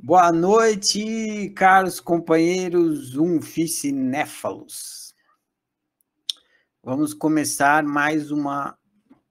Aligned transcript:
Boa 0.00 0.30
noite, 0.30 1.50
caros 1.56 1.98
companheiros 1.98 3.16
umficinéfalos. 3.16 5.12
Vamos 6.80 7.12
começar 7.12 7.82
mais 7.82 8.30
uma 8.30 8.78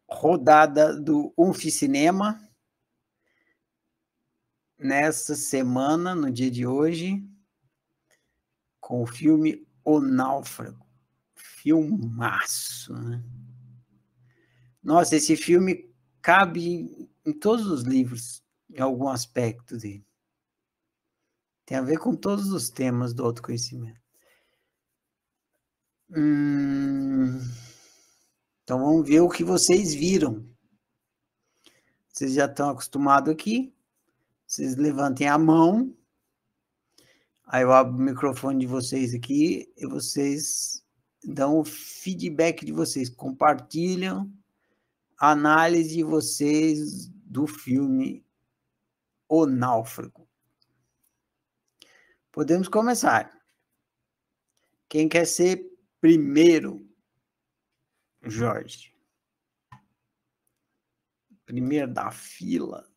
rodada 0.09 0.93
do 0.99 1.33
Umficinema 1.37 2.37
nessa 4.77 5.35
semana, 5.35 6.13
no 6.13 6.29
dia 6.29 6.51
de 6.51 6.67
hoje, 6.67 7.25
com 8.81 9.01
o 9.01 9.07
filme 9.07 9.65
O 9.85 10.01
Náufrago. 10.01 10.85
Filmaço, 11.33 12.93
né? 12.93 13.23
Nossa, 14.83 15.15
esse 15.15 15.37
filme 15.37 15.89
cabe 16.21 17.09
em 17.25 17.31
todos 17.31 17.65
os 17.67 17.83
livros, 17.83 18.43
em 18.69 18.81
algum 18.81 19.07
aspecto 19.07 19.77
dele. 19.77 20.06
Tem 21.67 21.77
a 21.77 21.81
ver 21.81 21.99
com 21.99 22.15
todos 22.15 22.49
os 22.53 22.69
temas 22.69 23.13
do 23.13 23.25
autoconhecimento. 23.25 23.99
Hum, 26.09 27.41
então 28.63 28.79
vamos 28.79 29.05
ver 29.05 29.19
o 29.19 29.27
que 29.27 29.43
vocês 29.43 29.93
viram. 29.93 30.49
Vocês 32.07 32.33
já 32.33 32.45
estão 32.45 32.69
acostumados 32.69 33.29
aqui. 33.29 33.75
Vocês 34.47 34.77
levantem 34.77 35.27
a 35.27 35.37
mão. 35.37 35.93
Aí 37.45 37.63
eu 37.63 37.73
abro 37.73 37.97
o 37.97 38.01
microfone 38.01 38.59
de 38.59 38.65
vocês 38.65 39.13
aqui 39.13 39.69
e 39.75 39.85
vocês 39.85 40.81
dão 41.21 41.59
o 41.59 41.65
feedback 41.65 42.65
de 42.65 42.71
vocês, 42.71 43.09
compartilham 43.09 44.31
a 45.19 45.31
análise 45.31 45.97
de 45.97 46.03
vocês 46.03 47.09
do 47.09 47.45
filme 47.45 48.25
O 49.27 49.45
Náufrago. 49.45 50.26
Podemos 52.37 52.67
começar. 52.67 53.35
Quem 54.87 55.09
quer 55.09 55.25
ser 55.25 55.59
primeiro? 55.99 56.87
Jorge. 58.21 58.95
Primeiro 61.47 61.91
da 61.91 62.11
fila. 62.11 62.87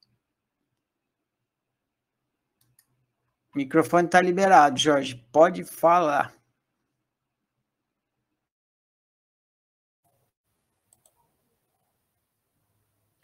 O 3.55 3.57
microfone 3.57 4.05
está 4.05 4.21
liberado, 4.21 4.79
Jorge. 4.79 5.17
Pode 5.33 5.65
falar. 5.65 6.39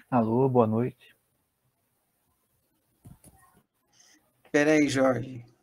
Alô, 0.08 0.48
boa 0.48 0.66
noite. 0.66 1.14
Espera 4.46 4.70
aí, 4.70 4.88
Jorge. 4.88 5.55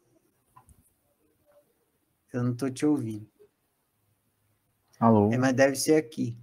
Eu 2.34 2.44
não 2.44 2.52
estou 2.53 2.72
te 2.72 2.86
ouvindo. 2.86 3.30
Alô? 5.00 5.31
É, 5.31 5.38
mas 5.38 5.53
deve 5.53 5.76
ser 5.76 5.95
aqui. 5.95 6.36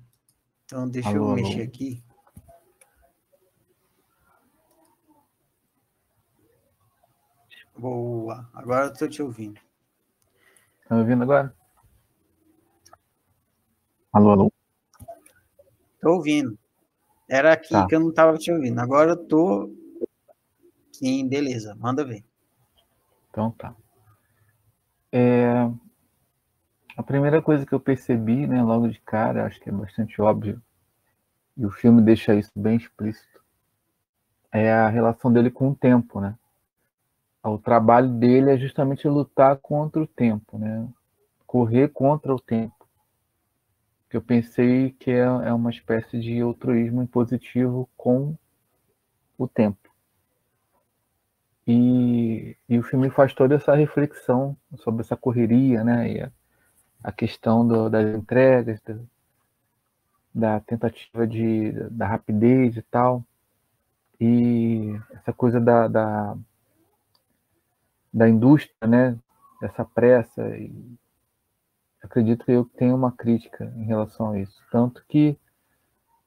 Então, 0.64 0.88
deixa 0.88 1.08
Alô, 1.10 1.30
eu 1.32 1.34
mexer 1.34 1.54
alô. 1.54 1.64
aqui. 1.64 2.04
Boa. 7.76 8.48
Agora 8.54 8.86
eu 8.86 8.92
estou 8.92 9.08
te 9.08 9.22
ouvindo. 9.22 9.60
Tá 10.88 10.94
me 10.94 11.00
ouvindo 11.02 11.22
agora? 11.22 11.54
Alô, 14.12 14.30
alô? 14.30 14.52
Estou 15.94 16.14
ouvindo. 16.16 16.58
Era 17.28 17.52
aqui 17.52 17.68
Tá. 17.74 17.86
que 17.86 17.94
eu 17.94 18.00
não 18.00 18.10
estava 18.10 18.36
te 18.36 18.52
ouvindo. 18.52 18.78
Agora 18.80 19.12
eu 19.12 19.22
estou. 19.22 19.74
Sim, 20.92 21.28
beleza. 21.28 21.74
Manda 21.76 22.04
ver. 22.04 22.24
Então 23.30 23.50
tá. 23.52 23.74
É, 25.12 25.70
A 26.96 27.02
primeira 27.02 27.42
coisa 27.42 27.66
que 27.66 27.72
eu 27.72 27.80
percebi, 27.80 28.46
né, 28.46 28.62
logo 28.62 28.86
de 28.86 29.00
cara, 29.00 29.44
acho 29.44 29.58
que 29.58 29.68
é 29.68 29.72
bastante 29.72 30.22
óbvio, 30.22 30.62
e 31.56 31.66
o 31.66 31.70
filme 31.70 32.02
deixa 32.02 32.34
isso 32.34 32.52
bem 32.54 32.76
explícito, 32.76 33.42
é 34.52 34.70
a 34.72 34.88
relação 34.88 35.32
dele 35.32 35.50
com 35.50 35.70
o 35.70 35.74
tempo, 35.74 36.20
né? 36.20 36.36
O 37.44 37.58
trabalho 37.58 38.08
dele 38.08 38.52
é 38.52 38.56
justamente 38.56 39.06
lutar 39.06 39.58
contra 39.58 40.00
o 40.00 40.06
tempo, 40.06 40.56
né? 40.56 40.88
Correr 41.46 41.88
contra 41.88 42.34
o 42.34 42.40
tempo. 42.40 42.88
Eu 44.10 44.20
pensei 44.20 44.90
que 44.92 45.10
é, 45.10 45.20
é 45.20 45.52
uma 45.52 45.70
espécie 45.70 46.20
de 46.20 46.40
altruísmo 46.40 47.02
impositivo 47.02 47.88
com 47.96 48.36
o 49.36 49.48
tempo. 49.48 49.89
E, 51.70 52.56
e 52.68 52.78
o 52.78 52.82
filme 52.82 53.10
faz 53.10 53.32
toda 53.34 53.54
essa 53.54 53.74
reflexão 53.74 54.56
sobre 54.78 55.02
essa 55.02 55.16
correria, 55.16 55.84
né? 55.84 56.12
E 56.12 56.20
a, 56.22 56.30
a 57.04 57.12
questão 57.12 57.66
do- 57.66 57.88
das 57.90 58.06
entregas, 58.16 58.80
da, 58.82 58.96
da 60.34 60.60
tentativa 60.60 61.26
de, 61.26 61.72
da 61.90 62.06
rapidez 62.06 62.76
e 62.76 62.82
tal. 62.82 63.24
E 64.20 64.98
essa 65.12 65.32
coisa 65.32 65.60
da, 65.60 65.88
da, 65.88 66.36
da 68.12 68.28
indústria, 68.28 68.86
né? 68.86 69.18
Dessa 69.60 69.84
pressa. 69.84 70.46
E 70.56 70.72
acredito 72.02 72.44
que 72.44 72.52
eu 72.52 72.64
tenho 72.64 72.96
uma 72.96 73.12
crítica 73.12 73.72
em 73.76 73.84
relação 73.84 74.30
a 74.32 74.38
isso. 74.40 74.60
Tanto 74.70 75.04
que 75.08 75.38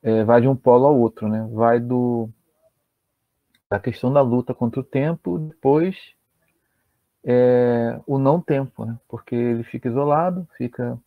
eh, 0.03 0.23
vai 0.23 0.41
de 0.41 0.47
um 0.47 0.55
polo 0.55 0.85
ao 0.85 0.97
outro, 0.99 1.27
né? 1.27 1.47
Vai 1.51 1.79
do 1.79 2.29
da 3.73 3.79
questão 3.79 4.13
da 4.13 4.22
luta 4.22 4.53
contra 4.53 4.79
o 4.79 4.84
tempo, 4.85 5.39
depois 5.39 5.97
é, 7.25 8.00
o 8.06 8.17
não 8.17 8.41
tempo, 8.41 8.85
né? 8.85 8.97
porque 9.07 9.35
ele 9.35 9.63
fica 9.63 9.88
isolado, 9.89 10.47
fica 10.57 11.00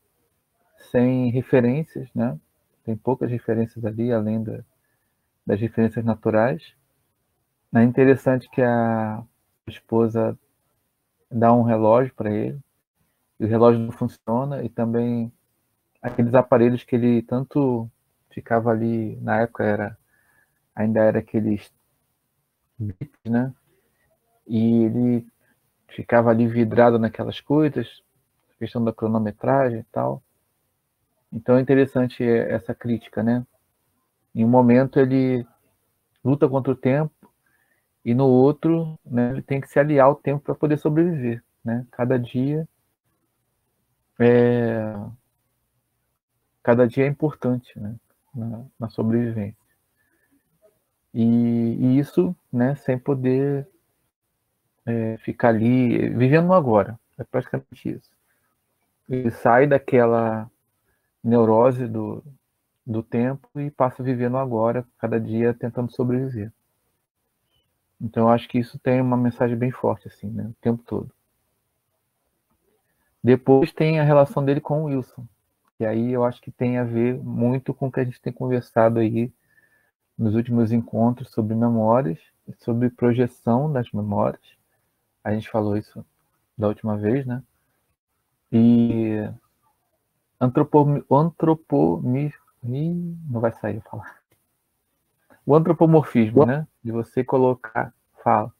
sem 0.90 1.30
referências, 1.30 2.08
né? 2.14 2.38
tem 2.84 2.96
poucas 2.96 3.30
referências 3.30 3.84
ali, 3.84 4.12
além 4.12 4.42
da- 4.42 4.64
das 5.46 5.60
referências 5.60 6.04
naturais. 6.04 6.62
É 7.74 7.82
interessante 7.82 8.48
que 8.50 8.62
a 8.62 9.22
esposa 9.68 10.36
dá 11.30 11.52
um 11.54 11.62
relógio 11.62 12.14
para 12.14 12.30
ele, 12.34 12.58
e 13.40 13.44
o 13.46 13.48
relógio 13.48 13.80
não 13.80 13.92
funciona, 13.92 14.64
e 14.64 14.68
também 14.70 15.32
aqueles 16.02 16.34
aparelhos 16.34 16.84
que 16.84 16.96
ele 16.96 17.22
tanto 17.22 17.90
ficava 18.30 18.70
ali, 18.70 19.16
na 19.18 19.42
época 19.42 19.64
era 19.64 19.98
ainda 20.74 21.00
era 21.00 21.20
aqueles 21.20 21.72
bits, 22.78 23.20
né? 23.24 23.52
E 24.46 24.84
ele 24.84 25.26
ficava 25.88 26.30
ali 26.30 26.46
vidrado 26.46 26.98
naquelas 26.98 27.40
coisas, 27.40 28.02
questão 28.58 28.82
da 28.84 28.92
cronometragem 28.92 29.80
e 29.80 29.84
tal. 29.84 30.22
Então 31.32 31.56
é 31.56 31.60
interessante 31.60 32.22
essa 32.24 32.74
crítica, 32.74 33.22
né? 33.22 33.46
Em 34.34 34.44
um 34.44 34.48
momento 34.48 34.98
ele 34.98 35.46
luta 36.24 36.48
contra 36.48 36.72
o 36.72 36.76
tempo 36.76 37.12
e 38.04 38.14
no 38.14 38.26
outro, 38.26 38.98
né, 39.04 39.30
ele 39.30 39.42
tem 39.42 39.60
que 39.60 39.68
se 39.68 39.78
aliar 39.78 40.06
ao 40.06 40.14
tempo 40.14 40.44
para 40.44 40.54
poder 40.54 40.78
sobreviver, 40.78 41.42
né? 41.64 41.86
Cada 41.90 42.18
dia 42.18 42.68
é 44.18 44.94
cada 46.62 46.86
dia 46.86 47.04
é 47.04 47.08
importante, 47.08 47.78
né? 47.78 47.94
Na, 48.34 48.64
na 48.78 48.88
sobrevivência. 48.88 49.65
E, 51.18 51.22
e 51.22 51.98
isso, 51.98 52.36
né, 52.52 52.74
sem 52.74 52.98
poder 52.98 53.66
é, 54.84 55.16
ficar 55.16 55.48
ali 55.48 56.10
vivendo 56.10 56.48
no 56.48 56.52
agora. 56.52 57.00
É 57.16 57.24
praticamente 57.24 57.88
isso. 57.88 58.10
Ele 59.08 59.30
sai 59.30 59.66
daquela 59.66 60.50
neurose 61.24 61.86
do, 61.86 62.22
do 62.86 63.02
tempo 63.02 63.48
e 63.58 63.70
passa 63.70 64.02
a 64.02 64.04
viver 64.04 64.28
no 64.28 64.36
agora, 64.36 64.86
cada 64.98 65.18
dia 65.18 65.54
tentando 65.54 65.90
sobreviver. 65.90 66.52
Então 67.98 68.24
eu 68.24 68.28
acho 68.28 68.46
que 68.46 68.58
isso 68.58 68.78
tem 68.78 69.00
uma 69.00 69.16
mensagem 69.16 69.56
bem 69.56 69.70
forte 69.70 70.08
assim, 70.08 70.28
né, 70.28 70.44
o 70.44 70.54
tempo 70.60 70.82
todo. 70.82 71.10
Depois 73.24 73.72
tem 73.72 73.98
a 73.98 74.04
relação 74.04 74.44
dele 74.44 74.60
com 74.60 74.82
o 74.82 74.84
Wilson. 74.84 75.26
E 75.80 75.86
aí 75.86 76.12
eu 76.12 76.24
acho 76.24 76.42
que 76.42 76.50
tem 76.50 76.76
a 76.76 76.84
ver 76.84 77.16
muito 77.16 77.72
com 77.72 77.86
o 77.86 77.92
que 77.92 78.00
a 78.00 78.04
gente 78.04 78.20
tem 78.20 78.34
conversado 78.34 78.98
aí 78.98 79.32
nos 80.18 80.34
últimos 80.34 80.72
encontros 80.72 81.30
sobre 81.30 81.54
memórias, 81.54 82.18
sobre 82.58 82.90
projeção 82.90 83.72
das 83.72 83.90
memórias. 83.92 84.42
A 85.22 85.32
gente 85.34 85.48
falou 85.50 85.76
isso 85.76 86.04
da 86.56 86.66
última 86.68 86.96
vez, 86.96 87.26
né? 87.26 87.42
E 88.50 89.28
antropomi, 90.40 91.04
antropomi, 91.10 92.32
não 92.62 93.40
vai 93.40 93.52
sair 93.52 93.82
falar. 93.82 94.16
O 95.44 95.54
antropomorfismo, 95.54 96.46
né? 96.46 96.66
De 96.82 96.90
você 96.90 97.22
colocar, 97.22 97.92
fala. 98.22 98.50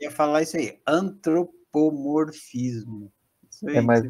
ia 0.00 0.10
falar 0.10 0.42
isso 0.42 0.56
aí, 0.56 0.80
antropomorfismo. 0.86 3.12
Isso 3.50 3.68
aí 3.68 3.78
É 3.78 3.80
mais 3.80 4.04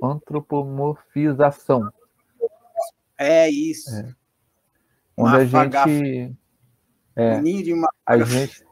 antropomorfização. 0.00 1.92
É 3.18 3.48
isso. 3.48 3.94
É. 3.94 4.14
Onde 5.16 5.36
a 5.36 5.44
gente 5.44 6.36
É, 7.16 7.72
uma... 7.72 7.88
A 8.04 8.18
gente 8.18 8.66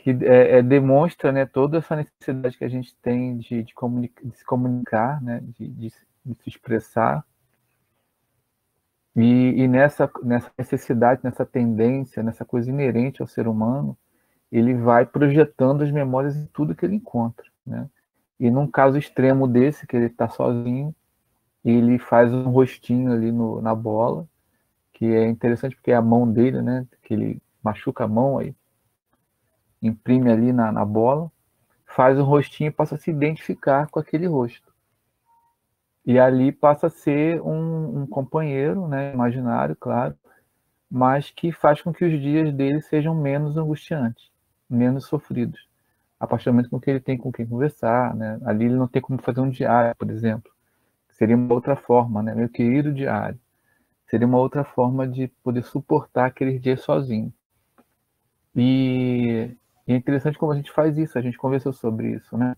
que 0.00 0.10
é, 0.24 0.58
é, 0.58 0.62
demonstra 0.62 1.30
né, 1.30 1.44
toda 1.44 1.78
essa 1.78 1.94
necessidade 1.94 2.56
que 2.56 2.64
a 2.64 2.68
gente 2.68 2.94
tem 3.02 3.36
de, 3.36 3.62
de, 3.62 3.74
comunica, 3.74 4.26
de 4.26 4.34
se 4.36 4.44
comunicar, 4.44 5.22
né, 5.22 5.40
de, 5.42 5.68
de, 5.68 5.92
de 6.24 6.34
se 6.42 6.48
expressar. 6.48 7.22
E, 9.14 9.62
e, 9.62 9.68
nessa, 9.68 10.10
nessa 10.22 10.50
necessidade, 10.56 11.20
nessa 11.22 11.44
tendência, 11.44 12.22
nessa 12.22 12.46
coisa 12.46 12.70
inerente 12.70 13.20
ao 13.20 13.28
ser 13.28 13.46
humano, 13.46 13.96
ele 14.50 14.74
vai 14.74 15.04
projetando 15.04 15.82
as 15.82 15.90
memórias 15.90 16.34
em 16.34 16.46
tudo 16.46 16.74
que 16.74 16.86
ele 16.86 16.96
encontra. 16.96 17.44
Né? 17.66 17.86
E 18.38 18.50
num 18.50 18.66
caso 18.66 18.96
extremo 18.96 19.46
desse, 19.46 19.86
que 19.86 19.96
ele 19.96 20.06
está 20.06 20.30
sozinho, 20.30 20.94
ele 21.64 21.98
faz 21.98 22.32
um 22.32 22.48
rostinho 22.50 23.12
ali 23.12 23.30
no, 23.30 23.60
na 23.60 23.74
bola, 23.74 24.26
que 24.92 25.06
é 25.06 25.26
interessante 25.28 25.74
porque 25.76 25.90
é 25.90 25.94
a 25.96 26.02
mão 26.02 26.30
dele, 26.30 26.62
né? 26.62 26.86
Que 27.02 27.14
ele 27.14 27.42
machuca 27.62 28.04
a 28.04 28.08
mão 28.08 28.38
aí, 28.38 28.54
imprime 29.82 30.30
ali 30.30 30.52
na, 30.52 30.72
na 30.72 30.84
bola, 30.84 31.30
faz 31.86 32.18
um 32.18 32.24
rostinho 32.24 32.68
e 32.68 32.72
passa 32.72 32.94
a 32.94 32.98
se 32.98 33.10
identificar 33.10 33.88
com 33.88 34.00
aquele 34.00 34.26
rosto. 34.26 34.70
E 36.04 36.18
ali 36.18 36.50
passa 36.50 36.86
a 36.86 36.90
ser 36.90 37.42
um, 37.42 38.02
um 38.02 38.06
companheiro, 38.06 38.88
né? 38.88 39.12
Imaginário, 39.12 39.76
claro, 39.76 40.16
mas 40.90 41.30
que 41.30 41.52
faz 41.52 41.82
com 41.82 41.92
que 41.92 42.04
os 42.04 42.20
dias 42.20 42.52
dele 42.54 42.80
sejam 42.82 43.14
menos 43.14 43.56
angustiantes, 43.56 44.30
menos 44.68 45.06
sofridos. 45.06 45.68
A 46.18 46.26
partir 46.26 46.46
do 46.46 46.54
momento 46.54 46.80
que 46.80 46.90
ele 46.90 47.00
tem 47.00 47.16
com 47.18 47.32
quem 47.32 47.46
conversar, 47.46 48.14
né? 48.14 48.38
Ali 48.44 48.66
ele 48.66 48.74
não 48.76 48.88
tem 48.88 49.02
como 49.02 49.20
fazer 49.22 49.40
um 49.40 49.50
diário, 49.50 49.94
por 49.96 50.10
exemplo 50.10 50.50
Seria 51.20 51.36
uma 51.36 51.52
outra 51.52 51.76
forma, 51.76 52.22
né? 52.22 52.34
Meu 52.34 52.48
querido 52.48 52.94
diário. 52.94 53.38
Seria 54.08 54.26
uma 54.26 54.38
outra 54.38 54.64
forma 54.64 55.06
de 55.06 55.28
poder 55.44 55.62
suportar 55.62 56.24
aqueles 56.24 56.58
dias 56.62 56.80
sozinho. 56.80 57.30
E, 58.56 59.54
e 59.86 59.92
é 59.92 59.96
interessante 59.96 60.38
como 60.38 60.50
a 60.50 60.56
gente 60.56 60.72
faz 60.72 60.96
isso, 60.96 61.18
a 61.18 61.20
gente 61.20 61.36
conversou 61.36 61.74
sobre 61.74 62.14
isso, 62.14 62.38
né? 62.38 62.56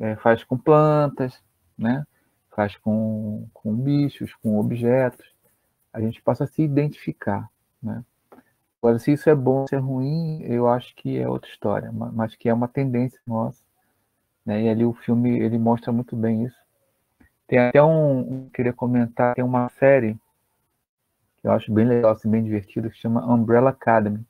É, 0.00 0.16
faz 0.16 0.42
com 0.42 0.58
plantas, 0.58 1.40
né? 1.78 2.04
Faz 2.50 2.76
com, 2.76 3.48
com 3.54 3.72
bichos, 3.72 4.34
com 4.34 4.58
objetos. 4.58 5.24
A 5.92 6.00
gente 6.00 6.20
passa 6.20 6.42
a 6.42 6.48
se 6.48 6.60
identificar, 6.60 7.48
né? 7.80 8.04
Agora, 8.82 8.98
se 8.98 9.12
isso 9.12 9.30
é 9.30 9.34
bom, 9.36 9.64
se 9.68 9.76
é 9.76 9.78
ruim, 9.78 10.42
eu 10.42 10.66
acho 10.66 10.92
que 10.96 11.20
é 11.20 11.28
outra 11.28 11.48
história, 11.48 11.92
mas 11.92 12.34
que 12.34 12.48
é 12.48 12.52
uma 12.52 12.66
tendência 12.66 13.20
nossa. 13.24 13.62
Né? 14.44 14.62
E 14.64 14.68
ali 14.68 14.84
o 14.84 14.92
filme 14.92 15.38
ele 15.38 15.56
mostra 15.56 15.92
muito 15.92 16.16
bem 16.16 16.46
isso. 16.46 16.61
Tem 17.52 17.58
até 17.58 17.82
um, 17.82 18.48
queria 18.48 18.72
comentar, 18.72 19.34
tem 19.34 19.44
uma 19.44 19.68
série 19.68 20.14
que 21.36 21.46
eu 21.46 21.52
acho 21.52 21.70
bem 21.70 21.84
legal, 21.84 22.12
assim, 22.12 22.30
bem 22.30 22.42
divertida, 22.42 22.88
que 22.88 22.96
chama 22.96 23.30
Umbrella 23.30 23.68
Academy. 23.68 24.24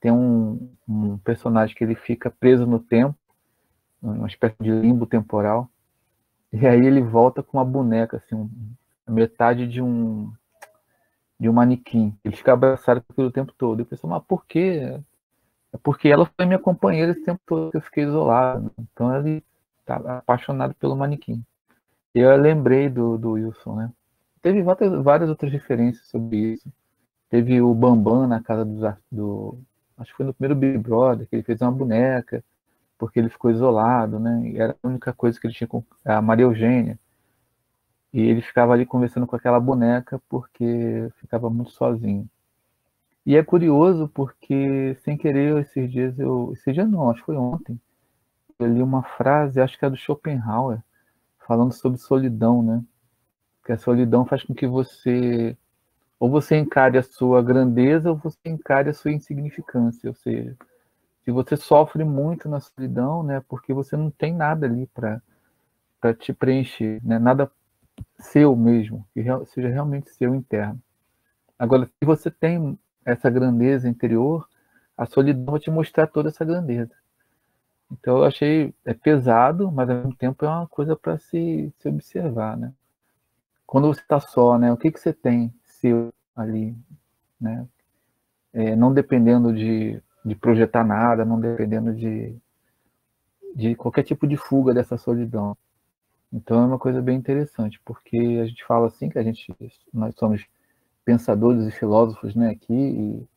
Tem 0.00 0.10
um, 0.10 0.68
um 0.88 1.16
personagem 1.18 1.76
que 1.76 1.84
ele 1.84 1.94
fica 1.94 2.28
preso 2.28 2.66
no 2.66 2.80
tempo, 2.80 3.16
uma 4.02 4.26
espécie 4.26 4.56
de 4.60 4.68
limbo 4.68 5.06
temporal, 5.06 5.70
e 6.52 6.66
aí 6.66 6.84
ele 6.84 7.00
volta 7.00 7.40
com 7.40 7.58
uma 7.58 7.64
boneca, 7.64 8.16
assim, 8.16 8.34
um, 8.34 8.50
metade 9.06 9.68
de 9.68 9.80
um 9.80 10.32
de 11.38 11.48
um 11.48 11.52
manequim. 11.52 12.18
Ele 12.24 12.34
fica 12.34 12.52
abraçado 12.52 13.00
pelo 13.14 13.30
tempo 13.30 13.52
todo. 13.56 13.78
Eu 13.78 13.86
penso, 13.86 14.08
mas 14.08 14.24
por 14.24 14.44
quê? 14.44 15.00
É 15.72 15.78
porque 15.80 16.08
ela 16.08 16.28
foi 16.36 16.46
minha 16.46 16.58
companheira 16.58 17.12
esse 17.12 17.22
tempo 17.22 17.40
todo 17.46 17.70
que 17.70 17.76
eu 17.76 17.80
fiquei 17.80 18.02
isolado. 18.02 18.72
Então 18.76 19.14
ele 19.14 19.44
tá 19.86 20.18
apaixonado 20.18 20.74
pelo 20.74 20.96
manequim. 20.96 21.44
Eu 22.14 22.36
lembrei 22.36 22.88
do, 22.88 23.16
do 23.16 23.32
Wilson, 23.32 23.76
né? 23.76 23.92
Teve 24.42 24.62
várias, 24.62 24.92
várias 25.02 25.30
outras 25.30 25.52
referências 25.52 26.06
sobre 26.08 26.36
isso. 26.54 26.70
Teve 27.30 27.60
o 27.62 27.74
Bambam 27.74 28.26
na 28.26 28.42
casa 28.42 28.64
do, 28.64 28.96
do. 29.10 29.58
Acho 29.96 30.10
que 30.10 30.16
foi 30.18 30.26
no 30.26 30.34
primeiro 30.34 30.58
Big 30.58 30.78
Brother, 30.78 31.26
que 31.28 31.36
ele 31.36 31.42
fez 31.42 31.60
uma 31.62 31.72
boneca, 31.72 32.44
porque 32.98 33.18
ele 33.18 33.28
ficou 33.30 33.50
isolado, 33.50 34.18
né? 34.18 34.42
E 34.50 34.58
era 34.58 34.76
a 34.82 34.88
única 34.88 35.12
coisa 35.12 35.40
que 35.40 35.46
ele 35.46 35.54
tinha 35.54 35.68
com 35.68 35.84
a 36.04 36.20
Maria 36.20 36.44
Eugênia. 36.44 36.98
E 38.12 38.20
ele 38.20 38.42
ficava 38.42 38.72
ali 38.74 38.84
conversando 38.84 39.26
com 39.26 39.36
aquela 39.36 39.58
boneca 39.58 40.20
porque 40.28 41.08
ficava 41.16 41.48
muito 41.48 41.70
sozinho. 41.70 42.28
E 43.24 43.36
é 43.36 43.42
curioso 43.42 44.08
porque, 44.08 44.96
sem 45.04 45.16
querer, 45.16 45.56
esses 45.62 45.90
dias 45.90 46.18
eu. 46.18 46.52
Esse 46.52 46.72
dia 46.72 46.86
não, 46.86 47.10
acho 47.10 47.20
que 47.20 47.26
foi 47.26 47.36
ontem. 47.36 47.80
Eu 48.58 48.66
li 48.72 48.82
uma 48.82 49.02
frase, 49.02 49.60
acho 49.60 49.78
que 49.78 49.84
é 49.84 49.90
do 49.90 49.96
Schopenhauer, 49.96 50.82
falando 51.46 51.72
sobre 51.72 51.98
solidão, 51.98 52.62
né? 52.62 52.82
Que 53.64 53.72
a 53.72 53.78
solidão 53.78 54.26
faz 54.26 54.44
com 54.44 54.54
que 54.54 54.66
você 54.66 55.56
ou 56.20 56.30
você 56.30 56.56
encare 56.56 56.98
a 56.98 57.02
sua 57.02 57.42
grandeza 57.42 58.10
ou 58.10 58.16
você 58.16 58.38
encare 58.46 58.90
a 58.90 58.94
sua 58.94 59.12
insignificância, 59.12 60.08
ou 60.08 60.14
seja, 60.14 60.56
se 61.24 61.30
você 61.32 61.56
sofre 61.56 62.04
muito 62.04 62.48
na 62.48 62.60
solidão, 62.60 63.22
né, 63.22 63.42
porque 63.48 63.74
você 63.74 63.96
não 63.96 64.10
tem 64.10 64.34
nada 64.34 64.66
ali 64.66 64.86
para 64.88 65.22
para 66.00 66.14
te 66.14 66.32
preencher, 66.32 67.00
né, 67.04 67.18
nada 67.18 67.50
seu 68.18 68.56
mesmo, 68.56 69.06
que 69.14 69.22
seja 69.48 69.68
realmente 69.68 70.10
seu 70.10 70.34
interno. 70.34 70.80
Agora, 71.58 71.86
se 71.86 72.04
você 72.06 72.30
tem 72.30 72.78
essa 73.04 73.30
grandeza 73.30 73.88
interior, 73.88 74.48
a 74.96 75.06
solidão 75.06 75.52
vai 75.52 75.60
te 75.60 75.70
mostrar 75.70 76.06
toda 76.08 76.28
essa 76.30 76.44
grandeza. 76.44 76.94
Então 77.92 78.18
eu 78.18 78.24
achei 78.24 78.74
é 78.84 78.94
pesado, 78.94 79.70
mas 79.70 79.88
ao 79.90 79.96
mesmo 79.96 80.16
tempo 80.16 80.44
é 80.44 80.48
uma 80.48 80.66
coisa 80.66 80.96
para 80.96 81.18
se, 81.18 81.72
se 81.78 81.88
observar, 81.88 82.56
né? 82.56 82.72
Quando 83.66 83.88
você 83.88 84.00
está 84.00 84.18
só, 84.18 84.58
né? 84.58 84.72
O 84.72 84.76
que, 84.76 84.90
que 84.90 84.98
você 84.98 85.12
tem 85.12 85.52
seu 85.64 86.12
ali, 86.34 86.74
né? 87.40 87.66
É, 88.52 88.74
não 88.76 88.92
dependendo 88.92 89.52
de, 89.52 90.02
de 90.24 90.34
projetar 90.34 90.84
nada, 90.84 91.24
não 91.24 91.40
dependendo 91.40 91.94
de, 91.94 92.34
de 93.54 93.74
qualquer 93.74 94.02
tipo 94.04 94.26
de 94.26 94.36
fuga 94.36 94.74
dessa 94.74 94.96
solidão. 94.96 95.56
Então 96.32 96.62
é 96.62 96.66
uma 96.66 96.78
coisa 96.78 97.02
bem 97.02 97.16
interessante, 97.18 97.80
porque 97.84 98.40
a 98.42 98.46
gente 98.46 98.64
fala 98.64 98.86
assim 98.86 99.08
que 99.10 99.18
a 99.18 99.22
gente 99.22 99.54
nós 99.92 100.14
somos 100.16 100.46
pensadores 101.04 101.66
e 101.66 101.70
filósofos, 101.70 102.34
né, 102.34 102.50
aqui 102.50 102.72
e 102.72 103.28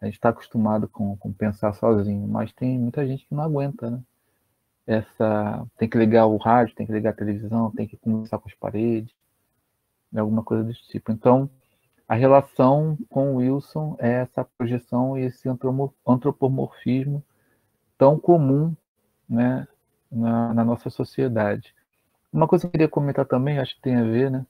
a 0.00 0.06
gente 0.06 0.14
está 0.14 0.28
acostumado 0.28 0.88
com, 0.88 1.16
com 1.16 1.32
pensar 1.32 1.72
sozinho, 1.72 2.26
mas 2.28 2.52
tem 2.52 2.78
muita 2.78 3.06
gente 3.06 3.26
que 3.26 3.34
não 3.34 3.42
aguenta, 3.42 3.90
né? 3.90 4.00
Essa, 4.86 5.66
tem 5.76 5.88
que 5.88 5.98
ligar 5.98 6.26
o 6.26 6.38
rádio, 6.38 6.74
tem 6.74 6.86
que 6.86 6.92
ligar 6.92 7.10
a 7.10 7.16
televisão, 7.16 7.70
tem 7.72 7.86
que 7.86 7.96
conversar 7.96 8.38
com 8.38 8.48
as 8.48 8.54
paredes, 8.54 9.14
alguma 10.16 10.42
coisa 10.42 10.64
desse 10.64 10.86
tipo. 10.88 11.12
Então, 11.12 11.50
a 12.08 12.14
relação 12.14 12.96
com 13.10 13.36
Wilson 13.36 13.96
é 13.98 14.22
essa 14.22 14.42
projeção 14.56 15.18
e 15.18 15.24
esse 15.24 15.46
antropomorfismo 16.06 17.22
tão 17.98 18.18
comum 18.18 18.74
né, 19.28 19.68
na, 20.10 20.54
na, 20.54 20.64
nossa 20.64 20.88
sociedade. 20.88 21.74
Uma 22.32 22.48
coisa 22.48 22.62
que 22.62 22.68
eu 22.68 22.70
queria 22.72 22.88
comentar 22.88 23.26
também, 23.26 23.58
acho 23.58 23.74
que 23.74 23.82
tem 23.82 23.96
a 23.96 24.04
ver, 24.04 24.30
né, 24.30 24.46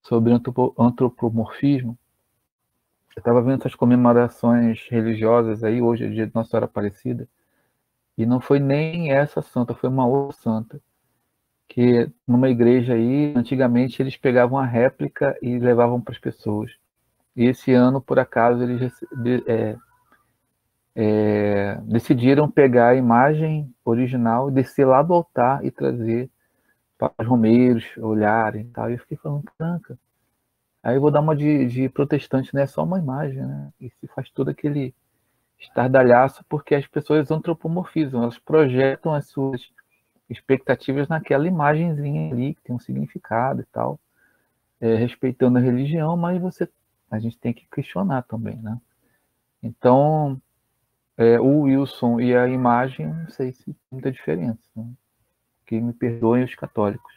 sobre 0.00 0.32
antropomorfismo, 0.78 1.98
eu 3.16 3.20
estava 3.20 3.40
vendo 3.42 3.60
essas 3.60 3.74
comemorações 3.74 4.86
religiosas 4.90 5.64
aí, 5.64 5.80
hoje 5.80 6.04
é 6.04 6.08
dia 6.08 6.26
de 6.26 6.34
Nossa 6.34 6.50
Senhora 6.50 6.66
Aparecida, 6.66 7.26
e 8.16 8.26
não 8.26 8.40
foi 8.40 8.58
nem 8.60 9.10
essa 9.10 9.40
santa, 9.42 9.74
foi 9.74 9.88
uma 9.88 10.06
outra 10.06 10.36
santa, 10.38 10.80
que 11.68 12.10
numa 12.26 12.48
igreja 12.50 12.94
aí, 12.94 13.34
antigamente 13.34 14.02
eles 14.02 14.16
pegavam 14.16 14.58
a 14.58 14.66
réplica 14.66 15.36
e 15.42 15.58
levavam 15.58 16.00
para 16.00 16.12
as 16.12 16.20
pessoas. 16.20 16.72
E 17.34 17.44
esse 17.46 17.72
ano, 17.72 18.00
por 18.00 18.18
acaso, 18.18 18.62
eles 18.62 18.92
é, 19.46 19.76
é, 20.94 21.80
decidiram 21.84 22.50
pegar 22.50 22.90
a 22.90 22.94
imagem 22.96 23.74
original, 23.84 24.50
descer 24.50 24.86
lá 24.86 25.02
do 25.02 25.14
altar 25.14 25.64
e 25.64 25.70
trazer 25.70 26.30
para 26.98 27.12
os 27.20 27.26
romeiros 27.26 27.84
olharem 27.98 28.62
e 28.62 28.68
tal. 28.70 28.90
E 28.90 28.94
eu 28.94 28.98
fiquei 29.00 29.16
falando, 29.18 29.44
franca, 29.56 29.98
Aí 30.86 30.94
eu 30.94 31.00
vou 31.00 31.10
dar 31.10 31.20
uma 31.20 31.34
de, 31.34 31.66
de 31.66 31.88
protestante, 31.88 32.54
né? 32.54 32.64
Só 32.64 32.84
uma 32.84 33.00
imagem, 33.00 33.44
né? 33.44 33.72
E 33.80 33.90
se 33.90 34.06
faz 34.06 34.30
todo 34.30 34.50
aquele 34.50 34.94
estardalhaço 35.58 36.44
porque 36.48 36.76
as 36.76 36.86
pessoas 36.86 37.28
antropomorfizam, 37.28 38.22
elas 38.22 38.38
projetam 38.38 39.12
as 39.12 39.26
suas 39.26 39.68
expectativas 40.30 41.08
naquela 41.08 41.48
imagenzinha 41.48 42.30
ali 42.30 42.54
que 42.54 42.62
tem 42.62 42.76
um 42.76 42.78
significado 42.78 43.62
e 43.62 43.64
tal, 43.64 43.98
é, 44.80 44.94
respeitando 44.94 45.58
a 45.58 45.60
religião, 45.60 46.16
mas 46.16 46.40
você 46.40 46.68
a 47.10 47.18
gente 47.18 47.36
tem 47.36 47.52
que 47.52 47.66
questionar 47.68 48.22
também, 48.22 48.56
né? 48.56 48.80
Então, 49.60 50.40
é, 51.16 51.40
o 51.40 51.62
Wilson 51.62 52.20
e 52.20 52.36
a 52.36 52.46
imagem, 52.46 53.08
não 53.08 53.28
sei 53.30 53.52
se 53.52 53.64
tem 53.64 53.76
muita 53.90 54.12
diferença. 54.12 54.62
Né? 54.76 54.88
Que 55.66 55.80
me 55.80 55.92
perdoem 55.92 56.44
os 56.44 56.54
católicos 56.54 57.15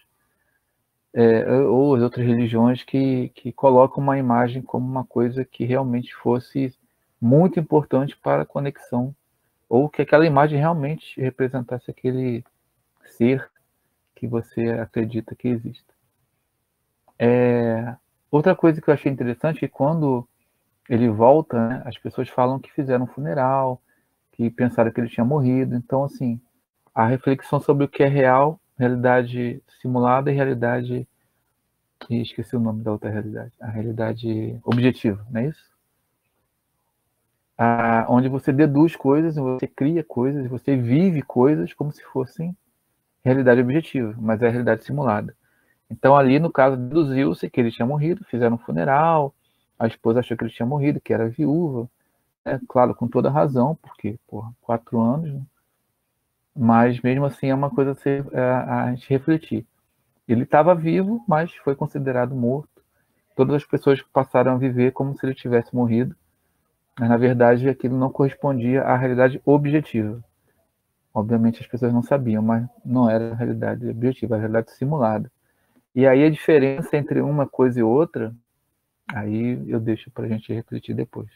é, 1.13 1.51
ou 1.61 1.95
as 1.95 2.03
outras 2.03 2.25
religiões 2.25 2.83
que, 2.83 3.29
que 3.29 3.51
colocam 3.51 4.03
uma 4.03 4.17
imagem 4.17 4.61
como 4.61 4.87
uma 4.87 5.03
coisa 5.03 5.43
que 5.43 5.65
realmente 5.65 6.13
fosse 6.15 6.75
muito 7.19 7.59
importante 7.59 8.15
para 8.15 8.43
a 8.43 8.45
conexão, 8.45 9.13
ou 9.67 9.89
que 9.89 10.01
aquela 10.01 10.25
imagem 10.25 10.59
realmente 10.59 11.19
representasse 11.19 11.89
aquele 11.91 12.43
ser 13.17 13.49
que 14.15 14.27
você 14.27 14.69
acredita 14.71 15.35
que 15.35 15.47
exista. 15.47 15.93
É, 17.17 17.95
outra 18.31 18.55
coisa 18.55 18.81
que 18.81 18.89
eu 18.89 18.93
achei 18.93 19.11
interessante 19.11 19.57
é 19.57 19.67
que 19.67 19.67
quando 19.67 20.27
ele 20.89 21.09
volta, 21.09 21.69
né, 21.69 21.81
as 21.85 21.97
pessoas 21.97 22.29
falam 22.29 22.59
que 22.59 22.71
fizeram 22.71 23.03
um 23.03 23.07
funeral, 23.07 23.81
que 24.31 24.49
pensaram 24.49 24.91
que 24.91 24.99
ele 24.99 25.09
tinha 25.09 25.25
morrido. 25.25 25.75
Então, 25.75 26.03
assim, 26.03 26.39
a 26.95 27.05
reflexão 27.05 27.59
sobre 27.59 27.83
o 27.83 27.87
que 27.87 28.01
é 28.01 28.07
real, 28.07 28.59
realidade 28.79 29.62
simulada 29.81 30.31
e 30.31 30.36
realidade. 30.36 31.07
E 32.09 32.21
esqueci 32.21 32.55
o 32.55 32.59
nome 32.59 32.81
da 32.81 32.93
outra 32.93 33.09
realidade. 33.09 33.51
A 33.59 33.67
realidade 33.67 34.57
objetiva, 34.63 35.24
não 35.29 35.41
é 35.41 35.48
isso? 35.48 35.69
Ah, 37.57 38.05
onde 38.07 38.29
você 38.29 38.53
deduz 38.53 38.95
coisas, 38.95 39.36
você 39.36 39.67
cria 39.67 40.01
coisas, 40.01 40.48
você 40.48 40.77
vive 40.77 41.21
coisas 41.21 41.74
como 41.74 41.91
se 41.91 42.01
fossem 42.05 42.55
realidade 43.24 43.59
objetiva, 43.59 44.15
mas 44.17 44.41
é 44.41 44.48
a 44.48 44.50
realidade 44.50 44.86
simulada. 44.86 45.36
Então, 45.91 46.15
ali, 46.15 46.39
no 46.39 46.51
caso, 46.51 46.77
deduziu-se 46.77 47.50
que 47.50 47.59
ele 47.59 47.71
tinha 47.71 47.86
morrido, 47.86 48.24
fizeram 48.25 48.55
um 48.55 48.59
funeral, 48.59 49.36
a 49.77 49.88
esposa 49.88 50.21
achou 50.21 50.38
que 50.38 50.43
ele 50.43 50.53
tinha 50.53 50.65
morrido, 50.65 51.01
que 51.01 51.13
era 51.13 51.27
viúva. 51.27 51.89
É 52.45 52.57
claro, 52.67 52.95
com 52.95 53.07
toda 53.07 53.29
razão, 53.29 53.77
porque, 53.81 54.17
porra, 54.27 54.53
quatro 54.62 55.01
anos, 55.01 55.33
né? 55.33 55.41
Mas 56.59 56.99
mesmo 56.99 57.23
assim 57.23 57.47
é 57.47 57.55
uma 57.55 57.69
coisa 57.69 57.91
a, 57.91 57.95
ser, 57.95 58.25
a, 58.35 58.37
é, 58.37 58.43
a 58.43 58.91
gente 58.91 59.09
refletir. 59.09 59.65
Ele 60.27 60.43
estava 60.43 60.75
vivo, 60.75 61.23
mas 61.25 61.55
foi 61.55 61.73
considerado 61.73 62.35
morto. 62.35 62.83
Todas 63.33 63.55
as 63.55 63.63
pessoas 63.63 64.01
passaram 64.01 64.51
a 64.51 64.57
viver 64.57 64.91
como 64.91 65.17
se 65.17 65.25
ele 65.25 65.33
tivesse 65.33 65.73
morrido, 65.73 66.13
mas 66.99 67.07
na 67.07 67.15
verdade 67.15 67.69
aquilo 67.69 67.97
não 67.97 68.11
correspondia 68.11 68.83
à 68.83 68.97
realidade 68.97 69.41
objetiva. 69.45 70.21
Obviamente 71.13 71.61
as 71.61 71.67
pessoas 71.67 71.93
não 71.93 72.03
sabiam, 72.03 72.43
mas 72.43 72.67
não 72.83 73.09
era 73.09 73.31
a 73.31 73.35
realidade 73.35 73.87
objetiva, 73.87 74.35
a 74.35 74.39
realidade 74.39 74.71
simulada. 74.71 75.31
E 75.95 76.05
aí 76.05 76.25
a 76.25 76.29
diferença 76.29 76.97
entre 76.97 77.21
uma 77.21 77.47
coisa 77.47 77.79
e 77.79 77.83
outra, 77.83 78.35
aí 79.15 79.63
eu 79.65 79.79
deixo 79.79 80.11
para 80.11 80.25
a 80.25 80.29
gente 80.29 80.53
refletir 80.53 80.93
depois. 80.93 81.29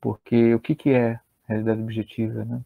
Porque 0.00 0.52
o 0.52 0.58
que, 0.58 0.74
que 0.74 0.90
é 0.90 1.20
realidade 1.46 1.80
objetiva, 1.80 2.44
né? 2.44 2.60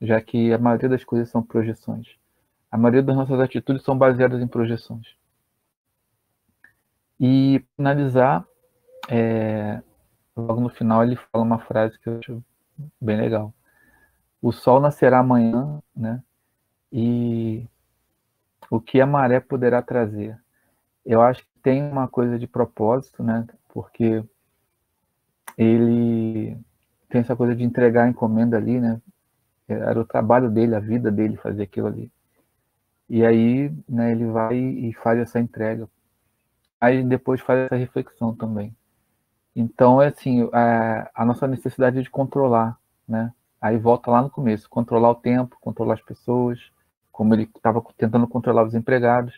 Já 0.00 0.20
que 0.20 0.52
a 0.52 0.58
maioria 0.58 0.88
das 0.88 1.04
coisas 1.04 1.28
são 1.28 1.42
projeções. 1.42 2.08
A 2.70 2.78
maioria 2.78 3.02
das 3.02 3.16
nossas 3.16 3.38
atitudes 3.40 3.82
são 3.82 3.96
baseadas 3.96 4.40
em 4.40 4.46
projeções. 4.46 5.14
E 7.18 7.62
finalizar, 7.76 8.46
é, 9.08 9.82
logo 10.36 10.60
no 10.60 10.70
final 10.70 11.02
ele 11.02 11.16
fala 11.16 11.44
uma 11.44 11.58
frase 11.58 11.98
que 11.98 12.08
eu 12.08 12.18
acho 12.18 12.44
bem 13.00 13.16
legal. 13.16 13.52
O 14.40 14.52
sol 14.52 14.80
nascerá 14.80 15.18
amanhã, 15.18 15.82
né? 15.94 16.22
E 16.90 17.68
o 18.70 18.80
que 18.80 19.00
a 19.00 19.06
maré 19.06 19.40
poderá 19.40 19.82
trazer. 19.82 20.38
Eu 21.04 21.20
acho 21.20 21.42
que 21.42 21.50
tem 21.62 21.82
uma 21.82 22.08
coisa 22.08 22.38
de 22.38 22.46
propósito, 22.46 23.22
né? 23.22 23.46
Porque 23.68 24.24
ele 25.58 26.56
tem 27.08 27.20
essa 27.20 27.36
coisa 27.36 27.54
de 27.54 27.64
entregar 27.64 28.04
a 28.04 28.08
encomenda 28.08 28.56
ali, 28.56 28.80
né? 28.80 29.00
Era 29.72 30.00
o 30.00 30.04
trabalho 30.04 30.50
dele, 30.50 30.74
a 30.74 30.80
vida 30.80 31.10
dele 31.10 31.36
fazer 31.36 31.62
aquilo 31.62 31.86
ali. 31.88 32.10
E 33.08 33.24
aí, 33.24 33.72
né, 33.88 34.12
ele 34.12 34.26
vai 34.26 34.56
e 34.56 34.92
faz 34.94 35.18
essa 35.18 35.40
entrega. 35.40 35.88
Aí 36.80 37.02
depois 37.02 37.40
faz 37.40 37.66
essa 37.66 37.76
reflexão 37.76 38.34
também. 38.34 38.74
Então, 39.54 40.00
é 40.00 40.08
assim, 40.08 40.48
a, 40.52 41.10
a 41.14 41.24
nossa 41.24 41.46
necessidade 41.46 42.02
de 42.02 42.08
controlar, 42.08 42.78
né? 43.08 43.32
Aí 43.60 43.76
volta 43.76 44.10
lá 44.10 44.22
no 44.22 44.30
começo, 44.30 44.70
controlar 44.70 45.10
o 45.10 45.14
tempo, 45.14 45.58
controlar 45.60 45.94
as 45.94 46.00
pessoas, 46.00 46.58
como 47.12 47.34
ele 47.34 47.42
estava 47.54 47.82
tentando 47.96 48.26
controlar 48.26 48.64
os 48.64 48.74
empregados. 48.74 49.34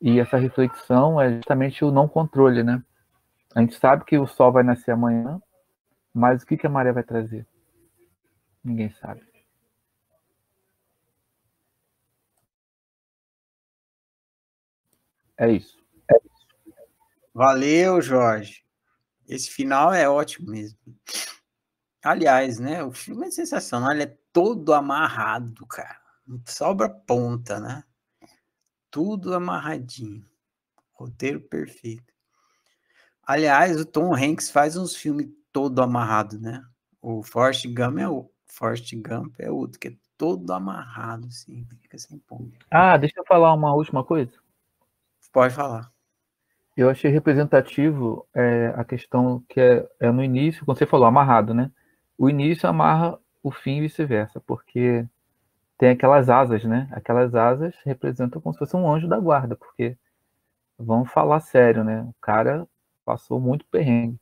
E 0.00 0.20
essa 0.20 0.36
reflexão 0.36 1.20
é 1.20 1.32
justamente 1.34 1.84
o 1.84 1.90
não 1.90 2.06
controle, 2.06 2.62
né? 2.62 2.82
A 3.54 3.60
gente 3.60 3.74
sabe 3.74 4.04
que 4.04 4.16
o 4.16 4.26
sol 4.26 4.52
vai 4.52 4.62
nascer 4.62 4.92
amanhã, 4.92 5.42
mas 6.14 6.42
o 6.42 6.46
que, 6.46 6.56
que 6.56 6.66
a 6.66 6.70
maré 6.70 6.92
vai 6.92 7.02
trazer? 7.02 7.46
Ninguém 8.62 8.90
sabe. 8.90 9.22
É 15.38 15.50
isso. 15.50 15.78
É 16.10 16.16
isso. 16.16 16.74
Valeu, 17.32 18.02
Jorge. 18.02 18.64
Esse 19.26 19.50
final 19.50 19.92
é 19.92 20.08
ótimo 20.08 20.50
mesmo. 20.50 20.78
Aliás, 22.02 22.58
né? 22.58 22.82
O 22.82 22.92
filme 22.92 23.26
é 23.26 23.30
sensacional, 23.30 23.92
ele 23.92 24.02
é 24.02 24.18
todo 24.32 24.74
amarrado, 24.74 25.66
cara 25.66 26.00
sobra 26.46 26.88
ponta, 26.88 27.58
né? 27.58 27.84
Tudo 28.90 29.34
amarradinho. 29.34 30.28
Roteiro 30.92 31.40
perfeito. 31.40 32.12
Aliás, 33.22 33.80
o 33.80 33.84
Tom 33.84 34.14
Hanks 34.14 34.50
faz 34.50 34.76
uns 34.76 34.94
filmes 34.94 35.28
todo 35.52 35.80
amarrado, 35.80 36.38
né? 36.38 36.64
O 37.00 37.22
Forrest 37.22 37.66
Gump 37.66 37.98
é 37.98 38.08
o 38.08 38.29
Forrest 38.50 38.94
Gump 38.96 39.34
é 39.38 39.50
outro 39.50 39.78
que 39.78 39.88
é 39.88 39.92
todo 40.18 40.52
amarrado, 40.52 41.26
assim, 41.28 41.66
fica 41.80 41.96
sem 41.98 42.18
ponta. 42.18 42.58
Ah, 42.70 42.96
deixa 42.96 43.14
eu 43.18 43.24
falar 43.24 43.54
uma 43.54 43.74
última 43.74 44.04
coisa. 44.04 44.32
Pode 45.32 45.54
falar. 45.54 45.90
Eu 46.76 46.90
achei 46.90 47.10
representativo 47.10 48.26
é, 48.34 48.72
a 48.76 48.84
questão 48.84 49.42
que 49.48 49.60
é, 49.60 49.88
é 50.00 50.10
no 50.10 50.22
início, 50.22 50.64
quando 50.64 50.78
você 50.78 50.86
falou 50.86 51.06
amarrado, 51.06 51.54
né? 51.54 51.70
O 52.18 52.28
início 52.28 52.68
amarra 52.68 53.18
o 53.42 53.50
fim 53.50 53.78
e 53.78 53.80
vice-versa, 53.82 54.40
porque 54.40 55.06
tem 55.78 55.90
aquelas 55.90 56.28
asas, 56.28 56.64
né? 56.64 56.88
Aquelas 56.92 57.34
asas 57.34 57.74
representam 57.84 58.40
como 58.40 58.52
se 58.52 58.58
fosse 58.58 58.76
um 58.76 58.90
anjo 58.90 59.08
da 59.08 59.18
guarda, 59.18 59.56
porque 59.56 59.96
vamos 60.78 61.10
falar 61.10 61.40
sério, 61.40 61.82
né? 61.84 62.02
O 62.02 62.14
cara 62.20 62.66
passou 63.04 63.40
muito 63.40 63.64
perrengue 63.66 64.18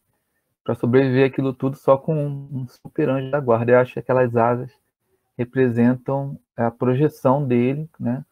para 0.68 0.74
sobreviver 0.74 1.26
aquilo 1.26 1.54
tudo 1.54 1.78
só 1.78 1.96
com 1.96 2.14
um 2.52 2.68
super 2.68 3.08
anjo 3.08 3.30
da 3.30 3.40
guarda. 3.40 3.72
Eu 3.72 3.78
acho 3.78 3.94
que 3.94 4.00
aquelas 4.00 4.36
asas 4.36 4.70
representam 5.34 6.38
a 6.54 6.70
projeção 6.70 7.42
dele, 7.42 7.88
né? 7.98 8.22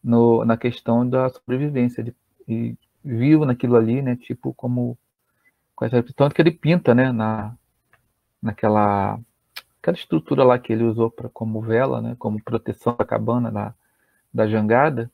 No, 0.00 0.44
na 0.44 0.56
questão 0.56 1.08
da 1.08 1.28
sobrevivência 1.30 2.04
de, 2.04 2.14
e 2.46 2.76
viu 3.04 3.44
naquilo 3.44 3.74
ali, 3.74 4.00
né? 4.00 4.14
Tipo 4.14 4.54
como 4.54 4.96
tanto 6.14 6.32
que 6.32 6.40
ele 6.40 6.52
pinta, 6.52 6.94
né? 6.94 7.10
Na 7.10 7.56
naquela 8.40 9.18
aquela 9.82 9.96
estrutura 9.96 10.44
lá 10.44 10.60
que 10.60 10.72
ele 10.72 10.84
usou 10.84 11.10
para 11.10 11.28
como 11.28 11.60
vela, 11.60 12.00
né, 12.00 12.14
como 12.20 12.40
proteção 12.40 12.94
da 12.96 13.04
cabana 13.04 13.50
da, 13.50 13.74
da 14.32 14.46
jangada, 14.46 15.10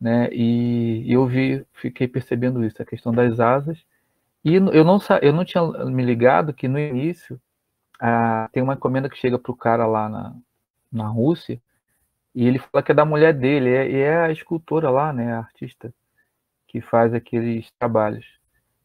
né, 0.00 0.28
e, 0.32 1.04
eu 1.12 1.26
vi, 1.26 1.66
fiquei 1.72 2.08
percebendo 2.08 2.64
isso, 2.64 2.80
a 2.80 2.86
questão 2.86 3.12
das 3.12 3.40
asas, 3.40 3.84
e 4.44 4.54
eu 4.54 4.84
não, 4.84 4.98
eu 5.20 5.32
não 5.32 5.44
tinha 5.44 5.62
me 5.86 6.04
ligado 6.04 6.54
que 6.54 6.68
no 6.68 6.78
início 6.78 7.40
a, 8.00 8.48
tem 8.52 8.62
uma 8.62 8.74
encomenda 8.74 9.08
que 9.08 9.18
chega 9.18 9.38
para 9.38 9.52
o 9.52 9.56
cara 9.56 9.86
lá 9.86 10.08
na, 10.08 10.36
na 10.90 11.08
Rússia, 11.08 11.60
e 12.34 12.46
ele 12.46 12.58
fala 12.58 12.82
que 12.82 12.92
é 12.92 12.94
da 12.94 13.04
mulher 13.04 13.34
dele, 13.34 13.70
e 13.70 13.74
é, 13.74 14.00
é 14.00 14.16
a 14.20 14.32
escultora 14.32 14.90
lá, 14.90 15.12
né, 15.12 15.32
a 15.34 15.38
artista, 15.38 15.92
que 16.66 16.80
faz 16.80 17.12
aqueles 17.12 17.70
trabalhos. 17.78 18.38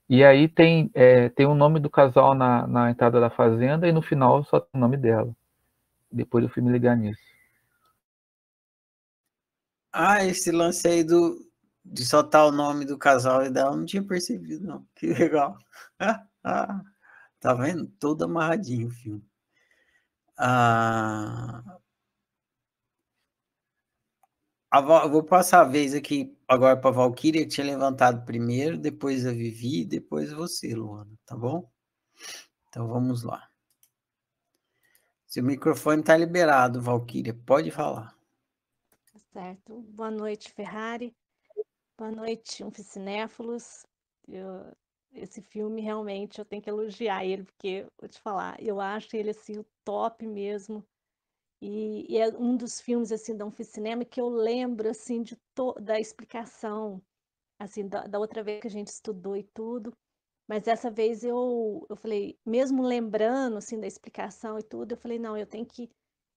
E 0.10 0.24
aí 0.24 0.48
tem, 0.48 0.92
é, 0.94 1.30
tem 1.30 1.46
o 1.46 1.56
nome 1.56 1.80
do 1.80 1.90
casal 1.90 2.34
na, 2.34 2.68
na 2.68 2.92
entrada 2.92 3.20
da 3.20 3.30
fazenda 3.30 3.88
e 3.88 3.92
no 3.92 4.02
final 4.02 4.44
só 4.44 4.60
tem 4.60 4.70
o 4.74 4.78
nome 4.78 4.98
dela. 4.98 5.34
Depois 6.12 6.44
eu 6.44 6.50
fui 6.50 6.62
me 6.62 6.72
ligar 6.72 6.96
nisso. 6.96 7.22
Ah, 9.92 10.26
esse 10.26 10.52
lance 10.52 10.88
aí 10.88 11.04
do, 11.04 11.38
de 11.84 12.06
soltar 12.06 12.46
o 12.48 12.52
nome 12.52 12.86
do 12.86 12.98
casal 12.98 13.46
e 13.46 13.50
dela, 13.50 13.76
não 13.76 13.86
tinha 13.86 14.04
percebido, 14.04 14.66
não. 14.66 14.88
Que 14.96 15.08
legal. 15.08 15.58
Tá 17.40 17.54
vendo? 17.54 17.88
Todo 18.00 18.24
amarradinho 18.24 18.88
o 18.88 18.92
filme. 18.92 19.26
Ah, 20.38 21.62
a, 24.74 24.82
vou 25.08 25.24
passar 25.24 25.62
a 25.62 25.64
vez 25.66 25.94
aqui 25.94 26.36
agora 26.48 26.76
para 26.76 26.90
a 26.90 26.94
Valkyria, 26.94 27.44
que 27.44 27.50
tinha 27.50 27.68
levantado 27.68 28.26
primeiro, 28.26 28.78
depois 28.78 29.26
a 29.26 29.32
Vivi, 29.32 29.86
depois 29.86 30.32
você, 30.32 30.74
Luana, 30.74 31.12
tá 31.26 31.36
bom? 31.36 31.70
Então 32.70 32.88
vamos 32.88 33.24
lá. 33.24 33.48
Seu 35.28 35.44
microfone 35.44 36.02
está 36.02 36.18
liberado, 36.18 36.82
Valkyria, 36.82 37.34
pode 37.46 37.70
falar. 37.70 38.16
Tá 39.12 39.20
certo. 39.32 39.82
Boa 39.90 40.10
noite, 40.10 40.52
Ferrari. 40.52 41.16
Boa 42.04 42.12
noite, 42.12 42.62
Unficinéfilos. 42.66 43.86
Eu, 44.28 44.76
esse 45.14 45.42
filme 45.42 45.82
realmente 45.82 46.38
eu 46.38 46.44
tenho 46.44 46.62
que 46.62 46.70
elogiar 46.70 47.24
ele, 47.24 47.46
porque 47.46 47.88
vou 47.98 48.10
te 48.10 48.20
falar, 48.20 48.62
eu 48.62 48.82
acho 48.82 49.16
ele 49.16 49.30
assim 49.30 49.58
o 49.58 49.66
top 49.86 50.28
mesmo. 50.28 50.86
E, 51.62 52.06
e, 52.14 52.18
é 52.18 52.28
um 52.38 52.58
dos 52.58 52.82
filmes 52.82 53.10
assim 53.10 53.38
da 53.38 53.50
Cinema 53.64 54.04
que 54.04 54.20
eu 54.20 54.28
lembro 54.28 54.90
assim 54.90 55.24
de 55.24 55.38
da 55.82 55.98
explicação 55.98 57.02
assim 57.58 57.88
da, 57.88 58.06
da, 58.06 58.20
outra 58.20 58.44
vez 58.44 58.60
que 58.60 58.68
a 58.68 58.70
gente 58.70 58.88
estudou 58.88 59.38
e 59.38 59.44
tudo 59.54 59.94
mas 60.46 60.64
dessa 60.64 60.92
vez 60.92 61.24
eu 61.24 61.86
eu 61.90 61.96
falei 61.96 62.38
mesmo 62.46 62.84
lembrando 62.84 63.58
assim 63.58 63.80
da 63.80 63.88
explicação 63.88 64.60
e 64.60 64.64
tudo 64.64 64.92
eu 64.94 64.98
falei 64.98 65.18
não 65.20 65.38
eu 65.38 65.48
tenho 65.48 65.66
que 65.66 65.90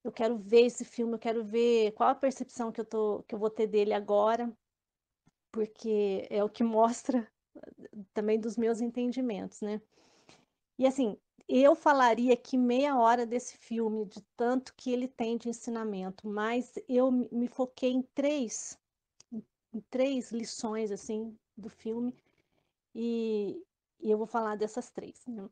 eu 0.04 0.12
quero 0.12 0.38
ver 0.38 0.66
esse 0.66 0.84
filme 0.84 1.14
eu 1.14 1.18
quero 1.18 1.44
ver 1.44 1.92
qual 1.92 2.10
a 2.10 2.14
percepção 2.14 2.70
que 2.70 2.80
eu 2.80 2.84
tô 2.84 3.24
que 3.24 3.34
eu 3.34 3.38
vou 3.38 3.50
ter 3.50 3.66
dele 3.66 3.92
agora 3.92 4.56
porque 5.56 6.26
é 6.28 6.44
o 6.44 6.50
que 6.50 6.62
mostra 6.62 7.26
também 8.12 8.38
dos 8.38 8.58
meus 8.58 8.82
entendimentos 8.82 9.62
né 9.62 9.80
E 10.78 10.86
assim, 10.86 11.16
eu 11.48 11.74
falaria 11.74 12.34
aqui 12.34 12.58
meia 12.58 12.98
hora 12.98 13.24
desse 13.24 13.56
filme, 13.56 14.04
de 14.04 14.20
tanto 14.36 14.74
que 14.76 14.92
ele 14.92 15.08
tem 15.08 15.38
de 15.38 15.48
ensinamento, 15.48 16.28
mas 16.28 16.74
eu 16.86 17.10
me 17.10 17.48
foquei 17.48 17.90
em 17.90 18.02
três, 18.02 18.78
em 19.72 19.80
três 19.88 20.30
lições 20.30 20.92
assim 20.92 21.34
do 21.56 21.70
filme, 21.70 22.14
e, 22.94 23.64
e 23.98 24.10
eu 24.10 24.18
vou 24.18 24.26
falar 24.26 24.56
dessas 24.56 24.90
três. 24.90 25.24
Né? 25.26 25.48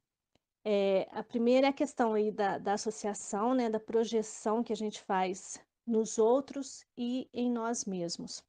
É, 0.65 1.09
a 1.13 1.23
primeira 1.23 1.69
é 1.69 1.71
a 1.71 1.73
questão 1.73 2.13
aí 2.13 2.31
da, 2.31 2.59
da 2.59 2.75
associação, 2.75 3.55
né, 3.55 3.71
da 3.71 3.81
projeção 3.81 4.63
que 4.63 4.73
a 4.73 4.77
gente 4.77 5.01
faz 5.01 5.59
nos 5.87 6.19
outros 6.19 6.85
e 6.95 7.27
em 7.33 7.51
nós 7.51 7.87
mesmos. 7.87 8.45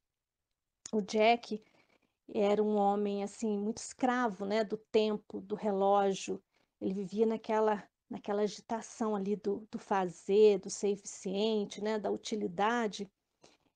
O 0.92 1.00
Jack 1.00 1.62
era 2.34 2.62
um 2.62 2.76
homem 2.76 3.22
assim 3.22 3.58
muito 3.58 3.78
escravo, 3.78 4.44
né, 4.44 4.64
do 4.64 4.76
tempo, 4.76 5.40
do 5.40 5.54
relógio. 5.54 6.42
Ele 6.80 6.94
vivia 6.94 7.26
naquela 7.26 7.88
naquela 8.08 8.42
agitação 8.42 9.16
ali 9.16 9.34
do, 9.34 9.66
do 9.70 9.78
fazer, 9.80 10.60
do 10.60 10.70
ser 10.70 10.90
eficiente, 10.90 11.82
né, 11.82 11.98
da 11.98 12.10
utilidade. 12.10 13.10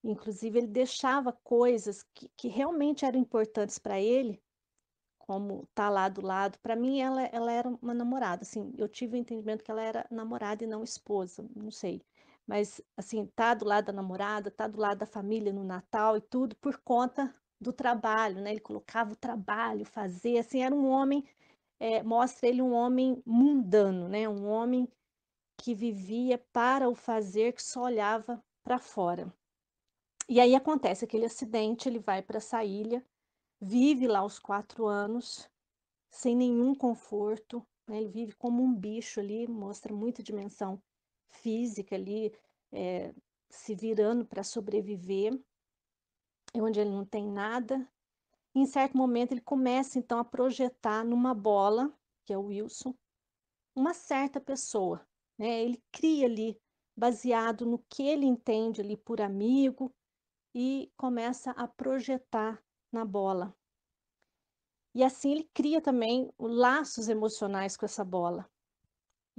Inclusive 0.05 0.59
ele 0.59 0.69
deixava 0.69 1.33
coisas 1.33 2.05
que, 2.15 2.29
que 2.37 2.49
realmente 2.49 3.05
eram 3.05 3.19
importantes 3.19 3.79
para 3.79 4.01
ele 4.01 4.41
como 5.31 5.69
tá 5.73 5.89
lá 5.89 6.09
do 6.09 6.21
lado. 6.27 6.59
Para 6.59 6.75
mim, 6.75 7.01
ela, 7.01 7.23
ela 7.27 7.53
era 7.53 7.69
uma 7.69 7.95
namorada, 7.95 8.43
assim, 8.43 8.73
eu 8.77 8.89
tive 8.89 9.15
o 9.15 9.17
entendimento 9.17 9.63
que 9.63 9.71
ela 9.71 9.81
era 9.83 10.05
namorada 10.11 10.65
e 10.65 10.67
não 10.67 10.83
esposa, 10.83 11.49
não 11.55 11.71
sei. 11.71 12.03
Mas, 12.51 12.83
assim, 12.97 13.27
tá 13.27 13.55
do 13.55 13.65
lado 13.65 13.85
da 13.85 13.93
namorada, 13.93 14.51
tá 14.51 14.67
do 14.67 14.81
lado 14.81 14.99
da 14.99 15.07
família 15.07 15.53
no 15.53 15.63
Natal 15.63 16.17
e 16.17 16.21
tudo 16.21 16.57
por 16.57 16.79
conta 16.79 17.33
do 17.61 17.73
trabalho, 17.73 18.41
né? 18.41 18.51
Ele 18.51 18.59
colocava 18.59 19.13
o 19.13 19.17
trabalho, 19.17 19.85
fazer, 19.85 20.37
assim, 20.37 20.61
era 20.61 20.75
um 20.75 20.89
homem, 20.89 21.25
é, 21.79 22.03
mostra 22.03 22.49
ele 22.49 22.61
um 22.61 22.73
homem 22.73 23.23
mundano, 23.25 24.09
né? 24.09 24.29
Um 24.29 24.49
homem 24.49 24.89
que 25.57 25.77
vivia 25.77 26.39
para 26.53 26.89
o 26.89 26.95
fazer, 26.97 27.53
que 27.53 27.63
só 27.63 27.83
olhava 27.83 28.43
para 28.65 28.81
fora. 28.81 29.33
E 30.29 30.41
aí 30.41 30.57
acontece 30.57 31.05
aquele 31.05 31.27
acidente, 31.27 31.89
ele 31.89 32.01
vai 32.01 32.21
para 32.21 32.39
essa 32.39 32.65
ilha, 32.65 33.07
vive 33.61 34.09
lá 34.09 34.25
os 34.25 34.41
quatro 34.41 34.87
anos, 34.89 35.49
sem 36.11 36.35
nenhum 36.35 36.75
conforto, 36.75 37.65
né? 37.87 37.99
Ele 37.99 38.09
vive 38.09 38.35
como 38.35 38.61
um 38.61 38.75
bicho 38.75 39.21
ali, 39.21 39.47
mostra 39.47 39.95
muita 39.95 40.21
dimensão 40.21 40.83
física 41.31 41.95
ali, 41.95 42.33
é, 42.73 43.15
se 43.49 43.75
virando 43.75 44.25
para 44.25 44.43
sobreviver, 44.43 45.39
onde 46.55 46.81
ele 46.81 46.91
não 46.91 47.05
tem 47.05 47.27
nada. 47.27 47.89
em 48.55 48.67
certo 48.67 48.97
momento 48.97 49.33
ele 49.33 49.41
começa 49.41 49.99
então 49.99 50.19
a 50.19 50.25
projetar 50.25 51.05
numa 51.05 51.35
bola, 51.35 51.93
que 52.25 52.33
é 52.33 52.39
o 52.39 52.47
Wilson, 52.47 52.95
uma 53.75 53.95
certa 53.95 54.41
pessoa, 54.41 55.07
né? 55.39 55.63
Ele 55.63 55.83
cria 55.93 56.27
ali 56.27 56.61
baseado 56.97 57.65
no 57.65 57.79
que 57.89 58.03
ele 58.03 58.27
entende 58.27 58.81
ali 58.81 58.97
por 58.97 59.21
amigo 59.21 59.95
e 60.55 60.93
começa 60.97 61.53
a 61.53 61.69
projetar 61.69 62.63
na 62.93 63.05
bola. 63.05 63.57
E 64.93 65.05
assim 65.05 65.31
ele 65.33 65.45
cria 65.55 65.81
também 65.81 66.33
laços 66.39 67.09
emocionais 67.09 67.77
com 67.77 67.87
essa 67.87 68.05
bola. 68.05 68.50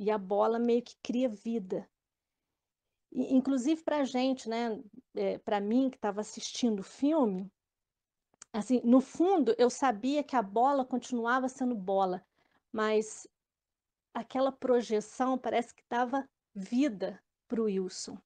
E 0.02 0.10
a 0.10 0.18
bola 0.18 0.58
meio 0.58 0.82
que 0.82 0.96
cria 1.04 1.30
vida. 1.30 1.88
E, 3.12 3.36
inclusive 3.36 3.84
para 3.84 3.98
a 3.98 4.04
gente, 4.04 4.50
né, 4.50 4.82
é, 5.14 5.38
para 5.38 5.62
mim 5.62 5.92
que 5.92 5.96
estava 5.96 6.22
assistindo 6.22 6.80
o 6.80 6.84
filme, 6.84 7.54
assim, 8.52 8.82
no 8.84 9.00
fundo 9.00 9.54
eu 9.60 9.70
sabia 9.70 10.24
que 10.24 10.36
a 10.36 10.42
bola 10.42 10.84
continuava 10.84 11.48
sendo 11.48 11.76
bola, 11.76 12.26
mas 12.72 13.28
aquela 14.12 14.52
projeção 14.52 15.38
parece 15.38 15.72
que 15.76 15.84
dava 15.88 16.28
vida 16.56 17.22
para 17.48 17.62
o 17.62 17.66
Wilson. 17.66 18.18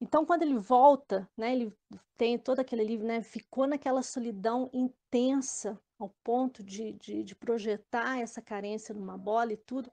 Então, 0.00 0.24
quando 0.24 0.42
ele 0.42 0.56
volta, 0.56 1.28
né, 1.36 1.52
ele 1.52 1.76
tem 2.16 2.38
todo 2.38 2.60
aquele 2.60 2.84
livro, 2.84 3.08
né, 3.08 3.24
ficou 3.24 3.66
naquela 3.66 4.02
solidão 4.04 4.70
intensa, 4.72 5.80
ao 5.98 6.10
ponto 6.22 6.62
de, 6.62 6.92
de, 6.92 7.24
de 7.24 7.34
projetar 7.34 8.20
essa 8.20 8.40
carência 8.40 8.94
numa 8.94 9.18
bola 9.18 9.52
e 9.52 9.56
tudo. 9.56 9.90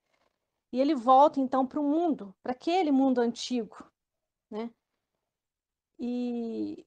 E 0.71 0.79
ele 0.79 0.93
volta, 0.93 1.39
então, 1.39 1.65
para 1.65 1.79
o 1.79 1.83
mundo, 1.83 2.35
para 2.43 2.51
aquele 2.51 2.91
mundo 2.91 3.19
antigo, 3.19 3.77
né? 4.51 4.69
E, 5.97 6.85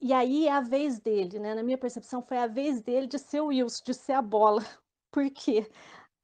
e 0.00 0.12
aí 0.12 0.46
é 0.48 0.52
a 0.52 0.60
vez 0.60 0.98
dele, 0.98 1.38
né? 1.38 1.54
Na 1.54 1.62
minha 1.62 1.78
percepção, 1.78 2.22
foi 2.22 2.38
a 2.38 2.46
vez 2.46 2.82
dele 2.82 3.06
de 3.06 3.18
ser 3.18 3.40
o 3.40 3.46
Wilson, 3.46 3.84
de 3.84 3.94
ser 3.94 4.12
a 4.12 4.22
bola. 4.22 4.60
Porque 5.10 5.70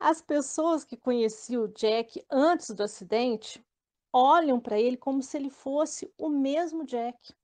as 0.01 0.21
pessoas 0.21 0.85
que 0.85 0.97
conheciam 0.97 1.65
o 1.65 1.69
Jack 1.69 2.25
antes 2.31 2.71
do 2.71 2.83
acidente 2.83 3.65
olham 4.13 4.59
para 4.61 4.79
ele 4.79 4.97
como 4.97 5.23
se 5.23 5.37
ele 5.37 5.51
fosse 5.51 6.13
o 6.19 6.29
mesmo 6.29 6.85
Jack. 6.85 7.35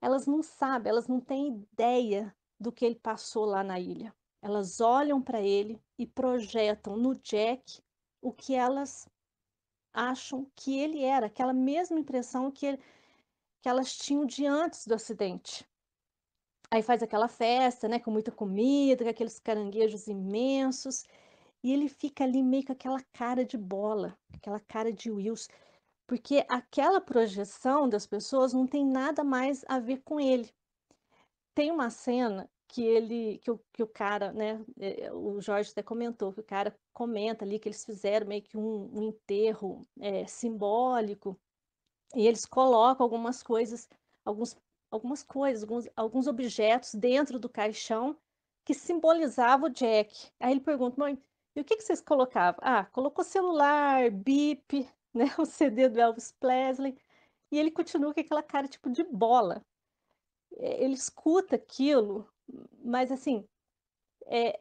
Elas 0.00 0.26
não 0.26 0.42
sabem, 0.42 0.90
elas 0.90 1.06
não 1.06 1.20
têm 1.20 1.48
ideia 1.48 2.34
do 2.58 2.72
que 2.72 2.84
ele 2.84 2.96
passou 2.96 3.44
lá 3.44 3.62
na 3.62 3.78
ilha. 3.78 4.14
Elas 4.42 4.80
olham 4.80 5.22
para 5.22 5.40
ele 5.40 5.80
e 5.96 6.06
projetam 6.06 6.96
no 6.96 7.14
Jack 7.14 7.82
o 8.22 8.32
que 8.32 8.54
elas 8.54 9.08
acham 9.92 10.46
que 10.56 10.78
ele 10.78 11.02
era, 11.02 11.26
aquela 11.26 11.52
mesma 11.52 11.98
impressão 11.98 12.50
que, 12.50 12.64
ele, 12.64 12.78
que 13.60 13.68
elas 13.68 13.94
tinham 13.94 14.24
de 14.24 14.46
antes 14.46 14.86
do 14.86 14.94
acidente. 14.94 15.68
Aí 16.70 16.82
faz 16.82 17.02
aquela 17.02 17.28
festa, 17.28 17.86
né, 17.88 17.98
com 17.98 18.10
muita 18.10 18.32
comida, 18.32 19.04
com 19.04 19.10
aqueles 19.10 19.38
caranguejos 19.38 20.06
imensos, 20.06 21.04
e 21.62 21.70
ele 21.70 21.88
fica 21.88 22.24
ali 22.24 22.42
meio 22.42 22.64
com 22.64 22.72
aquela 22.72 23.02
cara 23.12 23.44
de 23.44 23.58
bola, 23.58 24.16
aquela 24.32 24.58
cara 24.60 24.90
de 24.90 25.10
Wilson, 25.10 25.52
porque 26.06 26.44
aquela 26.48 27.00
projeção 27.00 27.88
das 27.88 28.06
pessoas 28.06 28.52
não 28.52 28.66
tem 28.66 28.86
nada 28.86 29.22
mais 29.22 29.64
a 29.68 29.78
ver 29.78 30.00
com 30.02 30.18
ele. 30.18 30.50
Tem 31.54 31.70
uma 31.70 31.90
cena 31.90 32.48
que 32.72 32.82
ele, 32.82 33.38
que 33.38 33.50
o, 33.50 33.60
que 33.70 33.82
o 33.82 33.86
cara, 33.86 34.32
né, 34.32 34.64
é, 34.80 35.12
o 35.12 35.40
Jorge 35.40 35.70
até 35.70 35.82
comentou, 35.82 36.32
que 36.32 36.40
o 36.40 36.44
cara 36.44 36.74
comenta 36.92 37.44
ali 37.44 37.58
que 37.58 37.68
eles 37.68 37.84
fizeram 37.84 38.26
meio 38.26 38.42
que 38.42 38.56
um, 38.56 38.90
um 38.98 39.02
enterro 39.02 39.86
é, 40.00 40.26
simbólico, 40.26 41.38
e 42.14 42.26
eles 42.26 42.46
colocam 42.46 43.04
algumas 43.04 43.42
coisas, 43.42 43.88
alguns, 44.24 44.56
algumas 44.90 45.22
coisas, 45.22 45.62
alguns, 45.62 45.88
alguns 45.94 46.26
objetos 46.26 46.94
dentro 46.94 47.38
do 47.38 47.48
caixão 47.48 48.16
que 48.64 48.74
simbolizavam 48.74 49.68
o 49.68 49.72
Jack. 49.72 50.30
Aí 50.40 50.52
ele 50.52 50.60
pergunta, 50.60 50.98
mãe, 50.98 51.18
e 51.54 51.60
o 51.60 51.64
que, 51.64 51.76
que 51.76 51.82
vocês 51.82 52.00
colocavam? 52.00 52.60
Ah, 52.62 52.86
colocou 52.86 53.24
celular, 53.24 54.10
bip, 54.10 54.88
né? 55.12 55.26
O 55.38 55.44
CD 55.44 55.88
do 55.88 56.00
Elvis 56.00 56.32
Presley. 56.32 56.96
E 57.50 57.58
ele 57.58 57.70
continua 57.70 58.14
com 58.14 58.20
aquela 58.20 58.42
cara 58.42 58.66
tipo 58.66 58.90
de 58.90 59.04
bola. 59.04 59.62
É, 60.56 60.82
ele 60.84 60.94
escuta 60.94 61.56
aquilo, 61.56 62.26
mas 62.84 63.10
assim, 63.10 63.44
é, 64.26 64.60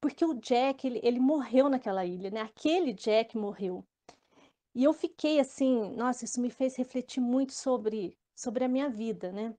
porque 0.00 0.24
o 0.24 0.34
Jack, 0.34 0.86
ele, 0.86 1.00
ele 1.02 1.20
morreu 1.20 1.68
naquela 1.68 2.04
ilha, 2.04 2.30
né? 2.30 2.42
Aquele 2.42 2.92
Jack 2.92 3.36
morreu. 3.36 3.84
E 4.74 4.84
eu 4.84 4.92
fiquei 4.92 5.40
assim, 5.40 5.90
nossa, 5.94 6.24
isso 6.24 6.40
me 6.40 6.50
fez 6.50 6.76
refletir 6.76 7.20
muito 7.20 7.52
sobre, 7.52 8.16
sobre 8.34 8.64
a 8.64 8.68
minha 8.68 8.90
vida, 8.90 9.32
né? 9.32 9.54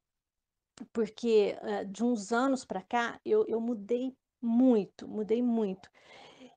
Porque 0.94 1.58
uh, 1.62 1.86
de 1.86 2.04
uns 2.04 2.32
anos 2.32 2.64
para 2.64 2.84
cá, 2.84 3.20
eu, 3.26 3.46
eu 3.48 3.60
mudei 3.60 4.16
muito, 4.42 5.08
mudei 5.08 5.42
muito. 5.42 5.90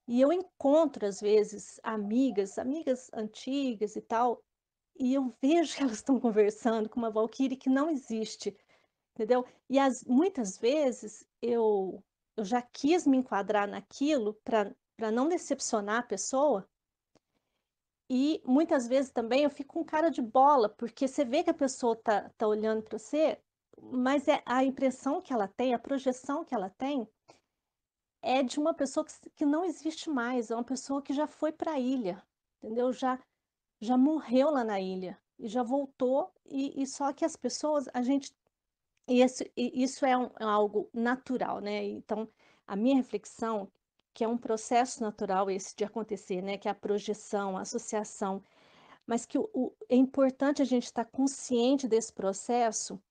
E 0.06 0.20
eu 0.20 0.32
encontro, 0.32 1.06
às 1.06 1.20
vezes, 1.20 1.80
amigas, 1.82 2.58
amigas 2.58 3.08
antigas 3.14 3.96
e 3.96 4.00
tal, 4.02 4.42
e 4.98 5.14
eu 5.14 5.32
vejo 5.40 5.74
que 5.74 5.82
elas 5.82 5.96
estão 5.96 6.18
conversando 6.20 6.88
com 6.88 6.98
uma 6.98 7.10
Valkyrie 7.10 7.56
que 7.56 7.70
não 7.70 7.88
existe, 7.88 8.54
entendeu? 9.14 9.44
E 9.68 9.78
as, 9.78 10.04
muitas 10.04 10.58
vezes 10.58 11.26
eu, 11.42 12.02
eu 12.36 12.44
já 12.44 12.62
quis 12.62 13.06
me 13.06 13.16
enquadrar 13.16 13.68
naquilo 13.68 14.34
para 14.44 15.10
não 15.12 15.28
decepcionar 15.28 16.00
a 16.00 16.06
pessoa, 16.06 16.68
e 18.12 18.42
muitas 18.44 18.88
vezes 18.88 19.12
também 19.12 19.44
eu 19.44 19.50
fico 19.50 19.74
com 19.74 19.84
cara 19.84 20.10
de 20.10 20.20
bola, 20.20 20.68
porque 20.68 21.06
você 21.06 21.24
vê 21.24 21.44
que 21.44 21.50
a 21.50 21.54
pessoa 21.54 21.94
tá, 21.94 22.28
tá 22.36 22.48
olhando 22.48 22.82
para 22.82 22.98
você, 22.98 23.40
mas 23.80 24.26
é 24.26 24.42
a 24.44 24.64
impressão 24.64 25.22
que 25.22 25.32
ela 25.32 25.46
tem, 25.46 25.72
a 25.72 25.78
projeção 25.78 26.44
que 26.44 26.52
ela 26.52 26.68
tem, 26.70 27.08
é 28.20 28.42
de 28.42 28.58
uma 28.58 28.74
pessoa 28.74 29.06
que, 29.06 29.30
que 29.30 29.46
não 29.46 29.64
existe 29.64 30.10
mais, 30.10 30.50
é 30.50 30.56
uma 30.56 30.64
pessoa 30.64 31.00
que 31.00 31.12
já 31.12 31.28
foi 31.28 31.52
para 31.52 31.74
a 31.74 31.78
ilha, 31.78 32.20
entendeu? 32.58 32.92
Já, 32.92 33.16
já 33.80 33.96
morreu 33.96 34.50
lá 34.50 34.64
na 34.64 34.80
ilha 34.80 35.16
e 35.38 35.46
já 35.46 35.62
voltou, 35.62 36.32
e, 36.44 36.82
e 36.82 36.86
só 36.88 37.12
que 37.12 37.24
as 37.24 37.36
pessoas, 37.36 37.86
a 37.94 38.02
gente. 38.02 38.34
E 39.10 39.22
isso, 39.22 39.42
isso 39.56 40.06
é, 40.06 40.16
um, 40.16 40.30
é 40.38 40.44
algo 40.44 40.88
natural, 40.94 41.60
né? 41.60 41.84
Então, 41.84 42.28
a 42.64 42.76
minha 42.76 42.94
reflexão, 42.94 43.68
que 44.14 44.22
é 44.22 44.28
um 44.28 44.38
processo 44.38 45.02
natural 45.02 45.50
esse 45.50 45.74
de 45.74 45.82
acontecer, 45.84 46.40
né? 46.40 46.56
Que 46.56 46.68
é 46.68 46.70
a 46.70 46.74
projeção, 46.76 47.58
a 47.58 47.62
associação, 47.62 48.40
mas 49.04 49.26
que 49.26 49.36
o, 49.36 49.50
o 49.52 49.72
é 49.88 49.96
importante 49.96 50.62
a 50.62 50.64
gente 50.64 50.84
estar 50.84 51.04
consciente 51.06 51.88
desse 51.88 52.12
processo 52.12 53.02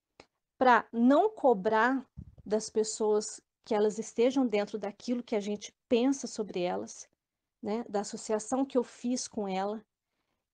para 0.57 0.88
não 0.93 1.29
cobrar 1.29 2.07
das 2.45 2.69
pessoas 2.69 3.41
que 3.65 3.75
elas 3.75 3.99
estejam 3.99 4.47
dentro 4.47 4.79
daquilo 4.79 5.21
que 5.21 5.35
a 5.35 5.41
gente 5.41 5.75
pensa 5.89 6.27
sobre 6.27 6.62
elas, 6.62 7.09
né, 7.62 7.83
da 7.89 7.99
associação 7.99 8.65
que 8.65 8.77
eu 8.77 8.85
fiz 8.85 9.27
com 9.27 9.45
ela, 9.49 9.85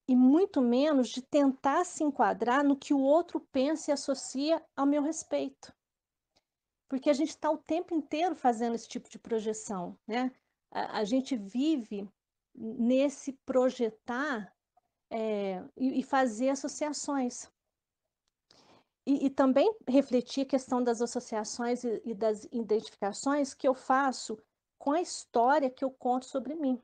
e 0.07 0.15
muito 0.15 0.61
menos 0.61 1.09
de 1.09 1.21
tentar 1.21 1.83
se 1.83 2.03
enquadrar 2.03 2.63
no 2.63 2.77
que 2.77 2.93
o 2.93 2.99
outro 2.99 3.39
pensa 3.39 3.89
e 3.89 3.93
associa 3.93 4.63
ao 4.75 4.85
meu 4.85 5.01
respeito. 5.01 5.73
Porque 6.87 7.09
a 7.09 7.13
gente 7.13 7.29
está 7.29 7.49
o 7.49 7.57
tempo 7.57 7.95
inteiro 7.95 8.35
fazendo 8.35 8.75
esse 8.75 8.87
tipo 8.87 9.09
de 9.09 9.17
projeção, 9.17 9.97
né? 10.07 10.31
A, 10.71 10.99
a 10.99 11.03
gente 11.03 11.35
vive 11.35 12.07
nesse 12.53 13.33
projetar 13.45 14.53
é, 15.09 15.63
e, 15.75 15.99
e, 15.99 16.03
fazer 16.03 16.49
associações. 16.49 17.49
E, 19.05 19.25
e, 19.25 19.29
também 19.29 19.71
refletir 19.87 20.43
a 20.43 20.49
questão 20.49 20.83
das 20.83 21.01
associações 21.01 21.83
e, 21.83 22.01
e 22.05 22.13
das 22.13 22.45
identificações 22.45 23.53
que 23.53 23.67
eu 23.67 23.73
faço 23.73 24.37
com 24.77 24.91
a 24.91 25.01
história 25.01 25.69
que 25.69 25.83
eu 25.83 25.91
conto 25.91 26.25
sobre 26.25 26.55
mim. 26.55 26.81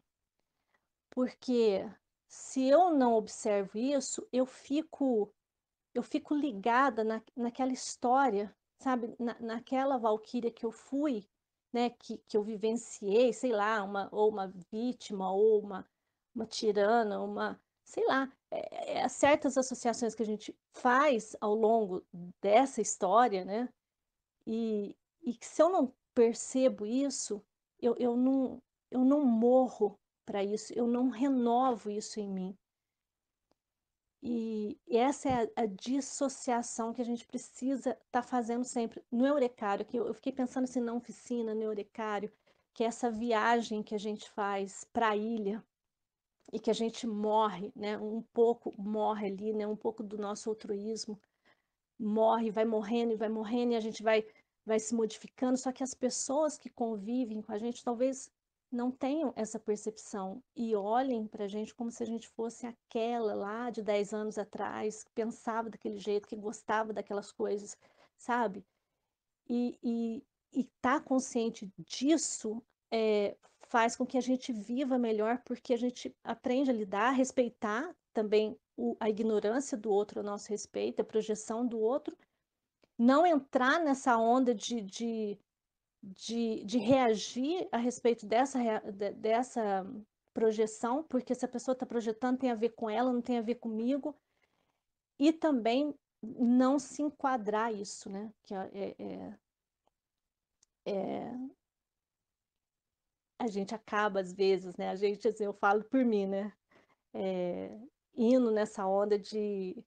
Porque 1.10 1.86
se 2.32 2.64
eu 2.64 2.92
não 2.92 3.14
observo 3.14 3.78
isso, 3.78 4.26
eu 4.32 4.46
fico 4.46 5.30
eu 5.94 6.02
fico 6.02 6.34
ligada 6.34 7.04
na, 7.04 7.22
naquela 7.36 7.74
história, 7.74 8.56
sabe, 8.80 9.14
na, 9.20 9.38
naquela 9.42 9.98
valquíria 9.98 10.50
que 10.50 10.66
eu 10.66 10.72
fui, 10.72 11.28
né, 11.74 11.90
que, 11.90 12.18
que 12.20 12.38
eu 12.38 12.42
vivenciei, 12.42 13.34
sei 13.34 13.52
lá, 13.52 13.84
uma, 13.84 14.08
ou 14.10 14.30
uma 14.30 14.48
vítima, 14.72 15.30
ou 15.30 15.60
uma, 15.60 15.86
uma 16.34 16.46
tirana, 16.46 17.22
uma, 17.22 17.60
sei 17.84 18.06
lá, 18.08 18.32
é, 18.50 19.00
é, 19.00 19.10
certas 19.10 19.58
associações 19.58 20.16
que 20.16 20.24
a 20.24 20.26
gente 20.26 20.56
faz 20.72 21.36
ao 21.42 21.54
longo 21.54 22.02
dessa 22.42 22.80
história, 22.80 23.44
né, 23.44 23.68
e, 24.48 24.96
e 25.22 25.34
que 25.34 25.46
se 25.46 25.62
eu 25.62 25.70
não 25.70 25.94
percebo 26.14 26.86
isso, 26.86 27.44
eu, 27.82 27.98
eu, 27.98 28.16
não, 28.16 28.62
eu 28.90 29.04
não 29.04 29.26
morro 29.26 30.00
para 30.32 30.42
isso, 30.42 30.72
eu 30.74 30.88
não 30.88 31.10
renovo 31.10 31.92
isso 31.92 32.18
em 32.18 32.30
mim. 32.30 32.58
E 34.24 34.80
essa 34.90 35.28
é 35.28 35.44
a, 35.44 35.64
a 35.64 35.66
dissociação 35.66 36.94
que 36.94 37.02
a 37.02 37.06
gente 37.06 37.28
precisa 37.28 37.90
estar 37.90 38.06
tá 38.12 38.24
fazendo 38.24 38.64
sempre. 38.64 39.04
No 39.12 39.28
Eurecário, 39.28 39.86
que 39.86 39.98
eu, 39.98 40.08
eu 40.08 40.14
fiquei 40.14 40.32
pensando 40.32 40.64
assim 40.64 40.80
na 40.80 40.94
oficina, 40.94 41.54
no 41.54 41.64
Eurecário, 41.64 42.32
que 42.74 42.82
é 42.82 42.88
essa 42.88 43.12
viagem 43.12 43.84
que 43.84 43.94
a 43.94 43.98
gente 43.98 44.30
faz 44.30 44.86
para 44.94 45.10
a 45.10 45.18
ilha 45.18 45.62
e 46.54 46.60
que 46.60 46.70
a 46.70 46.74
gente 46.74 47.06
morre, 47.06 47.74
né? 47.76 47.98
Um 47.98 48.22
pouco 48.22 48.74
morre 48.82 49.28
ali, 49.28 49.52
né? 49.52 49.68
Um 49.68 49.76
pouco 49.76 50.02
do 50.02 50.18
nosso 50.18 50.50
altruísmo 50.50 51.20
morre, 52.00 52.52
vai 52.52 52.64
morrendo 52.64 53.12
e 53.12 53.18
vai 53.18 53.30
morrendo 53.30 53.74
e 53.74 53.76
a 53.76 53.82
gente 53.82 54.02
vai 54.02 54.26
vai 54.64 54.80
se 54.80 54.94
modificando, 54.94 55.58
só 55.58 55.72
que 55.72 55.84
as 55.84 55.94
pessoas 55.94 56.58
que 56.58 56.70
convivem 56.70 57.42
com 57.42 57.52
a 57.52 57.58
gente 57.58 57.84
talvez 57.84 58.32
não 58.72 58.90
tenham 58.90 59.34
essa 59.36 59.60
percepção 59.60 60.42
e 60.56 60.76
olhem 60.76 61.28
para 61.28 61.44
a 61.44 61.48
gente 61.48 61.76
como 61.76 61.92
se 61.92 62.02
a 62.02 62.06
gente 62.06 62.28
fosse 62.30 62.66
aquela 62.66 63.34
lá 63.34 63.70
de 63.70 63.82
10 63.82 64.14
anos 64.14 64.38
atrás, 64.38 65.04
que 65.04 65.12
pensava 65.12 65.70
daquele 65.70 65.98
jeito, 65.98 66.28
que 66.28 66.36
gostava 66.36 66.94
daquelas 66.94 67.32
coisas, 67.32 67.76
sabe? 68.18 68.66
E, 69.50 69.78
e, 69.84 70.24
e 70.54 70.62
estar 70.62 71.00
tá 71.00 71.02
consciente 71.02 71.70
disso 71.78 72.64
é, 72.90 73.36
faz 73.68 73.96
com 73.96 74.06
que 74.06 74.18
a 74.18 74.22
gente 74.22 74.54
viva 74.54 74.98
melhor, 74.98 75.42
porque 75.46 75.74
a 75.74 75.78
gente 75.78 76.16
aprende 76.24 76.72
a 76.72 76.74
lidar, 76.74 77.10
a 77.10 77.12
respeitar 77.12 77.94
também 78.14 78.58
o, 78.78 78.96
a 79.00 79.10
ignorância 79.10 79.78
do 79.78 79.92
outro 79.92 80.22
a 80.22 80.24
nosso 80.24 80.50
respeito, 80.50 81.02
a 81.02 81.06
projeção 81.06 81.68
do 81.68 81.80
outro, 81.80 82.18
não 82.98 83.26
entrar 83.26 83.80
nessa 83.80 84.18
onda 84.18 84.54
de, 84.54 84.82
de 84.82 85.40
de, 86.02 86.64
de 86.64 86.78
reagir 86.78 87.68
a 87.72 87.78
respeito 87.78 88.26
dessa, 88.26 88.60
dessa 89.16 89.86
projeção, 90.34 91.04
porque 91.04 91.36
se 91.36 91.46
a 91.46 91.50
pessoa 91.50 91.74
está 91.74 91.86
projetando 91.86 92.40
tem 92.40 92.52
a 92.52 92.56
ver 92.56 92.70
com 92.70 92.90
ela, 92.90 93.12
não 93.12 93.22
tem 93.22 93.38
a 93.38 93.42
ver 93.42 93.56
comigo, 93.56 94.16
e 95.20 95.32
também 95.32 95.94
não 96.22 96.80
se 96.80 97.02
enquadrar 97.02 97.74
isso, 97.74 98.10
né? 98.10 98.34
Que 98.44 98.54
é, 98.54 98.70
é, 98.74 99.38
é, 100.86 100.92
é 100.92 101.32
a 103.38 103.48
gente 103.48 103.74
acaba 103.74 104.20
às 104.20 104.32
vezes, 104.32 104.76
né? 104.78 104.90
A 104.90 104.96
gente, 104.96 105.28
assim, 105.28 105.44
eu 105.44 105.54
falo 105.54 105.84
por 105.84 106.06
mim, 106.06 106.28
né? 106.28 106.54
É, 107.14 107.80
indo 108.16 108.52
nessa 108.52 108.86
onda 108.86 109.18
de, 109.18 109.84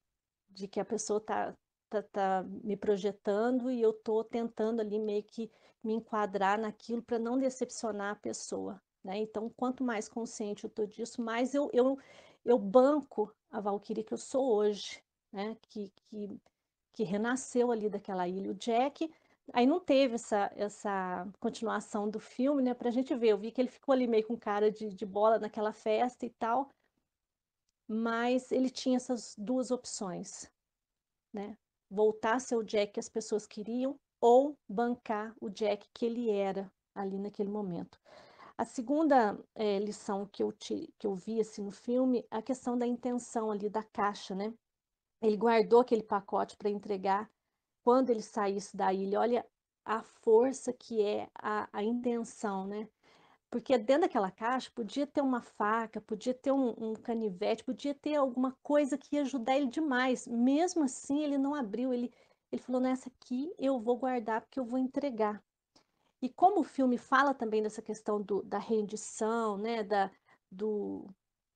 de 0.51 0.67
que 0.69 0.81
a 0.81 0.85
pessoa 0.85 1.19
está 1.19 1.57
tá, 1.89 2.03
tá 2.03 2.43
me 2.43 2.77
projetando 2.77 3.71
e 3.71 3.81
eu 3.81 3.93
tô 3.93 4.25
tentando 4.25 4.81
ali 4.81 4.99
meio 4.99 5.23
que 5.23 5.51
me 5.85 5.95
enquadrar 5.95 6.59
naquilo 6.59 7.03
para 7.03 7.19
não 7.19 7.39
decepcionar 7.39 8.13
a 8.13 8.17
pessoa, 8.17 8.81
né? 9.03 9.19
Então, 9.19 9.51
quanto 9.57 9.85
mais 9.85 10.09
consciente 10.09 10.65
eu 10.65 10.71
tô 10.71 10.87
disso, 10.87 11.23
mais 11.23 11.55
eu, 11.55 11.71
eu, 11.73 11.99
eu 12.45 12.59
banco 12.59 13.35
a 13.51 13.61
Valkyrie 13.61 14.05
que 14.05 14.15
eu 14.15 14.19
sou 14.19 14.55
hoje, 14.55 15.03
né? 15.33 15.57
Que, 15.69 15.91
que, 15.97 16.41
que 16.93 17.05
renasceu 17.05 17.71
ali 17.71 17.89
daquela 17.89 18.27
ilha. 18.27 18.51
O 18.51 18.55
Jack, 18.55 19.13
aí 19.53 19.67
não 19.67 19.81
teve 19.81 20.15
essa, 20.15 20.51
essa 20.57 21.29
continuação 21.41 22.09
do 22.09 22.19
filme, 22.19 22.63
né? 22.63 22.75
Pra 22.75 22.91
gente 22.91 23.15
ver, 23.15 23.29
eu 23.29 23.39
vi 23.39 23.53
que 23.53 23.61
ele 23.61 23.69
ficou 23.71 23.93
ali 23.93 24.07
meio 24.07 24.27
com 24.27 24.39
cara 24.39 24.71
de, 24.71 24.93
de 24.95 25.07
bola 25.07 25.39
naquela 25.39 25.73
festa 25.73 26.25
e 26.27 26.31
tal, 26.31 26.71
mas 27.87 28.51
ele 28.51 28.71
tinha 28.71 28.97
essas 28.97 29.35
duas 29.39 29.71
opções, 29.71 30.51
né? 31.33 31.57
voltar 31.95 32.35
a 32.35 32.41
ser 32.41 32.57
o 32.57 32.63
Jack 32.63 32.95
que 32.95 33.01
as 33.01 33.09
pessoas 33.09 33.47
queriam 33.47 33.99
ou 34.25 34.57
bancar 34.67 35.37
o 35.39 35.51
Jack 35.51 35.87
que 35.93 36.07
ele 36.07 36.31
era 36.31 36.73
ali 36.95 37.19
naquele 37.19 37.51
momento. 37.51 38.01
A 38.57 38.65
segunda 38.65 39.39
é, 39.55 39.79
lição 39.79 40.25
que 40.25 40.43
eu, 40.43 40.51
te, 40.51 40.91
que 40.99 41.07
eu 41.07 41.15
vi 41.15 41.43
assim, 41.43 41.63
no 41.63 41.71
filme, 41.71 42.27
a 42.31 42.41
questão 42.41 42.79
da 42.79 42.87
intenção 42.87 43.51
ali 43.51 43.69
da 43.69 43.83
caixa, 43.83 44.35
né? 44.35 44.55
Ele 45.21 45.37
guardou 45.37 45.81
aquele 45.81 46.03
pacote 46.03 46.57
para 46.57 46.71
entregar 46.71 47.31
quando 47.83 48.09
ele 48.09 48.23
saísse 48.23 48.75
da 48.75 48.95
ilha. 48.95 49.21
Olha 49.21 49.47
a 49.85 50.03
força 50.03 50.73
que 50.73 51.03
é 51.03 51.29
a, 51.35 51.69
a 51.71 51.83
intenção, 51.83 52.67
né? 52.67 52.89
Porque 53.51 53.77
dentro 53.77 54.03
daquela 54.03 54.31
caixa 54.31 54.71
podia 54.75 55.07
ter 55.07 55.21
uma 55.21 55.43
faca, 55.43 56.01
podia 56.01 56.33
ter 56.33 56.51
um, 56.51 56.75
um, 56.79 56.95
canivete, 56.95 57.63
podia 57.63 57.95
ter 57.95 58.15
alguma 58.15 58.57
coisa 58.63 58.97
que 58.97 59.17
ia 59.17 59.23
ajudar 59.23 59.59
ele 59.59 59.67
demais. 59.67 60.27
Mesmo 60.27 60.85
assim, 60.85 61.23
ele 61.23 61.37
não 61.37 61.55
abriu, 61.55 61.93
ele, 61.93 62.11
ele 62.55 62.63
falou, 62.63 62.81
nessa 62.81 63.09
aqui 63.09 63.53
eu 63.59 63.81
vou 63.81 63.97
guardar 63.97 64.41
porque 64.41 64.61
eu 64.61 64.65
vou 64.65 64.79
entregar. 64.79 65.43
E 66.23 66.29
como 66.29 66.61
o 66.61 66.65
filme 66.65 66.97
fala 66.97 67.35
também 67.35 67.63
dessa 67.63 67.83
questão 67.83 68.23
do, 68.23 68.43
da 68.43 68.59
rendição, 68.59 69.59
né, 69.59 69.83
da, 69.83 70.11
do, 70.51 71.05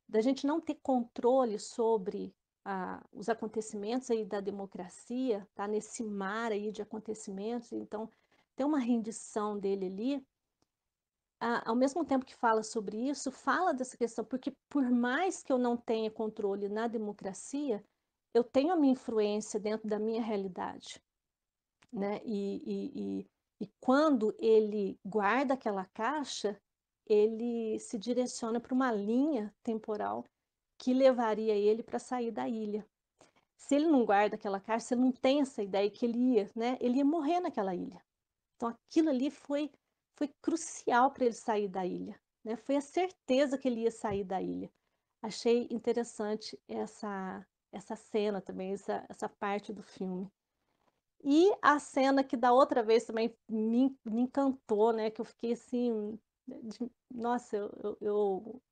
da 0.09 0.21
gente 0.21 0.47
não 0.47 0.61
ter 0.61 0.75
controle 0.83 1.59
sobre 1.59 2.35
ah, 2.65 3.03
os 3.13 3.29
acontecimentos 3.29 4.11
aí 4.11 4.25
da 4.25 4.41
democracia, 4.41 5.49
tá 5.55 5.67
nesse 5.69 6.03
mar 6.03 6.51
aí 6.53 6.73
de 6.73 6.83
acontecimentos, 6.83 7.73
então 7.73 8.11
tem 8.57 8.67
uma 8.67 8.81
rendição 8.81 9.57
dele 9.59 9.87
ali, 9.87 10.27
ao 11.65 11.77
mesmo 11.77 12.05
tempo 12.05 12.27
que 12.27 12.35
fala 12.35 12.65
sobre 12.65 13.09
isso, 13.09 13.31
fala 13.31 13.73
dessa 13.73 13.97
questão, 13.97 14.25
porque 14.25 14.53
por 14.69 14.91
mais 14.91 15.43
que 15.43 15.53
eu 15.53 15.59
não 15.59 15.77
tenha 15.77 16.11
controle 16.11 16.69
na 16.69 16.89
democracia, 16.89 17.83
eu 18.35 18.45
tenho 18.45 18.73
a 18.73 18.77
minha 18.77 18.93
influência 18.93 19.59
dentro 19.59 19.89
da 19.89 19.99
minha 19.99 20.23
realidade. 20.23 21.01
Né? 21.93 22.21
E, 22.25 22.63
e, 22.65 22.93
e, 22.95 23.31
e 23.63 23.71
quando 23.81 24.35
ele 24.39 24.99
guarda 25.05 25.55
aquela 25.55 25.85
caixa, 25.87 26.61
ele 27.07 27.79
se 27.79 27.99
direciona 27.99 28.61
para 28.61 28.75
uma 28.75 28.93
linha 28.93 29.55
temporal 29.63 30.25
que 30.77 30.93
levaria 30.93 31.55
ele 31.55 31.83
para 31.83 31.99
sair 31.99 32.31
da 32.31 32.49
ilha. 32.49 32.87
Se 33.57 33.75
ele 33.75 33.87
não 33.87 34.05
guarda 34.05 34.37
aquela 34.37 34.61
caixa, 34.61 34.87
se 34.87 34.95
ele 34.95 35.01
não 35.01 35.13
tem 35.13 35.41
essa 35.41 35.63
ideia 35.63 35.91
que 35.91 36.07
ele 36.07 36.19
ia, 36.35 36.51
né? 36.55 36.79
Ele 36.81 36.99
ia 36.99 37.05
morrer 37.05 37.41
naquela 37.41 37.75
ilha. 37.75 38.01
Então 38.55 38.69
aquilo 38.69 39.09
ali 39.09 39.31
foi 39.31 39.71
foi 40.19 40.29
crucial 40.43 41.13
para 41.13 41.27
ele 41.27 41.35
sair 41.35 41.69
da 41.69 41.87
ilha. 41.87 42.21
Né? 42.45 42.57
Foi 42.57 42.75
a 42.75 42.81
certeza 42.81 43.57
que 43.57 43.69
ele 43.69 43.83
ia 43.83 43.91
sair 43.91 44.25
da 44.25 44.43
ilha. 44.43 44.69
Achei 45.23 45.69
interessante 45.71 46.61
essa, 46.67 47.47
essa 47.73 47.97
cena 47.97 48.41
também, 48.41 48.73
essa, 48.73 49.05
essa 49.09 49.29
parte 49.29 49.73
do 49.73 49.83
filme. 49.83 50.31
E 51.23 51.53
a 51.61 51.79
cena 51.79 52.23
que 52.23 52.37
da 52.37 52.53
outra 52.53 52.83
vez 52.83 53.05
também 53.05 53.35
me, 53.49 53.97
me 54.05 54.23
encantou, 54.23 54.93
né? 54.93 55.11
Que 55.11 55.21
eu 55.21 55.25
fiquei 55.25 55.53
assim, 55.53 56.19
de, 56.47 56.91
nossa, 57.11 57.57
eu, 57.57 57.71
eu, 57.83 57.99
eu, 58.01 58.63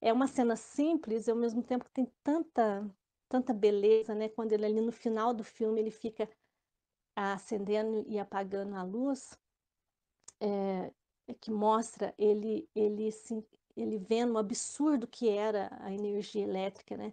é 0.00 0.12
uma 0.12 0.26
cena 0.26 0.56
simples 0.56 1.26
e 1.26 1.30
ao 1.30 1.36
mesmo 1.36 1.62
tempo 1.62 1.84
que 1.84 1.90
tem 1.92 2.10
tanta, 2.22 2.90
tanta 3.28 3.52
beleza, 3.52 4.14
né? 4.14 4.28
Quando 4.28 4.52
ele 4.52 4.64
ali 4.64 4.80
no 4.80 4.92
final 4.92 5.34
do 5.34 5.44
filme 5.44 5.80
ele 5.80 5.90
fica 5.90 6.28
acendendo 7.14 8.04
e 8.08 8.18
apagando 8.18 8.74
a 8.74 8.82
luz 8.82 9.38
é, 10.40 10.90
que 11.40 11.50
mostra 11.50 12.14
ele, 12.18 12.68
ele, 12.74 13.12
se, 13.12 13.44
ele 13.76 13.98
vendo 13.98 14.34
o 14.34 14.38
absurdo 14.38 15.06
que 15.06 15.28
era 15.28 15.68
a 15.80 15.92
energia 15.92 16.42
elétrica, 16.42 16.96
né? 16.96 17.12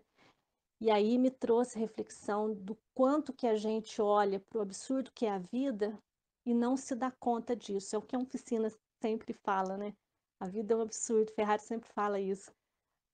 E 0.79 0.91
aí 0.91 1.17
me 1.17 1.31
trouxe 1.31 1.79
reflexão 1.79 2.53
do 2.53 2.77
quanto 2.93 3.33
que 3.33 3.47
a 3.47 3.55
gente 3.55 4.01
olha 4.01 4.39
para 4.39 4.59
o 4.59 4.61
absurdo 4.61 5.11
que 5.11 5.25
é 5.25 5.31
a 5.31 5.39
vida 5.39 5.97
e 6.45 6.53
não 6.53 6.77
se 6.77 6.95
dá 6.95 7.11
conta 7.11 7.55
disso. 7.55 7.95
É 7.95 7.99
o 7.99 8.01
que 8.01 8.15
a 8.15 8.19
oficina 8.19 8.71
sempre 9.01 9.33
fala, 9.33 9.75
né? 9.75 9.95
A 10.39 10.47
vida 10.47 10.73
é 10.73 10.77
um 10.77 10.81
absurdo, 10.81 11.31
Ferrari 11.31 11.61
sempre 11.63 11.89
fala 11.89 12.19
isso. 12.19 12.53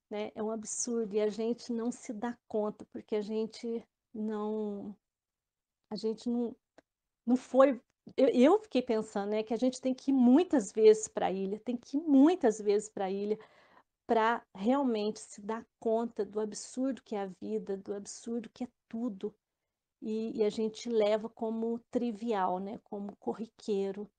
Né? 0.09 0.31
É 0.35 0.43
um 0.43 0.51
absurdo 0.51 1.15
e 1.15 1.21
a 1.21 1.29
gente 1.29 1.71
não 1.71 1.91
se 1.91 2.11
dá 2.11 2.37
conta 2.47 2.85
porque 2.91 3.15
a 3.15 3.21
gente 3.21 3.83
não 4.13 4.95
a 5.89 5.95
gente 5.95 6.29
não, 6.29 6.55
não 7.25 7.35
foi 7.37 7.81
eu, 8.17 8.27
eu 8.27 8.59
fiquei 8.59 8.81
pensando 8.81 9.29
né, 9.29 9.43
que 9.43 9.53
a 9.53 9.57
gente 9.57 9.79
tem 9.79 9.93
que 9.93 10.11
ir 10.11 10.13
muitas 10.13 10.71
vezes 10.71 11.07
para 11.07 11.27
a 11.27 11.31
ilha, 11.31 11.59
tem 11.59 11.77
que 11.77 11.97
ir 11.97 12.01
muitas 12.01 12.59
vezes 12.59 12.89
para 12.89 13.05
a 13.05 13.11
ilha 13.11 13.39
para 14.05 14.45
realmente 14.55 15.19
se 15.19 15.41
dar 15.41 15.65
conta 15.79 16.25
do 16.25 16.39
absurdo 16.39 17.01
que 17.03 17.15
é 17.15 17.21
a 17.21 17.25
vida, 17.41 17.77
do 17.77 17.93
absurdo 17.93 18.49
que 18.49 18.63
é 18.63 18.67
tudo. 18.87 19.33
E, 20.01 20.37
e 20.37 20.43
a 20.43 20.49
gente 20.49 20.89
leva 20.89 21.29
como 21.29 21.79
trivial, 21.89 22.59
né, 22.59 22.79
como 22.83 23.15
corriqueiro. 23.17 24.09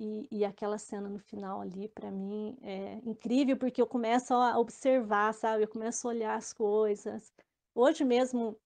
E, 0.00 0.28
e 0.30 0.44
aquela 0.44 0.78
cena 0.78 1.08
no 1.08 1.18
final 1.18 1.60
ali, 1.60 1.88
para 1.88 2.10
mim, 2.10 2.56
é 2.62 2.94
incrível, 3.04 3.56
porque 3.56 3.82
eu 3.82 3.86
começo 3.86 4.32
a 4.32 4.56
observar, 4.58 5.34
sabe? 5.34 5.64
Eu 5.64 5.68
começo 5.68 6.06
a 6.06 6.10
olhar 6.10 6.36
as 6.36 6.52
coisas. 6.52 7.32
Hoje 7.74 8.04
mesmo, 8.04 8.56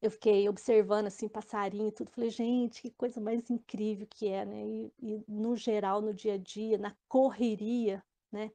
eu 0.00 0.10
fiquei 0.10 0.48
observando, 0.48 1.06
assim, 1.06 1.28
passarinho 1.28 1.88
e 1.88 1.92
tudo. 1.92 2.10
Falei, 2.10 2.30
gente, 2.30 2.82
que 2.82 2.90
coisa 2.92 3.20
mais 3.20 3.50
incrível 3.50 4.06
que 4.08 4.26
é, 4.28 4.44
né? 4.44 4.66
E, 4.66 4.92
e 4.98 5.24
no 5.28 5.54
geral, 5.56 6.00
no 6.00 6.14
dia 6.14 6.34
a 6.34 6.38
dia, 6.38 6.78
na 6.78 6.96
correria, 7.08 8.02
né? 8.32 8.50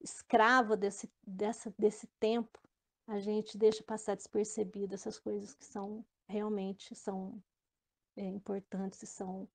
Escrava 0.00 0.76
desse, 0.76 1.10
dessa, 1.26 1.74
desse 1.78 2.06
tempo, 2.20 2.58
a 3.06 3.18
gente 3.18 3.58
deixa 3.58 3.82
passar 3.82 4.14
despercebido 4.14 4.94
essas 4.94 5.18
coisas 5.18 5.54
que 5.54 5.64
são, 5.64 6.04
realmente, 6.28 6.94
são 6.94 7.42
é, 8.16 8.24
importantes 8.24 9.02
e 9.02 9.06
são 9.06 9.48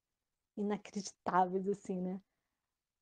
inacreditáveis, 0.58 1.67
assim, 1.67 2.01
né? 2.01 2.21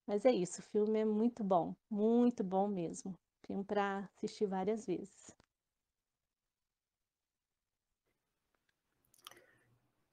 Mas 0.06 0.26
é 0.26 0.32
isso, 0.32 0.60
o 0.60 0.64
filme 0.64 1.00
é 1.00 1.06
muito 1.06 1.44
bom, 1.44 1.76
muito 1.90 2.44
bom 2.44 2.68
mesmo. 2.68 3.18
Filme 3.46 3.64
para 3.64 4.10
assistir 4.18 4.46
várias 4.46 4.86
vezes. 4.86 5.36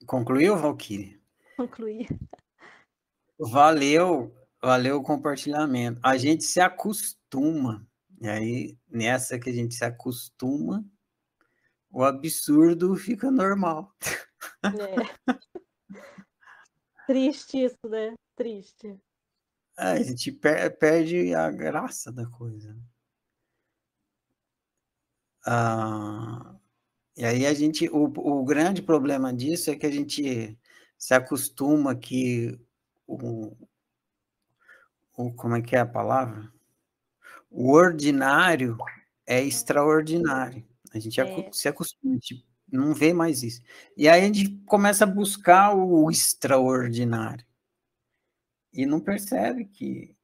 Concluiu, 0.06 0.56
Valkyrie? 0.56 1.20
Concluí. 1.56 2.06
Valeu, 3.38 4.34
valeu 4.62 4.96
o 4.96 5.02
compartilhamento. 5.02 6.00
A 6.02 6.16
gente 6.16 6.44
se 6.44 6.60
acostuma, 6.60 7.17
e 8.20 8.28
aí 8.28 8.78
nessa 8.88 9.38
que 9.38 9.50
a 9.50 9.52
gente 9.52 9.74
se 9.74 9.84
acostuma, 9.84 10.84
o 11.90 12.02
absurdo 12.04 12.94
fica 12.96 13.30
normal. 13.30 13.94
É. 14.64 14.68
Triste 17.06 17.64
isso, 17.64 17.88
né? 17.88 18.14
Triste. 18.36 19.00
É, 19.78 19.92
a 19.92 20.02
gente 20.02 20.32
per 20.32 20.76
perde 20.76 21.34
a 21.34 21.50
graça 21.50 22.12
da 22.12 22.26
coisa. 22.26 22.76
Ah, 25.46 26.54
e 27.16 27.24
aí 27.24 27.46
a 27.46 27.54
gente, 27.54 27.88
o, 27.88 28.04
o 28.04 28.44
grande 28.44 28.82
problema 28.82 29.32
disso 29.32 29.70
é 29.70 29.76
que 29.76 29.86
a 29.86 29.90
gente 29.90 30.58
se 30.98 31.14
acostuma 31.14 31.94
que 31.96 32.60
o, 33.06 33.56
o 35.16 35.32
como 35.32 35.56
é 35.56 35.62
que 35.62 35.74
é 35.74 35.80
a 35.80 35.86
palavra? 35.86 36.52
O 37.50 37.72
ordinário 37.72 38.76
é 39.26 39.42
extraordinário. 39.42 40.66
A 40.92 40.98
gente 40.98 41.20
é. 41.20 41.52
se 41.52 41.68
acostuma, 41.68 42.12
a 42.12 42.14
gente 42.14 42.46
não 42.70 42.94
vê 42.94 43.12
mais 43.12 43.42
isso. 43.42 43.62
E 43.96 44.08
aí 44.08 44.22
a 44.22 44.24
gente 44.26 44.56
começa 44.66 45.04
a 45.04 45.06
buscar 45.06 45.74
o 45.74 46.10
extraordinário. 46.10 47.44
E 48.72 48.86
não 48.86 49.00
percebe 49.00 49.64
que 49.64 50.14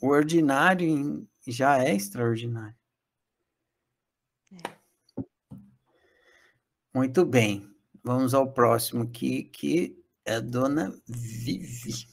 o 0.00 0.08
ordinário 0.08 1.28
já 1.46 1.82
é 1.82 1.94
extraordinário. 1.94 2.76
É. 4.52 4.80
Muito 6.94 7.24
bem. 7.24 7.68
Vamos 8.02 8.32
ao 8.32 8.50
próximo 8.52 9.02
aqui, 9.02 9.44
que 9.44 10.02
é 10.24 10.34
a 10.36 10.40
dona 10.40 10.94
Vivi. 11.06 12.09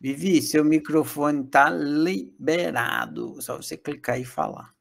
Vivi, 0.00 0.40
seu 0.40 0.64
microfone 0.64 1.44
está 1.44 1.68
liberado. 1.70 3.40
Só 3.42 3.56
você 3.56 3.76
clicar 3.76 4.20
e 4.20 4.24
falar. 4.24 4.76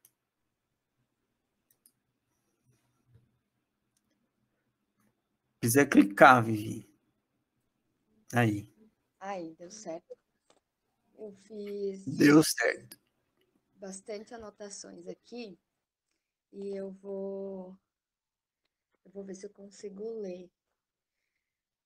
Precisa 5.59 5.85
clicar, 5.87 6.43
Vivi. 6.43 6.87
Aí. 8.33 8.71
Aí, 9.19 9.55
deu 9.55 9.71
certo. 9.71 10.15
Eu 11.17 11.31
fiz. 11.31 12.05
Deu 12.05 12.43
certo. 12.43 12.99
Bastante 13.73 14.35
anotações 14.35 15.07
aqui. 15.07 15.57
E 16.53 16.75
eu 16.75 16.91
vou. 16.91 17.75
Eu 19.03 19.11
vou 19.11 19.23
ver 19.23 19.33
se 19.33 19.47
eu 19.47 19.49
consigo 19.49 20.21
ler. 20.21 20.51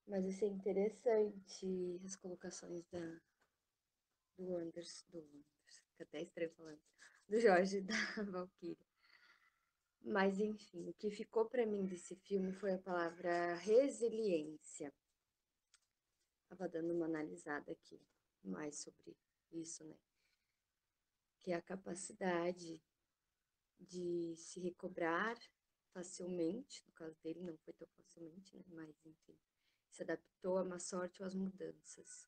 Mas 0.08 0.42
é 0.42 0.48
interessante, 0.48 2.02
as 2.04 2.16
colocações 2.16 2.86
da, 2.88 3.22
do 4.38 4.56
Anderson, 4.56 5.12
do 5.12 5.46
que 5.96 6.04
até 6.04 6.22
estranho 6.22 6.52
falando, 6.52 6.82
do 7.28 7.40
Jorge 7.40 7.82
da 7.82 8.24
Valkyria. 8.24 8.92
Mas, 10.04 10.40
enfim, 10.40 10.90
o 10.90 10.94
que 10.94 11.12
ficou 11.12 11.46
para 11.46 11.66
mim 11.66 11.86
desse 11.86 12.16
filme 12.16 12.52
foi 12.52 12.74
a 12.74 12.80
palavra 12.80 13.56
resiliência. 13.56 14.92
Estava 16.44 16.68
dando 16.68 16.94
uma 16.94 17.06
analisada 17.06 17.72
aqui 17.72 18.02
mais 18.44 18.78
sobre 18.78 19.16
isso, 19.52 19.84
né? 19.86 19.96
Que 21.44 21.52
é 21.52 21.56
a 21.56 21.62
capacidade 21.62 22.82
de 23.80 24.36
se 24.36 24.60
recobrar 24.60 25.38
facilmente, 25.94 26.84
no 26.88 26.94
caso 26.94 27.18
dele 27.22 27.42
não 27.42 27.58
foi 27.58 27.74
tão 27.74 27.88
facilmente, 27.90 28.56
né? 28.58 28.64
Mas, 28.70 29.06
enfim, 29.06 29.38
se 29.92 30.04
adaptou 30.04 30.58
a 30.58 30.64
uma 30.64 30.80
sorte 30.80 31.22
ou 31.22 31.28
às 31.28 31.36
mudanças. 31.36 32.28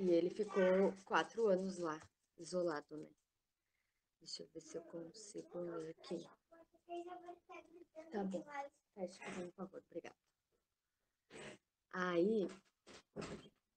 E 0.00 0.10
ele 0.10 0.30
ficou 0.30 0.92
quatro 1.04 1.46
anos 1.46 1.78
lá, 1.78 2.00
isolado, 2.38 2.96
né? 2.96 3.10
Deixa 4.18 4.42
eu 4.42 4.48
ver 4.48 4.60
se 4.60 4.76
eu 4.76 4.82
consigo 4.82 5.58
ler 5.60 5.90
aqui. 5.90 6.28
Tá 8.10 8.24
bom. 8.24 8.44
Fecha 8.94 9.18
por 9.24 9.52
favor. 9.52 9.82
Obrigada. 9.90 10.16
Aí, 11.92 12.48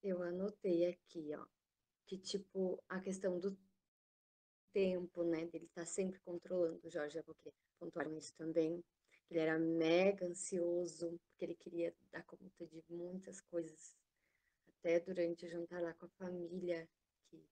eu 0.04 0.22
anotei 0.24 0.88
aqui, 0.88 1.34
ó, 1.36 1.46
que 2.06 2.18
tipo, 2.18 2.82
a 2.88 3.00
questão 3.00 3.40
do 3.40 3.58
tempo, 4.74 5.24
né, 5.24 5.46
dele 5.46 5.70
tá 5.74 5.86
sempre 5.86 6.20
controlando, 6.20 6.86
o 6.86 6.90
Jorge, 6.90 7.18
eu 7.18 7.24
vou 7.24 7.36
querer 7.36 7.56
pontuar 7.80 8.08
isso 8.12 8.34
também, 8.36 8.84
ele 9.30 9.40
era 9.40 9.60
mega 9.60 10.26
ansioso, 10.26 11.20
porque 11.28 11.46
ele 11.46 11.56
queria 11.56 11.94
dar 12.12 12.24
conta 12.24 12.66
de 12.66 12.84
muitas 12.90 13.40
coisas, 13.42 13.96
até 14.68 15.00
durante 15.00 15.46
o 15.46 15.50
jantar 15.50 15.82
lá 15.82 15.94
com 15.94 16.06
a 16.06 16.10
família, 16.10 16.90
que 17.30 17.44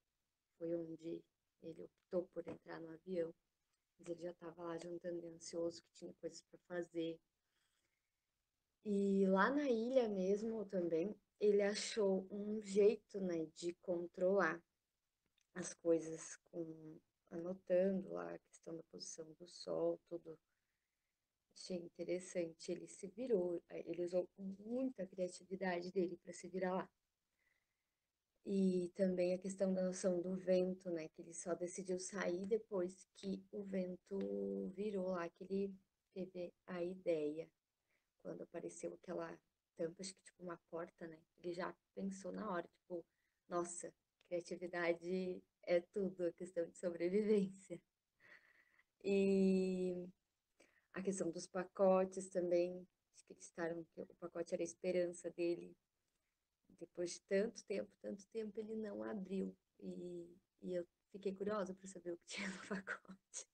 foi 0.57 0.75
onde 0.75 1.23
ele 1.61 1.83
optou 1.83 2.27
por 2.33 2.47
entrar 2.47 2.79
no 2.79 2.89
avião, 2.89 3.33
mas 3.97 4.07
ele 4.07 4.21
já 4.21 4.31
estava 4.31 4.63
lá 4.63 4.77
jantando 4.77 5.27
ansioso, 5.27 5.83
que 5.83 5.93
tinha 5.93 6.13
coisas 6.15 6.41
para 6.41 6.59
fazer. 6.67 7.19
E 8.85 9.27
lá 9.27 9.49
na 9.49 9.69
ilha 9.69 10.07
mesmo 10.07 10.65
também, 10.65 11.15
ele 11.39 11.61
achou 11.61 12.27
um 12.31 12.59
jeito, 12.61 13.19
né, 13.19 13.45
de 13.55 13.73
controlar 13.81 14.61
as 15.53 15.73
coisas 15.73 16.37
com 16.45 16.97
anotando 17.29 18.13
lá 18.13 18.33
a 18.33 18.39
questão 18.39 18.75
da 18.75 18.83
posição 18.91 19.25
do 19.33 19.47
sol, 19.47 19.99
tudo. 20.07 20.37
Achei 21.57 21.77
interessante, 21.77 22.71
ele 22.71 22.87
se 22.87 23.07
virou, 23.07 23.61
ele 23.71 24.03
usou 24.03 24.29
muita 24.37 25.07
criatividade 25.07 25.91
dele 25.91 26.15
para 26.17 26.31
se 26.31 26.47
virar 26.47 26.75
lá. 26.75 26.89
E 28.45 28.91
também 28.95 29.33
a 29.33 29.39
questão 29.39 29.73
da 29.73 29.83
noção 29.83 30.21
do 30.21 30.35
vento, 30.35 30.91
né? 30.91 31.09
Que 31.09 31.21
ele 31.21 31.33
só 31.33 31.55
decidiu 31.55 31.99
sair 31.99 32.45
depois 32.45 33.07
que 33.15 33.43
o 33.51 33.63
vento 33.63 34.71
virou 34.75 35.07
lá, 35.07 35.27
que 35.29 35.43
ele 35.43 35.75
teve 36.13 36.53
a 36.67 36.81
ideia. 36.83 37.49
Quando 38.21 38.43
apareceu 38.43 38.93
aquela 38.93 39.37
tampa, 39.75 40.01
acho 40.01 40.13
que 40.13 40.23
tipo 40.23 40.43
uma 40.43 40.57
porta, 40.69 41.07
né? 41.07 41.19
Ele 41.39 41.53
já 41.53 41.75
pensou 41.95 42.31
na 42.31 42.49
hora, 42.49 42.67
tipo, 42.67 43.03
nossa, 43.49 43.91
criatividade 44.27 45.43
é 45.63 45.81
tudo, 45.81 46.27
a 46.27 46.31
questão 46.33 46.65
de 46.69 46.77
sobrevivência. 46.77 47.81
E 49.03 50.07
a 50.97 51.01
questão 51.01 51.29
dos 51.29 51.45
pacotes 51.45 52.27
também, 52.27 52.83
que 53.27 53.33
eles 53.33 53.45
estavam, 53.45 53.85
o 53.95 54.15
pacote 54.15 54.55
era 54.55 54.63
a 54.63 54.65
esperança 54.65 55.29
dele, 55.29 55.77
depois 56.79 57.11
de 57.13 57.21
tanto 57.21 57.63
tempo, 57.65 57.91
tanto 58.01 58.25
tempo, 58.27 58.59
ele 58.59 58.75
não 58.75 59.03
abriu. 59.03 59.55
E, 59.79 60.35
e 60.59 60.73
eu 60.73 60.87
fiquei 61.11 61.35
curiosa 61.35 61.75
para 61.75 61.87
saber 61.87 62.13
o 62.13 62.17
que 62.17 62.25
tinha 62.33 62.49
no 62.49 62.67
pacote. 62.67 63.47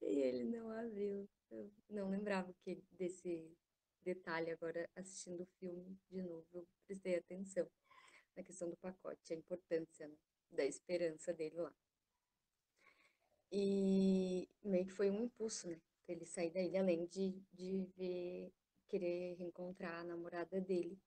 e 0.00 0.20
ele 0.20 0.44
não 0.44 0.70
abriu. 0.70 1.28
Eu 1.50 1.70
não 1.90 2.08
lembrava 2.08 2.50
que 2.64 2.82
desse, 2.92 3.54
detalhe 4.02 4.50
agora 4.50 4.88
assistindo 4.96 5.42
o 5.42 5.48
filme 5.58 5.98
de 6.10 6.22
novo, 6.22 6.46
eu 6.54 6.66
prestei 6.86 7.16
atenção 7.16 7.70
na 8.34 8.42
questão 8.42 8.70
do 8.70 8.76
pacote, 8.78 9.34
a 9.34 9.36
importância 9.36 10.10
da 10.50 10.64
esperança 10.64 11.32
dele 11.34 11.56
lá. 11.56 11.74
E 13.50 14.48
meio 14.64 14.86
que 14.86 14.92
foi 14.92 15.10
um 15.10 15.24
impulso, 15.24 15.68
né? 15.68 15.78
Ele 16.08 16.26
sair 16.26 16.50
da 16.50 16.60
ilha, 16.60 16.80
além 16.80 17.06
de, 17.06 17.40
de 17.52 17.86
ver, 17.96 18.52
querer 18.88 19.34
reencontrar 19.34 20.00
a 20.00 20.04
namorada 20.04 20.60
dele. 20.60 20.98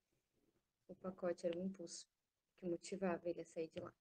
O 0.87 0.95
pacote 0.95 1.45
era 1.45 1.57
um 1.59 1.65
impulso 1.65 2.07
que 2.57 2.65
motivava 2.65 3.27
ele 3.29 3.41
a 3.41 3.45
sair 3.45 3.67
de 3.69 3.79
lá. 3.79 3.93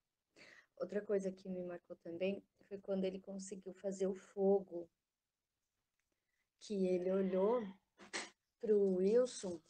Outra 0.76 1.00
coisa 1.00 1.30
que 1.30 1.48
me 1.48 1.62
marcou 1.64 1.96
também 1.96 2.42
foi 2.68 2.78
quando 2.78 3.04
ele 3.04 3.20
conseguiu 3.20 3.74
fazer 3.74 4.06
o 4.06 4.14
fogo, 4.14 4.88
que 6.58 6.86
ele 6.86 7.10
olhou 7.10 7.62
pro 8.60 8.96
Wilson 8.96 9.60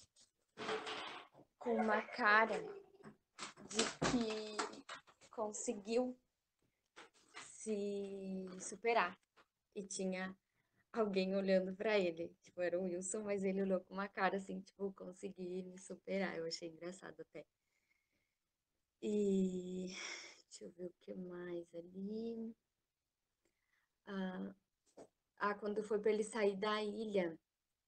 com 1.59 1.75
uma 1.75 2.01
cara 2.03 2.63
de 3.69 3.85
que 4.11 5.31
conseguiu 5.31 6.17
se 7.41 8.47
superar. 8.61 9.19
E 9.75 9.83
tinha 9.83 10.37
alguém 11.01 11.35
olhando 11.37 11.75
para 11.75 11.99
ele. 11.99 12.29
Tipo, 12.43 12.63
era 12.63 12.79
o 12.79 12.85
Wilson, 12.85 13.23
mas 13.23 13.45
ele 13.45 13.63
olhou 13.63 13.81
com 13.81 13.95
uma 13.95 14.09
cara 14.09 14.37
assim, 14.37 14.61
tipo, 14.61 14.93
consegui 14.93 15.63
me 15.63 15.79
superar. 15.79 16.37
Eu 16.37 16.47
achei 16.47 16.69
engraçado 16.69 17.21
até. 17.21 17.45
E 19.03 19.89
deixa 20.49 20.65
eu 20.65 20.71
ver 20.73 20.87
o 20.87 20.95
que 21.01 21.15
mais 21.15 21.67
ali. 21.75 22.55
Ah, 24.07 24.55
ah 25.39 25.55
quando 25.55 25.83
foi 25.83 25.99
para 26.01 26.13
ele 26.13 26.25
sair 26.25 26.57
da 26.57 26.83
ilha, 26.83 27.39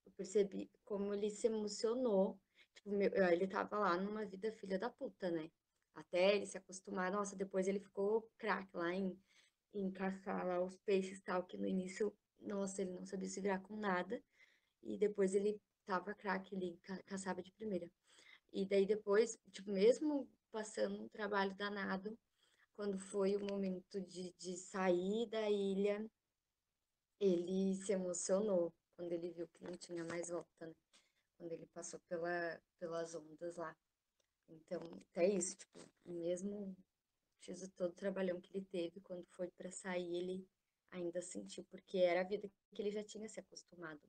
eu 0.07 0.13
percebi 0.13 0.71
como 0.85 1.15
ele 1.15 1.31
se 1.31 1.47
emocionou. 1.47 2.39
Tipo, 2.75 2.91
meu, 2.91 3.11
ele 3.33 3.47
tava 3.47 3.79
lá 3.79 3.97
numa 3.97 4.25
vida 4.25 4.53
filha 4.53 4.79
da 4.79 4.91
puta, 4.91 5.31
né? 5.31 5.51
Até 5.95 6.37
ele 6.37 6.47
se 6.47 6.59
acostumar. 6.59 7.11
Nossa, 7.11 7.37
depois 7.37 7.67
ele 7.69 7.81
ficou 7.81 8.31
craque 8.39 8.77
lá 8.77 8.95
em 8.95 9.19
em 9.77 9.91
caçar 9.91 10.47
lá 10.47 10.61
os 10.63 10.77
peixes 10.79 11.21
tal, 11.21 11.45
que 11.45 11.59
no 11.59 11.67
início, 11.67 12.13
nossa, 12.41 12.83
ele 12.83 12.93
não 12.93 13.05
sabia 13.05 13.29
se 13.29 13.41
virar 13.41 13.61
com 13.61 13.77
nada. 13.77 14.23
E 14.83 14.97
depois 14.99 15.35
ele 15.35 15.61
tava 15.85 16.15
craque, 16.15 16.55
ele 16.55 16.79
ca 16.83 17.03
caçava 17.05 17.43
de 17.43 17.53
primeira. 17.53 17.91
E 18.53 18.67
daí 18.67 18.87
depois, 18.87 19.39
tipo, 19.53 19.71
mesmo 19.71 20.29
passando 20.51 21.03
um 21.03 21.09
trabalho 21.09 21.55
danado, 21.57 22.19
quando 22.75 22.99
foi 22.99 23.37
o 23.37 23.45
momento 23.45 24.01
de, 24.01 24.33
de 24.39 24.57
sair 24.57 25.29
da 25.29 25.51
ilha, 25.51 26.05
ele 27.19 27.75
se 27.75 27.93
emocionou 27.93 28.73
quando 28.97 29.13
ele 29.13 29.31
viu 29.31 29.49
que 29.49 29.65
não 29.65 29.73
tinha 29.73 30.05
mais 30.05 30.29
volta, 30.29 30.67
né? 30.67 30.75
Quando 31.37 31.53
ele 31.53 31.67
passou 31.67 32.01
pela, 32.09 32.61
pelas 32.79 33.15
ondas 33.15 33.57
lá. 33.57 33.77
Então, 34.49 34.81
até 35.11 35.27
isso, 35.29 35.57
tipo, 35.57 35.79
mesmo 36.05 36.75
todo 37.77 37.91
o 37.91 37.95
trabalhão 37.95 38.41
que 38.41 38.57
ele 38.57 38.65
teve, 38.67 39.01
quando 39.01 39.25
foi 39.31 39.49
para 39.51 39.71
sair, 39.71 40.17
ele 40.17 40.49
ainda 40.97 41.21
sentiu, 41.23 41.65
porque 41.65 41.99
era 41.99 42.21
a 42.21 42.25
vida 42.25 42.51
que 42.75 42.83
ele 42.83 42.91
já 42.91 43.05
tinha 43.05 43.29
se 43.29 43.41
acostumado. 43.41 44.01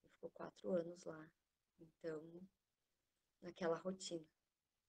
Ele 0.00 0.08
ficou 0.10 0.30
quatro 0.30 0.70
anos 0.70 1.04
lá, 1.04 1.30
então, 1.80 2.22
naquela 3.40 3.76
rotina. 3.76 4.24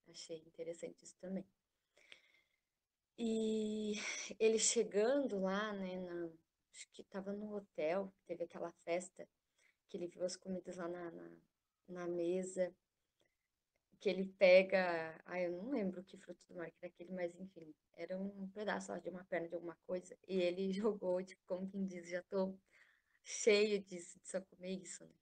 Achei 0.08 0.38
interessante 0.40 1.04
isso 1.04 1.16
também. 1.20 1.46
E 3.18 3.94
ele 4.40 4.60
chegando 4.60 5.40
lá, 5.40 5.72
né, 5.74 5.98
na, 6.00 6.30
acho 6.72 6.90
que 6.92 7.02
estava 7.02 7.32
no 7.32 7.56
hotel, 7.56 8.12
teve 8.26 8.44
aquela 8.44 8.72
festa, 8.84 9.28
que 9.88 9.98
ele 9.98 10.08
viu 10.08 10.24
as 10.26 10.36
comidas 10.36 10.78
lá 10.78 10.88
na, 10.88 11.12
na, 11.12 11.32
na 11.88 12.08
mesa, 12.08 12.74
que 14.04 14.10
ele 14.10 14.26
pega, 14.38 15.18
ah, 15.26 15.40
eu 15.40 15.54
não 15.54 15.72
lembro 15.72 16.04
que 16.04 16.18
fruto 16.18 16.46
do 16.50 16.56
mar 16.56 16.70
que 16.70 16.76
era 16.82 16.88
aquele, 16.88 17.14
mas 17.14 17.34
enfim, 17.40 17.74
era 17.94 18.20
um 18.20 18.50
pedaço 18.50 18.92
lá 18.92 19.00
de 19.00 19.10
uma 19.10 19.24
perna 19.24 19.48
de 19.48 19.56
alguma 19.56 19.78
coisa, 19.88 20.18
e 20.28 20.42
ele 20.42 20.74
jogou, 20.74 21.24
tipo, 21.24 21.42
como 21.46 21.70
quem 21.70 21.86
diz, 21.86 22.10
já 22.10 22.22
tô 22.24 22.54
cheio 23.24 23.82
disso, 23.82 24.20
de 24.20 24.28
só 24.28 24.42
comer 24.42 24.74
isso, 24.82 25.06
né? 25.06 25.16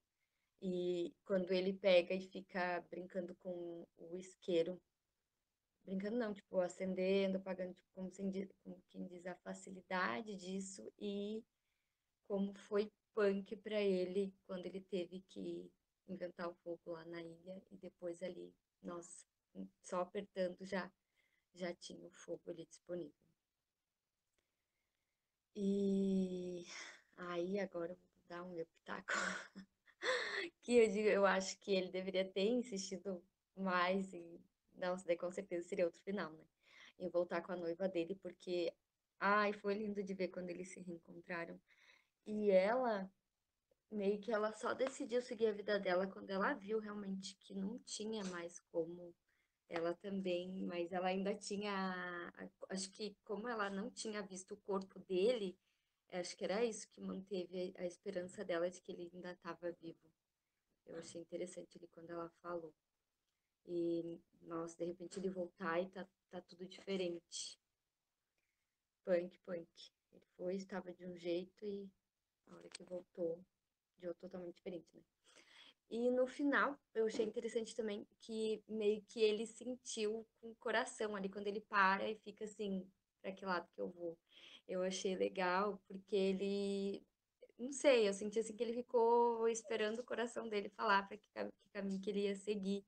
E 0.64 1.14
quando 1.26 1.52
ele 1.52 1.74
pega 1.74 2.16
e 2.16 2.22
fica 2.22 2.84
brincando 2.90 3.36
com 3.36 3.86
o 4.00 4.18
isqueiro, 4.18 4.82
brincando 5.86 6.18
não, 6.18 6.34
tipo, 6.34 6.60
acendendo, 6.60 7.38
apagando, 7.38 7.76
tipo, 7.76 7.88
como, 7.94 8.12
como 8.64 8.82
quem 8.90 9.06
diz, 9.06 9.28
a 9.28 9.36
facilidade 9.36 10.36
disso 10.36 10.92
e 10.98 11.44
como 12.28 12.52
foi 12.56 12.92
punk 13.14 13.56
para 13.58 13.80
ele 13.80 14.34
quando 14.48 14.66
ele 14.66 14.82
teve 14.82 15.22
que 15.30 15.72
inventar 16.08 16.50
o 16.50 16.56
fogo 16.64 16.82
lá 16.88 17.06
na 17.06 17.22
ilha 17.22 17.62
e 17.70 17.78
depois 17.78 18.24
ali 18.24 18.52
nossa, 18.82 19.26
só 19.84 20.02
apertando 20.02 20.58
já, 20.66 20.92
já 21.54 21.74
tinha 21.74 22.08
o 22.08 22.12
fogo 22.12 22.50
ali 22.50 22.66
disponível. 22.66 23.16
E 25.56 26.66
aí 27.18 27.60
agora 27.60 27.92
eu 27.92 27.98
vou 27.98 28.24
dar 28.28 28.44
um 28.44 28.54
meu 28.54 28.66
pitaco. 28.66 29.14
que 30.64 30.78
eu 30.78 30.90
digo, 30.90 31.10
eu 31.10 31.26
acho 31.26 31.58
que 31.60 31.74
ele 31.74 31.92
deveria 31.92 32.26
ter 32.26 32.48
insistido 32.48 33.24
mais 33.56 34.14
e 34.14 34.42
não, 34.76 34.96
daí 35.06 35.18
com 35.18 35.32
certeza 35.32 35.68
seria 35.68 35.86
outro 35.86 36.02
final, 36.02 36.32
né? 36.32 36.46
Em 36.98 37.10
voltar 37.10 37.42
com 37.42 37.52
a 37.52 37.56
noiva 37.56 37.88
dele, 37.88 38.16
porque 38.16 38.74
ai, 39.20 39.54
foi 39.54 39.76
lindo 39.76 40.04
de 40.04 40.14
ver 40.14 40.30
quando 40.30 40.50
eles 40.50 40.70
se 40.70 40.82
reencontraram. 40.82 41.60
E 42.26 42.50
ela 42.52 43.12
meio 43.92 44.20
que 44.20 44.32
ela 44.32 44.52
só 44.54 44.74
decidiu 44.74 45.22
seguir 45.22 45.48
a 45.48 45.52
vida 45.52 45.80
dela 45.80 46.08
quando 46.08 46.30
ela 46.30 46.54
viu 46.54 46.80
realmente 46.80 47.36
que 47.36 47.54
não 47.54 47.78
tinha 47.80 48.24
mais 48.26 48.60
como 48.72 49.14
ela 49.70 49.94
também, 49.96 50.66
mas 50.66 50.92
ela 50.92 51.08
ainda 51.08 51.34
tinha, 51.36 52.34
acho 52.70 52.92
que 52.92 53.16
como 53.24 53.48
ela 53.48 53.70
não 53.70 53.90
tinha 53.90 54.22
visto 54.22 54.54
o 54.54 54.58
corpo 54.58 55.00
dele, 55.00 55.58
acho 56.12 56.36
que 56.36 56.44
era 56.44 56.64
isso 56.64 56.90
que 56.90 57.02
manteve 57.02 57.74
a 57.78 57.86
esperança 57.86 58.44
dela 58.44 58.70
de 58.70 58.82
que 58.82 58.92
ele 58.92 59.10
ainda 59.14 59.32
estava 59.32 59.72
vivo. 59.72 60.12
Eu 60.86 60.98
achei 60.98 61.22
interessante 61.22 61.78
ele 61.78 61.88
quando 61.88 62.10
ela 62.10 62.30
falou. 62.42 62.74
E, 63.66 64.20
nossa, 64.42 64.76
de 64.78 64.86
repente 64.86 65.20
ele 65.20 65.30
voltar 65.30 65.80
e 65.82 65.90
tá, 65.90 66.08
tá 66.30 66.42
tudo 66.42 66.66
diferente. 66.66 67.58
Punk, 69.06 69.38
punk. 69.46 69.92
Ele 70.12 70.26
foi, 70.36 70.56
estava 70.56 70.92
de 70.92 71.06
um 71.06 71.16
jeito 71.16 71.66
e 71.66 71.90
a 72.48 72.56
hora 72.56 72.70
que 72.70 72.84
voltou, 72.84 73.42
de 74.02 74.14
totalmente 74.16 74.56
diferente, 74.56 74.88
né? 74.94 75.02
E 75.90 76.10
no 76.10 76.26
final, 76.26 76.80
eu 76.96 77.06
achei 77.06 77.26
interessante 77.26 77.76
também 77.76 78.08
que 78.22 78.64
meio 78.68 79.02
que 79.02 79.20
ele 79.22 79.46
sentiu 79.46 80.26
com 80.40 80.52
o 80.52 80.56
coração 80.56 81.16
ali, 81.16 81.28
quando 81.28 81.48
ele 81.48 81.60
para 81.60 82.10
e 82.10 82.16
fica 82.16 82.46
assim, 82.46 82.90
para 83.22 83.34
que 83.34 83.46
lado 83.46 83.70
que 83.74 83.82
eu 83.82 83.90
vou. 83.90 84.18
Eu 84.66 84.84
achei 84.84 85.16
legal, 85.18 85.82
porque 85.88 86.16
ele, 86.16 87.06
não 87.60 87.74
sei, 87.74 88.08
eu 88.08 88.14
senti 88.14 88.40
assim 88.40 88.56
que 88.56 88.64
ele 88.64 88.74
ficou 88.74 89.50
esperando 89.50 90.00
o 90.00 90.04
coração 90.04 90.48
dele 90.48 90.70
falar 90.70 91.06
para 91.08 91.18
que, 91.18 91.28
que 91.30 91.70
caminho 91.74 92.00
que 92.00 92.10
ele 92.10 92.22
ia 92.22 92.36
seguir. 92.36 92.86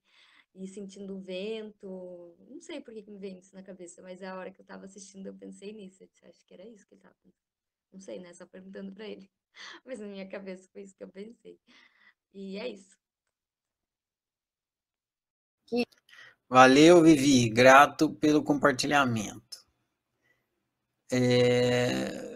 E 0.56 0.67
sentindo 0.67 1.15
o 1.15 1.19
vento, 1.19 2.38
não 2.47 2.62
sei 2.62 2.80
por 2.80 2.93
que, 2.93 3.10
me 3.10 3.17
veio 3.17 3.39
isso 3.39 3.56
na 3.56 3.63
cabeça, 3.63 4.02
mas 4.04 4.21
a 4.21 4.38
hora 4.38 4.52
que 4.52 4.62
eu 4.62 4.65
tava 4.65 4.86
assistindo 4.86 5.26
eu 5.28 5.34
pensei 5.34 5.73
nisso. 5.73 6.04
Eu 6.04 6.08
disse, 6.08 6.26
acho 6.26 6.45
que 6.45 6.54
era 6.54 6.65
isso 6.65 6.88
que 6.88 6.93
ele 6.93 7.02
tava 7.02 7.15
pensando. 7.21 7.43
Não 7.91 7.99
sei, 7.99 8.19
né? 8.19 8.34
Só 8.34 8.45
perguntando 8.45 8.93
para 8.93 9.08
ele. 9.08 9.30
Mas 9.85 9.99
na 9.99 10.07
minha 10.07 10.27
cabeça 10.27 10.69
foi 10.71 10.83
isso 10.83 10.95
que 10.95 11.03
eu 11.03 11.09
pensei. 11.09 11.59
E 12.33 12.57
é 12.57 12.67
isso. 12.67 12.97
Valeu, 16.49 17.01
Vivi. 17.01 17.49
Grato 17.49 18.13
pelo 18.13 18.43
compartilhamento. 18.43 19.65
É... 21.11 22.33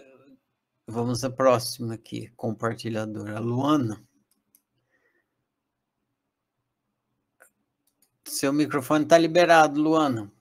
Vamos 0.87 1.23
à 1.23 1.29
próxima 1.29 1.95
aqui, 1.95 2.29
compartilhadora 2.35 3.39
Luana. 3.39 4.01
Seu 8.23 8.53
microfone 8.53 9.03
está 9.03 9.17
liberado, 9.17 9.81
Luana. 9.81 10.31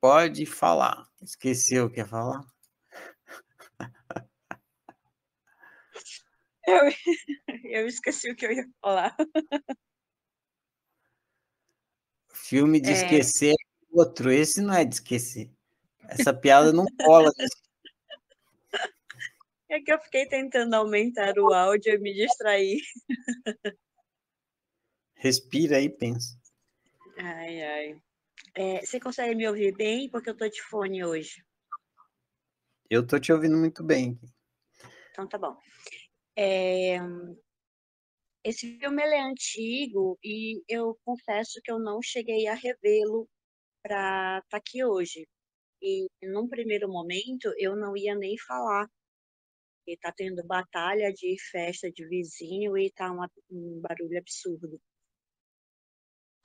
Pode 0.00 0.46
falar. 0.46 1.08
Esqueceu 1.20 1.86
o 1.86 1.90
que 1.90 2.00
ia 2.00 2.06
falar? 2.06 2.53
Eu, 6.66 6.80
eu 7.64 7.86
esqueci 7.86 8.30
o 8.30 8.36
que 8.36 8.46
eu 8.46 8.52
ia 8.52 8.64
falar. 8.80 9.16
Filme 12.32 12.80
de 12.80 12.90
é... 12.90 12.92
esquecer 12.92 13.52
é 13.52 13.54
outro. 13.90 14.30
Esse 14.30 14.60
não 14.60 14.74
é 14.74 14.84
de 14.84 14.94
esquecer. 14.94 15.50
Essa 16.08 16.34
piada 16.34 16.72
não 16.72 16.84
cola. 17.04 17.30
É 19.68 19.80
que 19.80 19.92
eu 19.92 19.98
fiquei 19.98 20.26
tentando 20.26 20.74
aumentar 20.74 21.36
o 21.38 21.52
áudio 21.52 21.94
e 21.94 21.98
me 21.98 22.12
distrair. 22.12 22.80
Respira 25.14 25.78
aí, 25.78 25.88
pensa. 25.88 26.38
Ai, 27.18 27.62
ai. 27.62 28.02
É, 28.54 28.84
você 28.84 29.00
consegue 29.00 29.34
me 29.34 29.48
ouvir 29.48 29.74
bem? 29.74 30.08
Porque 30.08 30.30
eu 30.30 30.36
tô 30.36 30.48
de 30.48 30.62
fone 30.62 31.04
hoje. 31.04 31.44
Eu 32.88 33.06
tô 33.06 33.18
te 33.18 33.32
ouvindo 33.32 33.56
muito 33.56 33.82
bem. 33.82 34.20
Então 35.10 35.26
tá 35.26 35.38
bom. 35.38 35.56
É, 36.36 36.98
esse 38.44 38.78
filme 38.78 39.02
é 39.02 39.20
antigo 39.22 40.18
e 40.22 40.62
eu 40.68 40.98
confesso 41.04 41.60
que 41.62 41.70
eu 41.70 41.78
não 41.78 42.02
cheguei 42.02 42.46
a 42.46 42.54
revê-lo 42.54 43.28
para 43.82 44.38
estar 44.38 44.48
tá 44.50 44.56
aqui 44.58 44.84
hoje. 44.84 45.26
E 45.82 46.08
num 46.22 46.48
primeiro 46.48 46.88
momento 46.88 47.52
eu 47.58 47.76
não 47.76 47.96
ia 47.96 48.14
nem 48.14 48.36
falar. 48.38 48.88
E 49.86 49.96
tá 49.98 50.12
tendo 50.12 50.44
batalha 50.46 51.12
de 51.12 51.36
festa 51.50 51.90
de 51.90 52.06
vizinho 52.08 52.76
e 52.78 52.90
tá 52.92 53.10
uma, 53.12 53.30
um 53.50 53.80
barulho 53.80 54.18
absurdo. 54.18 54.80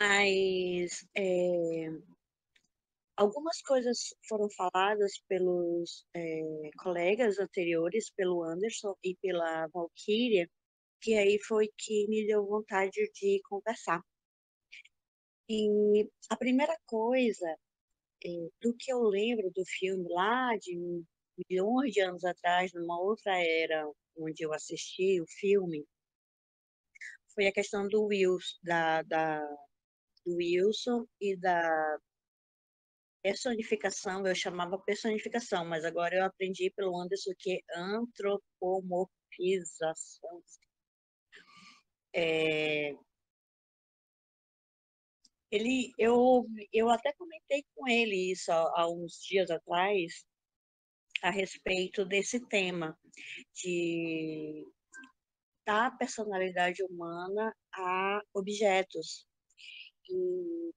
Mas 0.02 1.06
é, 1.16 1.90
algumas 3.20 3.62
coisas 3.62 4.16
foram 4.28 4.50
faladas 4.52 5.22
pelos 5.28 6.06
é, 6.16 6.42
colegas 6.82 7.38
anteriores, 7.38 8.10
pelo 8.12 8.44
Anderson 8.44 8.96
e 9.04 9.16
pela 9.18 9.68
Valkyria, 9.68 10.50
que 11.02 11.16
aí 11.16 11.38
foi 11.44 11.70
que 11.78 12.08
me 12.08 12.26
deu 12.26 12.46
vontade 12.46 13.12
de 13.14 13.42
conversar. 13.50 14.02
E 15.50 16.10
a 16.30 16.38
primeira 16.38 16.78
coisa 16.86 17.48
é, 18.24 18.30
do 18.62 18.74
que 18.78 18.92
eu 18.92 19.02
lembro 19.02 19.52
do 19.54 19.66
filme 19.66 20.08
lá 20.10 20.56
de 20.58 21.04
milhões 21.50 21.92
de 21.92 22.00
anos 22.00 22.24
atrás, 22.24 22.72
numa 22.74 23.02
outra 23.02 23.34
era 23.38 23.86
onde 24.18 24.44
eu 24.44 24.54
assisti 24.54 25.20
o 25.22 25.26
filme, 25.28 25.86
foi 27.36 27.48
a 27.48 27.52
questão 27.54 27.86
do 27.88 28.06
Wilson, 28.06 28.58
da, 28.64 29.02
da, 29.04 29.42
do 30.26 30.36
Wilson 30.36 31.06
e 31.20 31.36
da 31.38 32.00
personificação, 33.22 34.26
eu 34.26 34.36
chamava 34.36 34.80
personificação, 34.80 35.66
mas 35.66 35.86
agora 35.86 36.16
eu 36.16 36.26
aprendi 36.26 36.72
pelo 36.72 37.00
Anderson 37.00 37.32
que 37.38 37.54
é 37.54 37.60
antropomorfização. 37.80 40.44
É, 42.14 42.96
ele, 45.52 45.92
eu, 45.98 46.46
eu 46.72 46.90
até 46.90 47.12
comentei 47.14 47.64
com 47.76 47.88
ele 47.88 48.32
isso 48.32 48.52
há, 48.52 48.82
há 48.82 48.90
uns 48.90 49.22
dias 49.24 49.50
atrás, 49.50 50.26
a 51.24 51.32
respeito 51.32 52.06
desse 52.06 52.40
tema, 52.48 52.98
de 53.54 54.66
da 55.66 55.92
personalidade 55.92 56.84
humana 56.84 57.56
a 57.74 58.22
objetos. 58.34 59.28
E 60.10 60.72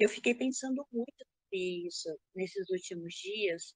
eu 0.00 0.08
fiquei 0.08 0.34
pensando 0.34 0.86
muito 0.90 1.26
isso 1.56 2.08
nesses 2.34 2.68
últimos 2.70 3.14
dias, 3.14 3.74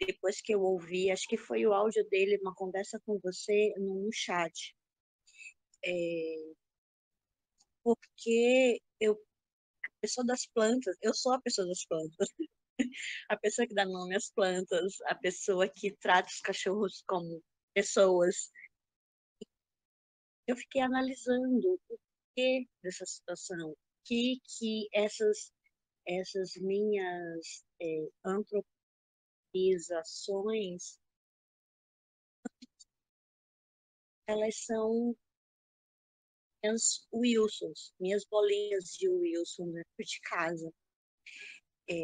depois 0.00 0.40
que 0.40 0.54
eu 0.54 0.62
ouvi, 0.62 1.10
acho 1.10 1.26
que 1.28 1.36
foi 1.36 1.66
o 1.66 1.72
áudio 1.72 2.06
dele, 2.08 2.38
uma 2.42 2.54
conversa 2.54 3.00
com 3.06 3.18
você 3.22 3.74
no 3.78 4.08
chat. 4.12 4.74
É, 5.84 6.52
porque 7.82 8.80
eu, 9.00 9.12
a 9.86 9.90
pessoa 10.00 10.26
das 10.26 10.46
plantas, 10.46 10.96
eu 11.02 11.14
sou 11.14 11.32
a 11.32 11.40
pessoa 11.40 11.66
das 11.66 11.84
plantas. 11.86 12.28
a 13.28 13.36
pessoa 13.36 13.66
que 13.66 13.74
dá 13.74 13.84
nome 13.84 14.16
às 14.16 14.30
plantas, 14.30 14.94
a 15.06 15.14
pessoa 15.14 15.68
que 15.68 15.96
trata 15.96 16.28
os 16.28 16.40
cachorros 16.40 17.02
como 17.06 17.42
pessoas. 17.74 18.50
Eu 20.46 20.56
fiquei 20.56 20.82
analisando 20.82 21.74
o 21.74 21.78
porquê 21.88 22.66
dessa 22.82 23.06
situação, 23.06 23.74
que 24.04 24.40
que 24.58 24.88
essas 24.92 25.52
essas 26.06 26.54
minhas 26.56 27.64
é, 27.80 28.08
antropizações 28.24 31.00
elas 34.30 34.64
são 34.64 35.16
minhas 36.62 37.06
Wilsons, 37.12 37.92
minhas 37.98 38.24
bolinhas 38.24 38.96
de 38.96 39.08
Wilson 39.08 39.72
dentro 39.72 39.92
de 39.98 40.20
casa. 40.20 40.72
É, 41.88 41.94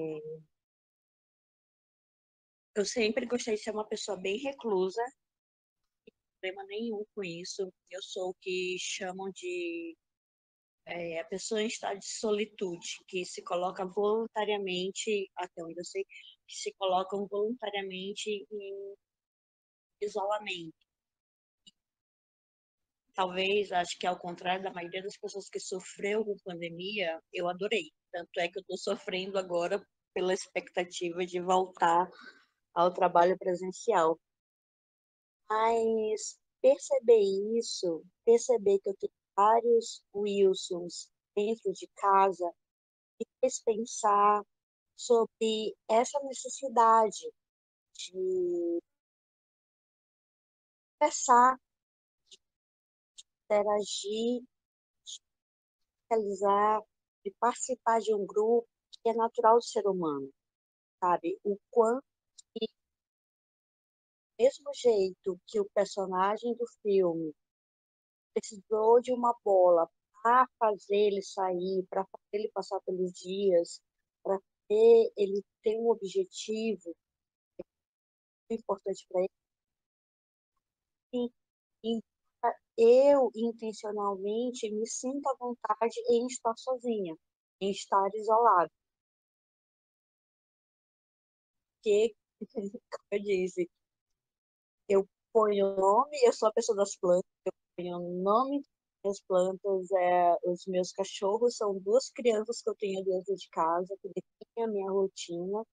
eu 2.75 2.85
sempre 2.85 3.27
gostei 3.27 3.55
de 3.55 3.63
ser 3.63 3.71
uma 3.71 3.87
pessoa 3.87 4.21
bem 4.21 4.39
reclusa, 4.39 5.01
não 5.01 6.05
tem 6.05 6.15
problema 6.41 6.65
nenhum 6.67 7.05
com 7.15 7.23
isso. 7.23 7.73
Eu 7.91 8.03
sou 8.03 8.31
o 8.31 8.37
que 8.41 8.77
chamam 8.79 9.31
de 9.31 9.97
é, 10.87 11.21
a 11.21 11.25
pessoa 11.25 11.63
em 11.63 11.67
estado 11.67 11.99
de 11.99 12.07
solitude, 12.07 12.87
que 13.09 13.25
se 13.25 13.43
coloca 13.43 13.85
voluntariamente, 13.85 15.29
até 15.37 15.63
onde 15.63 15.79
eu 15.79 15.85
sei, 15.85 16.05
que 16.05 16.55
se 16.55 16.73
colocam 16.79 17.27
voluntariamente 17.27 18.31
em 18.31 18.95
isolamento. 20.01 20.75
Talvez, 23.15 23.73
acho 23.73 23.99
que 23.99 24.07
ao 24.07 24.19
contrário 24.19 24.63
da 24.63 24.73
maioria 24.73 25.03
das 25.03 25.17
pessoas 25.17 25.49
que 25.49 25.59
sofreu 25.59 26.25
com 26.25 26.37
pandemia, 26.45 27.19
eu 27.33 27.49
adorei. 27.49 27.91
Tanto 28.13 28.39
é 28.39 28.49
que 28.49 28.59
eu 28.59 28.61
estou 28.61 28.77
sofrendo 28.77 29.39
agora 29.39 29.83
pela 30.15 30.35
expectativa 30.35 31.25
de 31.27 31.41
voltar 31.41 32.09
ao 32.75 32.93
trabalho 32.93 33.37
presencial. 33.39 34.19
Mas 35.49 36.39
perceber 36.61 37.21
isso, 37.59 38.05
perceber 38.25 38.79
que 38.81 38.91
eu 38.91 38.97
tenho 39.01 39.13
vários 39.37 40.03
Wilsons 40.15 41.11
dentro 41.37 41.71
de 41.73 41.87
casa, 41.97 42.51
me 43.21 43.27
fez 43.41 43.61
pensar 43.61 44.43
sobre 44.97 45.77
essa 45.89 46.19
necessidade 46.21 47.31
de 47.95 48.81
conversar, 50.99 51.61
de 52.31 52.39
interagir, 53.45 54.43
de 55.05 55.21
realizar, 56.11 56.83
de 57.25 57.31
participar 57.39 58.01
de 58.01 58.15
um 58.15 58.27
grupo 58.27 58.67
que 59.03 59.11
é 59.11 59.15
natural 59.15 59.57
do 59.57 59.65
ser 59.65 59.87
humano, 59.87 60.31
sabe? 60.99 61.39
O 61.45 61.59
quanto 61.71 62.03
mesmo 64.39 64.71
jeito 64.75 65.41
que 65.47 65.59
o 65.59 65.69
personagem 65.75 66.55
do 66.57 66.67
filme 66.83 67.35
precisou 68.37 69.01
de 69.01 69.13
uma 69.13 69.35
bola 69.43 69.89
para 70.23 70.47
fazer 70.59 70.97
ele 70.97 71.23
sair, 71.23 71.87
para 71.89 72.05
fazer 72.05 72.23
ele 72.35 72.51
passar 72.53 72.79
pelos 72.83 73.13
dias, 73.13 73.81
para 74.23 74.39
ter 74.69 75.13
ele 75.17 75.43
ter 75.63 75.77
um 75.79 75.91
objetivo 75.91 76.95
importante 78.51 79.07
para 79.09 79.21
ele. 79.21 79.31
E, 81.85 82.01
eu 82.79 83.31
intencionalmente 83.35 84.71
me 84.71 84.87
sinto 84.87 85.27
à 85.29 85.37
vontade 85.39 85.99
em 86.11 86.27
estar 86.27 86.55
sozinha, 86.57 87.17
em 87.61 87.71
estar 87.71 88.11
isolada. 88.15 88.71
Como 92.51 93.09
eu 93.13 93.23
disse, 93.23 93.69
eu 94.89 95.07
ponho 95.33 95.67
o 95.67 95.77
nome, 95.77 96.17
eu 96.25 96.33
sou 96.33 96.49
a 96.49 96.53
pessoa 96.53 96.77
das 96.77 96.97
plantas, 96.97 97.25
eu 97.45 97.53
o 97.79 98.23
nome 98.23 98.63
das 99.05 99.21
plantas, 99.21 99.91
é, 99.93 100.37
os 100.45 100.67
meus 100.67 100.93
cachorros 100.93 101.57
são 101.57 101.79
duas 101.81 102.11
crianças 102.11 102.63
que 102.63 102.71
eu 102.71 102.75
tenho 102.77 103.05
dentro 103.05 103.35
de 103.35 103.49
casa, 103.51 103.97
que 104.01 104.09
definem 104.09 104.65
a 104.65 104.69
minha 104.69 104.91
rotina. 104.91 105.65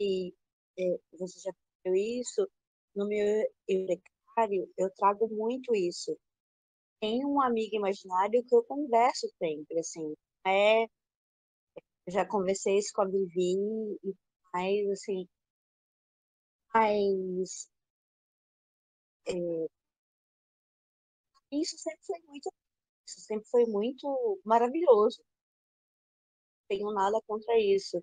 E 0.00 0.32
é, 0.78 0.98
você 1.18 1.40
já 1.40 1.52
viu 1.84 1.94
isso, 1.94 2.48
no 2.94 3.06
meu 3.08 3.26
eurecário, 3.68 4.68
eu 4.78 4.90
trago 4.96 5.28
muito 5.28 5.74
isso. 5.74 6.16
Tem 7.00 7.24
um 7.26 7.40
amigo 7.42 7.76
imaginário 7.76 8.44
que 8.46 8.54
eu 8.56 8.64
converso 8.64 9.28
sempre, 9.38 9.78
assim, 9.80 10.14
é 10.46 10.86
já 12.08 12.26
conversei 12.26 12.78
isso 12.78 12.92
com 12.94 13.02
a 13.02 13.06
Vivi 13.06 13.54
e 14.04 14.14
mais 14.52 14.90
assim 14.90 15.26
mas 16.74 17.68
é, 19.26 19.66
isso 21.52 21.76
sempre 21.78 22.04
foi 22.06 22.18
muito 22.26 22.50
isso 23.06 23.20
sempre 23.20 23.46
foi 23.50 23.66
muito 23.66 24.40
maravilhoso. 24.44 25.22
Tenho 26.68 26.92
nada 26.92 27.20
contra 27.26 27.58
isso. 27.58 28.02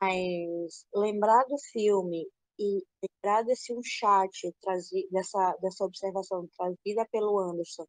Mas 0.00 0.86
lembrar 0.94 1.44
do 1.46 1.56
filme 1.72 2.28
e 2.58 2.82
lembrar 3.02 3.42
desse 3.44 3.72
um 3.74 3.82
chat 3.82 4.52
trazido 4.60 5.08
dessa 5.10 5.56
dessa 5.60 5.84
observação 5.84 6.48
trazida 6.56 7.06
pelo 7.10 7.38
Anderson 7.38 7.86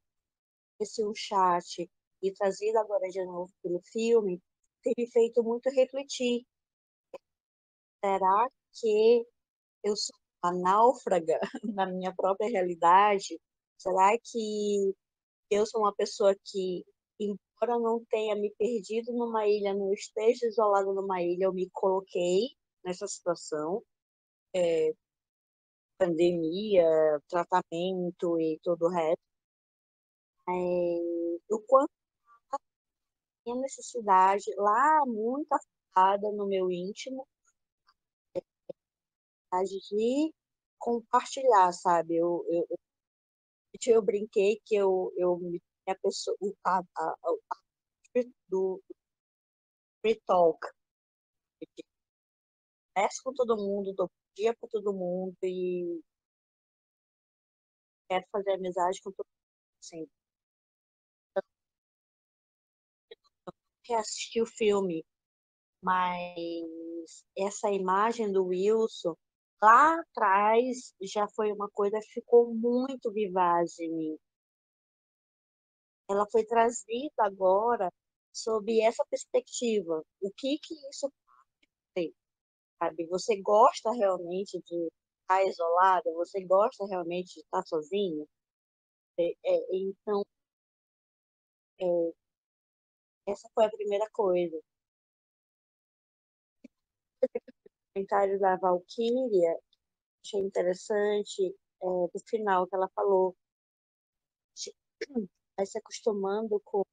esse 0.80 1.06
um 1.06 1.14
chat 1.16 1.90
e 2.22 2.34
trazida 2.34 2.80
agora 2.82 3.08
de 3.10 3.24
novo 3.26 3.52
pelo 3.64 3.82
filme 3.92 4.42
tem 4.84 4.94
me 4.98 5.10
feito 5.12 5.44
muito 5.44 5.70
refletir. 5.70 6.46
Será 8.04 8.48
que 8.80 9.26
eu 9.84 9.96
sou 9.96 10.16
náufraga 10.54 11.40
na 11.64 11.86
minha 11.86 12.14
própria 12.16 12.50
realidade? 12.50 13.40
Será 13.78 14.18
que 14.18 14.94
eu 15.50 15.66
sou 15.66 15.82
uma 15.82 15.94
pessoa 15.94 16.36
que, 16.44 16.86
embora 17.20 17.80
não 17.80 18.04
tenha 18.06 18.36
me 18.36 18.52
perdido 18.58 19.14
numa 19.14 19.48
ilha, 19.48 19.74
não 19.74 19.94
esteja 19.94 20.48
isolada 20.48 20.92
numa 20.94 21.22
ilha, 21.22 21.46
eu 21.46 21.54
me 21.54 21.70
coloquei 21.72 22.50
nessa 22.84 23.08
situação? 23.08 23.84
É, 24.56 24.94
pandemia, 25.98 26.86
tratamento 27.30 28.40
e 28.40 28.60
todo 28.64 28.86
o 28.86 28.90
resto. 28.90 29.20
É, 30.48 30.54
o 31.50 31.60
quanto 31.68 31.92
a 33.48 33.56
necessidade 33.56 34.46
lá 34.58 35.04
muito 35.06 35.52
afetada 35.52 36.32
no 36.32 36.48
meu 36.48 36.72
íntimo 36.72 37.28
de 39.64 40.34
compartilhar, 40.80 41.72
sabe? 41.74 42.16
Eu, 42.16 42.46
eu, 42.50 42.68
eu 43.88 44.02
brinquei 44.02 44.62
que 44.66 44.76
eu, 44.76 45.12
eu 45.18 45.40
a 45.88 45.96
pessoa, 45.96 46.38
a, 46.66 46.80
a, 46.80 47.16
a, 47.24 48.24
do 48.50 48.82
free 50.02 50.22
talk. 50.26 50.60
Converso 52.94 53.22
com 53.24 53.34
todo 53.34 53.58
mundo, 53.58 53.94
dou 53.94 54.10
dia 54.36 54.54
para 54.56 54.70
todo 54.70 54.94
mundo 54.94 55.36
e 55.44 56.02
quero 58.10 58.26
fazer 58.32 58.54
amizade 58.54 59.02
com 59.02 59.12
todo 59.12 59.26
mundo 59.26 59.84
sempre. 59.84 60.12
Quer 63.84 64.00
assistir 64.00 64.42
o 64.42 64.46
filme, 64.46 65.06
mas 65.82 67.24
essa 67.38 67.70
imagem 67.72 68.32
do 68.32 68.46
Wilson 68.48 69.16
lá 69.62 70.00
atrás 70.00 70.94
já 71.02 71.28
foi 71.36 71.52
uma 71.52 71.70
coisa 71.72 72.00
que 72.00 72.14
ficou 72.22 72.54
muito 72.54 73.12
vivaz 73.12 73.78
em 73.80 73.92
mim. 73.92 74.18
Ela 76.10 76.26
foi 76.32 76.44
trazida 76.46 77.14
agora 77.20 77.92
sob 78.34 78.82
essa 78.82 79.04
perspectiva. 79.10 80.04
O 80.22 80.32
que 80.36 80.58
que 80.60 80.74
isso 80.90 81.12
tem? 81.96 82.14
Sabe? 82.80 83.08
Você 83.08 83.42
gosta 83.42 83.92
realmente 83.94 84.62
de 84.68 84.90
estar 85.22 85.44
isolada? 85.46 86.12
Você 86.16 86.44
gosta 86.46 86.86
realmente 86.88 87.36
de 87.36 87.42
estar 87.42 87.64
sozinho? 87.68 88.28
É, 89.20 89.32
é, 89.46 89.60
então, 89.74 90.24
é, 91.80 92.12
essa 93.28 93.48
foi 93.54 93.66
a 93.66 93.70
primeira 93.70 94.10
coisa. 94.12 94.60
O 97.96 97.98
comentário 97.98 98.38
da 98.38 98.58
Valkyria, 98.58 99.58
achei 100.22 100.42
interessante, 100.42 101.56
é, 101.82 101.86
do 101.86 102.20
final 102.28 102.68
que 102.68 102.76
ela 102.76 102.90
falou, 102.94 103.34
vai 105.56 105.66
se 105.66 105.78
acostumando 105.78 106.60
com 106.66 106.84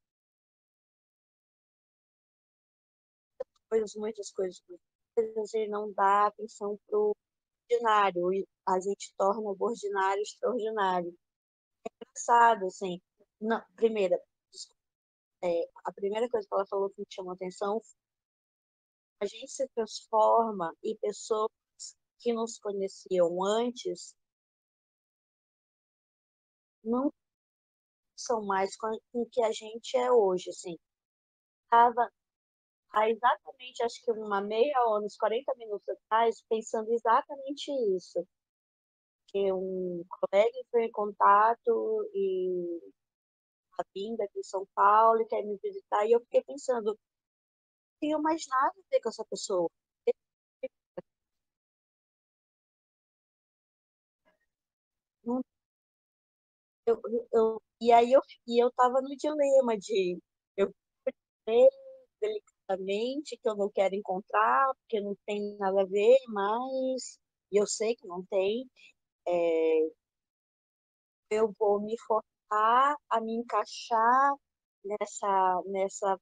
coisas, 3.68 3.96
muitas 3.96 4.30
coisas, 4.30 4.62
gente 5.18 5.68
não 5.68 5.92
dá 5.92 6.28
atenção 6.28 6.78
pro 6.86 7.16
ordinário, 7.68 8.32
e 8.32 8.46
a 8.64 8.78
gente 8.78 9.12
torna 9.16 9.40
o 9.40 9.56
ordinário 9.58 10.22
extraordinário. 10.22 11.12
É 11.84 11.90
engraçado, 11.96 12.66
assim. 12.66 13.02
Não, 13.40 13.60
primeira, 13.74 14.22
é, 15.42 15.68
a 15.84 15.92
primeira 15.92 16.28
coisa 16.28 16.46
que 16.46 16.54
ela 16.54 16.66
falou 16.66 16.90
que 16.90 17.00
me 17.00 17.06
chamou 17.10 17.32
atenção 17.32 17.82
a 19.22 19.24
gente 19.24 19.52
se 19.52 19.68
transforma 19.68 20.74
e 20.82 20.96
pessoas 20.96 21.48
que 22.18 22.32
nos 22.32 22.58
conheciam 22.58 23.40
antes 23.44 24.16
não 26.82 27.12
são 28.16 28.44
mais 28.44 28.76
com 28.76 28.88
o 29.12 29.26
que 29.30 29.40
a 29.44 29.52
gente 29.52 29.96
é 29.96 30.10
hoje, 30.10 30.50
assim. 30.50 30.76
Há 31.70 33.08
exatamente, 33.08 33.84
acho 33.84 34.04
que 34.04 34.10
uma 34.10 34.40
meia 34.40 34.74
hora, 34.86 35.04
uns 35.04 35.16
40 35.16 35.54
minutos 35.56 35.88
atrás, 35.88 36.42
pensando 36.48 36.92
exatamente 36.92 37.70
isso. 37.96 38.26
Que 39.28 39.52
um 39.52 40.04
colega 40.08 40.58
foi 40.72 40.86
em 40.86 40.90
contato 40.90 42.10
e 42.12 42.80
a 43.78 43.84
vinda 43.94 44.24
aqui 44.24 44.40
em 44.40 44.42
São 44.42 44.66
Paulo 44.74 45.22
e 45.22 45.26
quer 45.26 45.44
me 45.44 45.56
visitar, 45.62 46.04
e 46.06 46.12
eu 46.12 46.20
fiquei 46.22 46.42
pensando, 46.42 46.98
tenho 48.02 48.20
mais 48.22 48.44
nada 48.48 48.68
a 48.76 48.82
ver 48.90 49.00
com 49.00 49.08
essa 49.10 49.24
pessoa. 49.26 49.70
Eu, 56.86 57.00
eu, 57.32 57.62
e 57.80 57.92
aí 57.92 58.12
eu, 58.12 58.20
e 58.46 58.62
eu 58.62 58.70
tava 58.72 59.00
no 59.00 59.16
dilema 59.16 59.76
de 59.78 60.18
eu 60.56 60.72
delicadamente 62.20 63.36
que 63.40 63.48
eu 63.48 63.56
não 63.56 63.70
quero 63.70 63.94
encontrar, 63.94 64.72
porque 64.76 65.00
não 65.00 65.14
tem 65.26 65.56
nada 65.58 65.82
a 65.82 65.86
ver, 65.86 66.16
mas 66.28 67.18
eu 67.52 67.66
sei 67.66 67.94
que 67.96 68.06
não 68.06 68.24
tem. 68.26 68.68
É, 69.28 69.90
eu 71.30 71.52
vou 71.58 71.80
me 71.80 71.96
forçar 72.06 72.96
a 73.10 73.20
me 73.20 73.34
encaixar 73.34 74.34
nessa, 74.84 75.62
nessa 75.66 76.18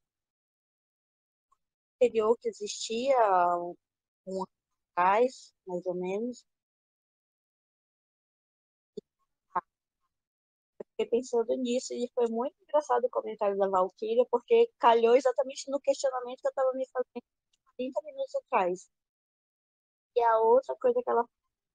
anterior 2.01 2.37
que 2.41 2.49
existia 2.49 3.17
um 4.27 4.43
ano 4.43 4.49
atrás, 4.93 5.53
mais 5.67 5.85
ou 5.87 5.95
menos, 5.95 6.45
fiquei 11.01 11.07
pensando 11.07 11.55
nisso 11.57 11.95
e 11.95 12.11
foi 12.15 12.27
muito 12.29 12.55
engraçado 12.63 13.05
o 13.05 13.11
comentário 13.11 13.57
da 13.59 13.69
Valkyria, 13.69 14.25
porque 14.31 14.71
calhou 14.79 15.17
exatamente 15.17 15.71
no 15.71 15.81
questionamento 15.81 16.41
que 16.41 16.47
eu 16.49 16.51
estava 16.51 16.73
me 16.75 16.87
fazendo 16.89 17.25
30 17.77 18.01
minutos 18.05 18.35
atrás. 18.37 18.91
E 20.17 20.21
a 20.23 20.39
outra 20.41 20.77
coisa 20.77 21.01
que 21.03 21.11
ela 21.11 21.25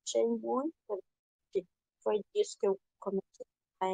achei 0.08 0.26
muito 0.26 0.74
foi 2.04 2.22
disso 2.34 2.58
que 2.60 2.68
eu 2.68 2.80
comecei 3.00 3.46
né, 3.82 3.88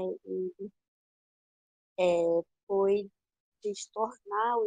é, 1.98 2.24
foi 2.68 3.10
de 3.64 3.74
tornar 3.94 4.58
o 4.58 4.66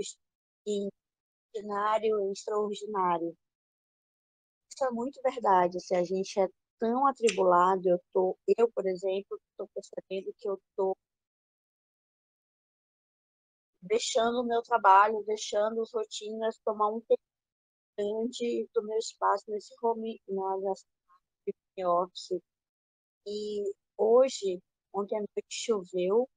extraordinário 1.54 2.32
extraordinário. 2.32 3.36
Isso 4.70 4.84
é 4.84 4.90
muito 4.90 5.20
verdade. 5.22 5.80
Se 5.80 5.94
a 5.94 6.02
gente 6.02 6.40
é 6.40 6.48
tão 6.78 7.06
atribulado, 7.06 7.88
eu 7.88 8.00
tô, 8.12 8.36
eu, 8.58 8.70
por 8.72 8.86
exemplo, 8.86 9.40
estou 9.50 9.68
percebendo 9.74 10.34
que 10.36 10.48
eu 10.48 10.54
estou 10.54 10.96
deixando 13.82 14.40
o 14.40 14.44
meu 14.44 14.62
trabalho, 14.62 15.22
deixando 15.26 15.82
as 15.82 15.92
rotinas, 15.92 16.58
tomar 16.64 16.88
um 16.88 17.00
tempo 17.02 17.20
grande 17.96 18.68
do 18.74 18.82
meu 18.82 18.98
espaço 18.98 19.44
nesse 19.48 19.72
home, 19.82 20.20
nessa 20.28 20.84
home 21.46 21.86
office. 21.86 22.40
E 23.26 23.62
hoje, 23.96 24.60
ontem 24.92 25.16
à 25.16 25.20
noite 25.20 25.46
choveu 25.50 26.28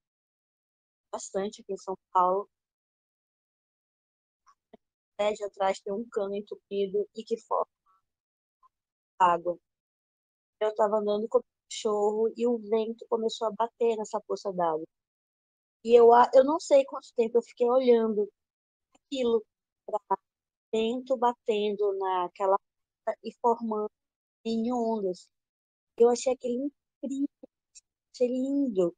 bastante 1.11 1.61
aqui 1.61 1.74
em 1.74 1.78
São 1.78 1.95
Paulo. 2.13 2.49
Prédio 5.18 5.47
atrás 5.47 5.80
tem 5.80 5.91
um 5.91 6.07
cano 6.09 6.36
entupido 6.36 7.07
e 7.15 7.24
que 7.24 7.38
forma 7.41 7.68
água 9.20 9.57
eu 10.59 10.70
estava 10.70 10.97
andando 10.97 11.28
com 11.28 11.39
o 11.39 11.43
cachorro 11.70 12.34
e 12.36 12.47
o 12.47 12.57
vento 12.57 13.05
começou 13.09 13.47
a 13.47 13.51
bater 13.51 13.95
nessa 13.97 14.20
poça 14.22 14.51
d'água. 14.51 14.86
E 15.84 15.93
eu, 15.93 16.09
eu 16.34 16.43
não 16.43 16.59
sei 16.59 16.84
quanto 16.86 17.13
tempo 17.15 17.38
eu 17.38 17.41
fiquei 17.43 17.70
olhando 17.70 18.28
aquilo, 18.95 19.43
para 19.86 20.20
vento 20.74 21.15
batendo 21.18 21.97
naquela 21.97 22.57
e 23.24 23.32
formando 23.41 23.91
em 24.45 24.72
ondas. 24.72 25.30
Eu 25.97 26.09
achei 26.09 26.34
aquele 26.34 26.72
incrível, 27.03 27.28
achei 28.13 28.28
lindo. 28.28 28.95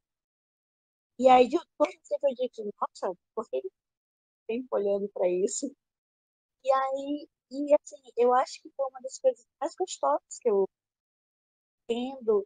E 1.19 1.27
aí, 1.27 1.47
de 1.47 1.57
todo 1.77 1.91
tempo 2.07 2.27
eu 2.27 2.35
disse, 2.35 2.63
nossa, 2.79 3.13
por 3.35 3.47
que 3.49 3.61
tempo 4.47 4.67
olhando 4.71 5.09
para 5.09 5.27
isso? 5.29 5.71
E 6.63 6.71
aí, 6.71 7.27
e 7.51 7.75
assim, 7.75 8.01
eu 8.17 8.33
acho 8.33 8.61
que 8.61 8.69
foi 8.75 8.85
uma 8.87 9.01
das 9.01 9.17
coisas 9.19 9.45
mais 9.59 9.75
gostosas 9.75 10.39
que 10.41 10.49
eu 10.49 10.67
tendo 11.87 12.45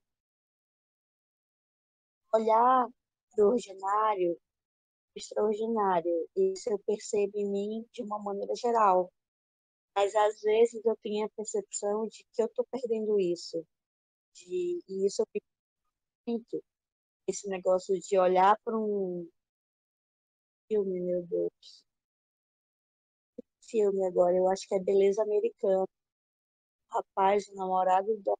olhar 2.33 2.87
para 3.35 3.45
o 3.45 3.49
ordinário, 3.49 4.39
extraordinário. 5.15 6.29
Isso 6.35 6.69
eu 6.69 6.79
percebo 6.79 7.37
em 7.37 7.49
mim 7.49 7.85
de 7.93 8.03
uma 8.03 8.19
maneira 8.19 8.55
geral. 8.55 9.11
Mas 9.95 10.15
às 10.15 10.41
vezes 10.41 10.83
eu 10.85 10.95
tenho 11.03 11.25
a 11.25 11.29
percepção 11.29 12.07
de 12.07 12.25
que 12.33 12.41
eu 12.41 12.47
estou 12.47 12.65
perdendo 12.71 13.19
isso. 13.19 13.65
De, 14.35 14.79
e 14.89 15.05
isso 15.07 15.21
eu 15.21 15.27
fico 15.31 15.45
muito. 16.27 16.63
Esse 17.27 17.47
negócio 17.49 17.99
de 17.99 18.17
olhar 18.19 18.57
para 18.63 18.77
um 18.77 19.27
filme, 20.67 20.99
meu 21.01 21.23
Deus. 21.27 21.83
Filme 23.73 24.05
agora, 24.05 24.35
eu 24.37 24.47
acho 24.49 24.67
que 24.67 24.75
é 24.75 24.79
Beleza 24.79 25.23
Americana. 25.23 25.87
O 26.91 26.95
rapaz, 26.95 27.47
o 27.49 27.55
namorado 27.55 28.15
da 28.19 28.33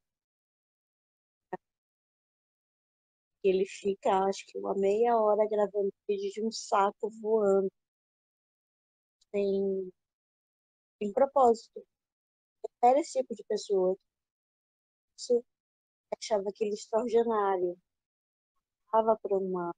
ele 3.43 3.65
fica, 3.65 4.09
acho 4.25 4.45
que 4.47 4.57
uma 4.59 4.75
meia 4.75 5.17
hora 5.17 5.47
gravando 5.49 5.91
vídeo 6.07 6.31
de 6.31 6.45
um 6.45 6.51
saco 6.51 7.09
voando. 7.21 7.69
Sem, 9.31 9.91
sem 10.99 11.11
propósito. 11.13 11.83
Era 12.83 12.99
esse 12.99 13.19
tipo 13.19 13.33
de 13.35 13.43
pessoa. 13.45 13.97
Isso 15.17 15.43
achava 16.15 16.49
aquele 16.49 16.75
extraordinário. 16.75 17.75
Estava 18.85 19.17
para 19.17 19.37
uma 19.37 19.71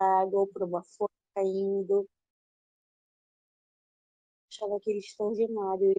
água 0.00 0.40
ou 0.40 0.48
para 0.48 0.66
uma 0.66 0.82
folha 0.82 1.10
caindo. 1.34 2.08
Achava 4.52 4.76
aquele 4.76 4.98
extraordinário. 4.98 5.94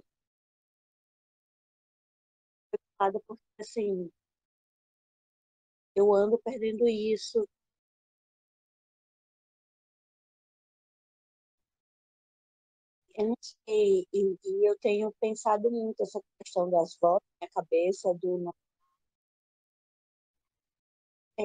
Porque, 3.26 3.42
assim, 3.60 4.10
eu 5.96 6.12
ando 6.14 6.38
perdendo 6.38 6.86
isso. 6.88 7.44
Eu 13.16 13.26
não 13.28 13.36
sei, 13.42 14.06
e, 14.12 14.36
e 14.44 14.68
eu 14.68 14.76
tenho 14.80 15.12
pensado 15.20 15.68
muito 15.70 16.02
essa 16.02 16.20
questão 16.38 16.70
das 16.70 16.96
vozes 17.00 17.22
na 17.40 17.46
minha 17.46 17.50
cabeça, 17.52 18.14
do 18.14 18.52
é, 21.38 21.44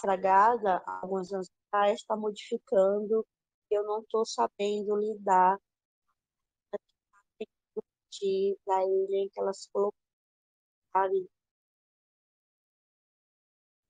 fragada, 0.00 0.82
alguns 0.86 1.32
anos 1.32 1.50
atrás, 1.68 2.00
está 2.00 2.16
modificando, 2.16 3.26
eu 3.70 3.84
não 3.84 4.00
estou 4.00 4.24
sabendo 4.24 4.96
lidar 4.96 5.58
de, 8.10 8.58
da 8.66 8.82
ilha 8.84 9.16
em 9.24 9.28
que 9.28 9.40
elas 9.40 9.68
colocaram. 9.72 9.94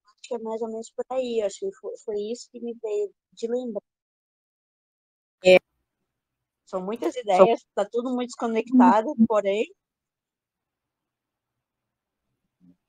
Acho 0.04 0.22
que 0.22 0.34
é 0.34 0.38
mais 0.38 0.60
ou 0.60 0.68
menos 0.68 0.90
por 0.90 1.04
aí, 1.10 1.40
acho 1.42 1.60
que 1.60 1.72
foi, 1.76 1.96
foi 2.04 2.20
isso 2.32 2.48
que 2.50 2.60
me 2.60 2.74
veio 2.82 3.14
de 3.32 3.46
lembrar. 3.46 3.82
É, 5.44 5.58
são 6.68 6.82
muitas 6.82 7.16
ideias, 7.16 7.60
está 7.60 7.88
tudo 7.90 8.10
muito 8.14 8.28
desconectado, 8.28 9.14
porém. 9.26 9.72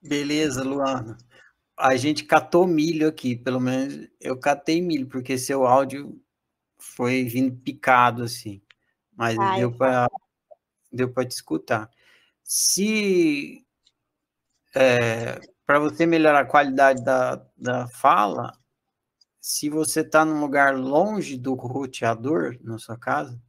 Beleza, 0.02 0.64
Luana. 0.64 1.18
A 1.78 1.96
gente 1.96 2.26
catou 2.26 2.68
milho 2.68 3.08
aqui, 3.08 3.38
pelo 3.38 3.60
menos 3.60 4.10
eu 4.20 4.38
catei 4.38 4.82
milho, 4.82 5.08
porque 5.08 5.38
seu 5.38 5.66
áudio 5.66 6.22
foi 6.80 7.24
vindo 7.26 7.56
picado 7.58 8.24
assim. 8.24 8.62
Mas 9.16 9.38
Ai, 9.38 9.60
deu 9.60 9.72
para 9.72 10.10
deu 10.92 11.12
para 11.12 11.26
te 11.26 11.32
escutar. 11.32 11.90
Se 12.44 13.66
é, 14.74 15.40
para 15.66 15.80
você 15.80 16.06
melhorar 16.06 16.42
a 16.42 16.46
qualidade 16.46 17.04
da, 17.04 17.46
da 17.56 17.88
fala, 17.90 18.54
se 19.40 19.70
você 19.70 20.02
está 20.02 20.26
num 20.26 20.40
lugar 20.40 20.76
longe 20.76 21.38
do 21.38 21.54
roteador, 21.54 22.58
na 22.62 22.78
sua 22.78 22.98
casa, 22.98 23.40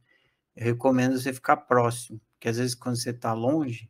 eu 0.55 0.65
recomendo 0.65 1.19
você 1.19 1.33
ficar 1.33 1.57
próximo, 1.57 2.19
porque 2.33 2.49
às 2.49 2.57
vezes 2.57 2.75
quando 2.75 2.97
você 2.97 3.11
está 3.11 3.33
longe, 3.33 3.89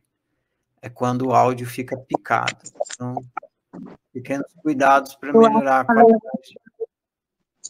é 0.80 0.88
quando 0.88 1.28
o 1.28 1.34
áudio 1.34 1.66
fica 1.66 1.96
picado. 1.96 2.56
Então, 2.92 3.16
pequenos 4.12 4.52
cuidados 4.62 5.14
para 5.14 5.32
melhorar 5.32 5.80
a 5.80 5.84
qualidade. 5.84 6.54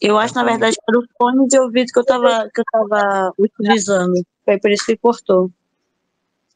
Eu 0.01 0.17
acho, 0.17 0.33
na 0.35 0.43
verdade, 0.43 0.75
que 0.75 0.83
era 0.89 0.99
o 0.99 1.07
fone 1.17 1.47
de 1.47 1.59
ouvido 1.59 1.91
que 1.91 1.99
eu 1.99 2.01
estava 2.01 2.49
que 2.53 2.61
eu 2.61 2.65
tava 2.71 3.33
utilizando. 3.37 4.25
Foi 4.43 4.59
por 4.59 4.71
isso 4.71 4.85
que 4.85 4.97
cortou. 4.97 5.51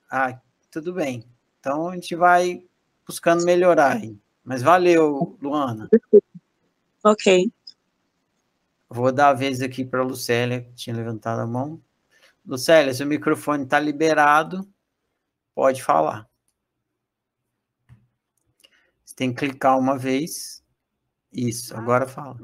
Ah, 0.10 0.40
tudo 0.72 0.94
bem. 0.94 1.24
Então 1.60 1.90
a 1.90 1.96
gente 1.96 2.16
vai 2.16 2.64
buscando 3.06 3.46
melhorar 3.46 3.98
aí. 3.98 4.18
Mas 4.44 4.62
valeu, 4.62 5.38
Luana. 5.42 5.90
Ok. 7.04 7.52
Vou 8.90 9.12
dar 9.12 9.30
a 9.30 9.34
vez 9.34 9.62
aqui 9.62 9.84
para 9.84 10.00
a 10.00 10.06
Lucélia, 10.06 10.62
que 10.62 10.74
tinha 10.74 10.96
levantado 10.96 11.40
a 11.42 11.46
mão. 11.46 11.82
Lucélia, 12.46 12.94
seu 12.94 13.06
microfone 13.06 13.64
está 13.64 13.80
liberado. 13.80 14.68
Pode 15.54 15.84
falar. 15.84 16.30
Você 19.04 19.16
tem 19.16 19.34
que 19.34 19.40
clicar 19.40 19.78
uma 19.78 19.98
vez. 19.98 20.64
Isso, 21.32 21.76
agora 21.76 22.08
fala. 22.08 22.40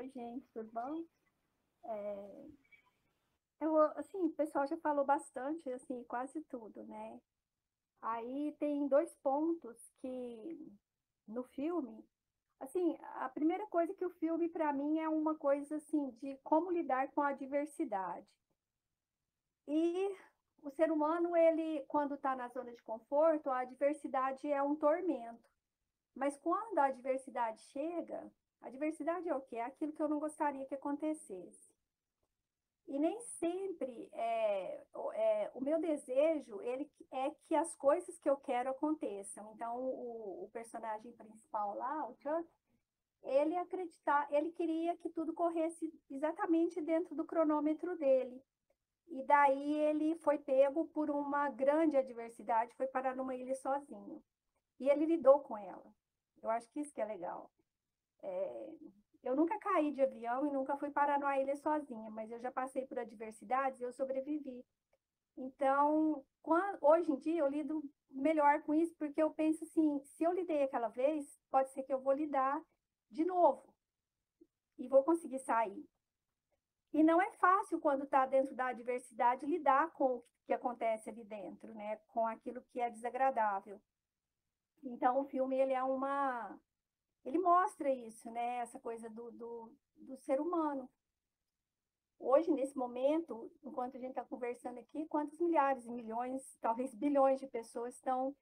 Oi, 0.00 0.08
gente, 0.08 0.48
tudo 0.54 0.70
bom? 0.72 1.04
É... 1.84 2.46
Eu, 3.60 3.78
assim, 3.98 4.16
o 4.16 4.30
pessoal 4.30 4.66
já 4.66 4.78
falou 4.78 5.04
bastante, 5.04 5.70
assim, 5.70 6.02
quase 6.04 6.40
tudo, 6.44 6.82
né? 6.84 7.20
Aí 8.00 8.56
tem 8.58 8.88
dois 8.88 9.14
pontos 9.16 9.76
que 10.00 10.72
no 11.28 11.42
filme 11.42 12.02
Assim, 12.60 12.96
a 13.16 13.28
primeira 13.28 13.66
coisa 13.66 13.92
que 13.92 14.04
o 14.04 14.10
filme, 14.10 14.48
para 14.48 14.72
mim, 14.72 14.98
é 14.98 15.08
uma 15.08 15.34
coisa 15.34 15.76
assim 15.76 16.10
de 16.12 16.38
como 16.44 16.70
lidar 16.70 17.10
com 17.12 17.20
a 17.20 17.32
diversidade. 17.32 18.26
E 19.66 20.16
o 20.62 20.70
ser 20.70 20.90
humano, 20.90 21.36
ele, 21.36 21.84
quando 21.88 22.14
está 22.14 22.34
na 22.34 22.48
zona 22.48 22.72
de 22.72 22.82
conforto, 22.82 23.50
a 23.50 23.64
diversidade 23.64 24.50
é 24.50 24.62
um 24.62 24.76
tormento. 24.76 25.48
Mas 26.14 26.38
quando 26.38 26.78
a 26.78 26.90
diversidade 26.90 27.62
chega, 27.64 28.30
a 28.62 28.70
diversidade 28.70 29.28
é 29.28 29.34
o 29.34 29.40
quê? 29.40 29.56
É 29.56 29.64
aquilo 29.64 29.92
que 29.92 30.02
eu 30.02 30.08
não 30.08 30.18
gostaria 30.18 30.66
que 30.66 30.74
acontecesse. 30.74 31.70
E 32.86 32.98
nem 32.98 33.20
sempre 33.20 34.08
é, 34.12 34.84
é, 35.14 35.50
o 35.54 35.60
meu 35.60 35.80
desejo 35.80 36.60
ele 36.60 36.90
é 37.12 37.30
que 37.44 37.54
as 37.54 37.74
coisas 37.76 38.18
que 38.18 38.28
eu 38.28 38.36
quero 38.36 38.70
aconteçam. 38.70 39.52
Então, 39.54 39.76
o, 39.76 40.44
o 40.44 40.50
personagem 40.52 41.12
principal 41.12 41.76
lá, 41.76 42.08
o 42.08 42.16
Chuck, 42.16 42.48
ele 43.22 43.56
acreditar, 43.56 44.26
ele 44.32 44.50
queria 44.50 44.96
que 44.96 45.08
tudo 45.10 45.32
corresse 45.32 45.92
exatamente 46.10 46.80
dentro 46.80 47.14
do 47.14 47.24
cronômetro 47.24 47.96
dele. 47.96 48.42
E 49.08 49.22
daí 49.24 49.76
ele 49.76 50.16
foi 50.16 50.38
pego 50.38 50.86
por 50.86 51.10
uma 51.10 51.48
grande 51.48 51.96
adversidade, 51.96 52.74
foi 52.74 52.86
parar 52.86 53.14
numa 53.14 53.34
ilha 53.34 53.54
sozinho. 53.54 54.22
E 54.78 54.88
ele 54.88 55.06
lidou 55.06 55.40
com 55.40 55.56
ela. 55.56 55.94
Eu 56.42 56.50
acho 56.50 56.68
que 56.70 56.80
isso 56.80 56.94
que 56.94 57.00
é 57.00 57.04
legal. 57.04 57.50
É, 58.22 58.74
eu 59.22 59.36
nunca 59.36 59.58
caí 59.58 59.92
de 59.92 60.02
avião 60.02 60.46
e 60.46 60.50
nunca 60.50 60.76
fui 60.76 60.90
parar 60.90 61.18
numa 61.18 61.38
ilha 61.38 61.56
sozinha, 61.56 62.10
mas 62.10 62.30
eu 62.30 62.38
já 62.40 62.50
passei 62.50 62.86
por 62.86 62.98
adversidades 62.98 63.80
e 63.80 63.84
eu 63.84 63.92
sobrevivi. 63.92 64.64
Então, 65.36 66.24
quando, 66.42 66.78
hoje 66.80 67.10
em 67.10 67.16
dia, 67.16 67.40
eu 67.40 67.48
lido 67.48 67.82
melhor 68.10 68.62
com 68.62 68.74
isso, 68.74 68.94
porque 68.96 69.22
eu 69.22 69.30
penso 69.30 69.64
assim: 69.64 70.00
se 70.00 70.24
eu 70.24 70.32
lidei 70.32 70.62
aquela 70.62 70.88
vez, 70.88 71.40
pode 71.50 71.70
ser 71.70 71.82
que 71.82 71.92
eu 71.92 72.00
vou 72.00 72.12
lidar 72.12 72.60
de 73.10 73.24
novo 73.24 73.72
e 74.78 74.88
vou 74.88 75.04
conseguir 75.04 75.38
sair. 75.40 75.84
E 76.92 77.04
não 77.04 77.22
é 77.22 77.30
fácil, 77.32 77.78
quando 77.80 78.04
está 78.04 78.26
dentro 78.26 78.54
da 78.54 78.66
adversidade, 78.68 79.46
lidar 79.46 79.92
com 79.92 80.16
o 80.16 80.24
que 80.44 80.52
acontece 80.52 81.08
ali 81.08 81.24
dentro, 81.24 81.72
né? 81.72 81.96
com 82.08 82.26
aquilo 82.26 82.62
que 82.62 82.80
é 82.80 82.90
desagradável. 82.90 83.80
Então, 84.82 85.20
o 85.20 85.24
filme 85.24 85.56
ele 85.56 85.72
é 85.72 85.82
uma 85.82 86.58
ele 87.24 87.38
mostra 87.38 87.90
isso, 87.90 88.30
né? 88.30 88.58
Essa 88.58 88.78
coisa 88.80 89.08
do, 89.10 89.30
do, 89.32 89.72
do 89.96 90.16
ser 90.18 90.40
humano. 90.40 90.88
Hoje, 92.18 92.50
nesse 92.50 92.76
momento, 92.76 93.50
enquanto 93.62 93.96
a 93.96 94.00
gente 94.00 94.10
está 94.10 94.24
conversando 94.24 94.78
aqui, 94.78 95.06
quantos 95.06 95.38
milhares 95.40 95.86
e 95.86 95.90
milhões, 95.90 96.56
talvez 96.60 96.94
bilhões 96.94 97.40
de 97.40 97.46
pessoas 97.46 97.94
estão 97.94 98.36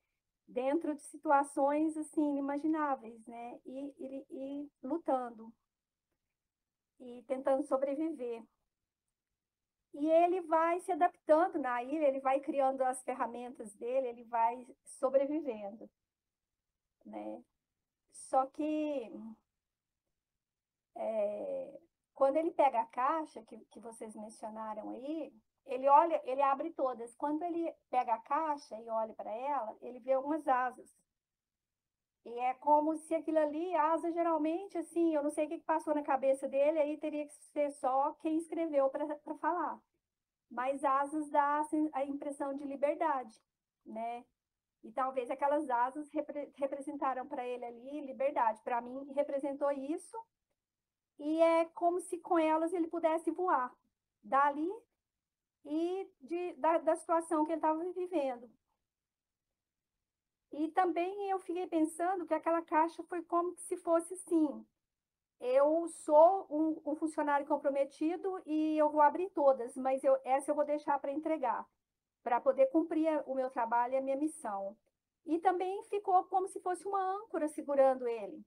dentro 0.47 0.95
de 0.95 1.03
situações 1.03 1.97
assim 1.97 2.31
inimagináveis, 2.31 3.25
né? 3.27 3.61
E, 3.65 3.95
e, 3.99 4.27
e 4.31 4.71
lutando 4.83 5.53
e 6.99 7.23
tentando 7.25 7.63
sobreviver. 7.65 8.43
E 9.95 10.11
ele 10.11 10.41
vai 10.43 10.81
se 10.81 10.93
adaptando 10.93 11.59
na 11.59 11.83
ilha, 11.83 12.07
ele 12.07 12.21
vai 12.21 12.41
criando 12.41 12.83
as 12.83 13.03
ferramentas 13.03 13.75
dele, 13.75 14.09
ele 14.09 14.25
vai 14.25 14.67
sobrevivendo, 14.85 15.89
né? 17.05 17.43
Só 18.27 18.47
que 18.47 19.13
é, 20.95 21.81
quando 22.15 22.37
ele 22.37 22.51
pega 22.51 22.81
a 22.81 22.87
caixa 22.87 23.43
que, 23.43 23.57
que 23.71 23.81
vocês 23.81 24.15
mencionaram 24.15 24.91
aí, 24.91 25.33
ele 25.65 25.89
olha, 25.89 26.21
ele 26.25 26.43
abre 26.43 26.71
todas. 26.71 27.15
Quando 27.15 27.43
ele 27.43 27.73
pega 27.91 28.15
a 28.15 28.21
caixa 28.21 28.77
e 28.81 28.89
olha 28.89 29.15
para 29.15 29.31
ela, 29.31 29.77
ele 29.81 30.01
vê 30.01 30.13
algumas 30.13 30.47
asas. 30.49 30.93
E 32.25 32.39
é 32.41 32.55
como 32.55 32.97
se 32.97 33.15
aquilo 33.15 33.39
ali, 33.39 33.75
asa 33.75 34.11
geralmente, 34.11 34.77
assim, 34.77 35.15
eu 35.15 35.23
não 35.23 35.31
sei 35.31 35.47
o 35.47 35.49
que 35.49 35.59
passou 35.59 35.95
na 35.95 36.03
cabeça 36.03 36.49
dele, 36.49 36.79
aí 36.79 36.99
teria 36.99 37.27
que 37.27 37.33
ser 37.53 37.71
só 37.73 38.13
quem 38.21 38.37
escreveu 38.37 38.91
para 38.91 39.35
falar. 39.37 39.81
Mas 40.51 40.85
asas 40.85 41.31
dá 41.31 41.61
assim, 41.61 41.89
a 41.93 42.05
impressão 42.05 42.55
de 42.55 42.65
liberdade, 42.65 43.41
né? 43.87 44.25
E 44.83 44.93
talvez 44.93 45.31
aquelas 45.31 45.69
asas 45.69 46.09
repre 46.11 46.53
representaram 46.57 47.27
para 47.27 47.47
ele 47.47 47.65
ali 47.65 48.01
liberdade. 48.01 48.63
Para 48.63 48.81
mim, 48.81 49.13
representou 49.13 49.71
isso. 49.73 50.17
E 51.19 51.43
é 51.43 51.65
como 51.67 52.01
se 52.01 52.19
com 52.19 52.39
elas 52.39 52.73
ele 52.73 52.87
pudesse 52.87 53.31
voar 53.31 53.75
dali 54.23 54.71
e 55.65 56.11
de, 56.21 56.53
da, 56.55 56.79
da 56.79 56.97
situação 56.97 57.45
que 57.45 57.53
ele 57.53 57.59
estava 57.59 57.93
vivendo. 57.93 58.49
E 60.53 60.69
também 60.69 61.31
eu 61.31 61.39
fiquei 61.41 61.67
pensando 61.67 62.27
que 62.27 62.35
aquela 62.35 62.63
caixa 62.63 63.03
foi 63.05 63.23
como 63.23 63.55
se 63.57 63.77
fosse 63.77 64.15
assim: 64.15 64.67
eu 65.41 65.89
sou 65.89 66.47
um, 66.51 66.81
um 66.93 66.97
funcionário 66.97 67.47
comprometido 67.47 68.41
e 68.47 68.79
eu 68.79 68.89
vou 68.91 69.03
abrir 69.03 69.29
todas, 69.31 69.77
mas 69.77 70.03
eu, 70.03 70.17
essa 70.25 70.51
eu 70.51 70.55
vou 70.55 70.65
deixar 70.65 70.99
para 70.99 71.13
entregar. 71.13 71.67
Para 72.23 72.41
poder 72.41 72.67
cumprir 72.67 73.23
o 73.27 73.35
meu 73.35 73.51
trabalho 73.51 73.95
e 73.95 73.97
a 73.97 74.01
minha 74.01 74.17
missão. 74.17 74.77
E 75.25 75.39
também 75.39 75.83
ficou 75.85 76.25
como 76.25 76.49
se 76.49 76.61
fosse 76.61 76.87
uma 76.87 77.01
âncora 77.01 77.49
segurando 77.49 78.07
ele, 78.09 78.45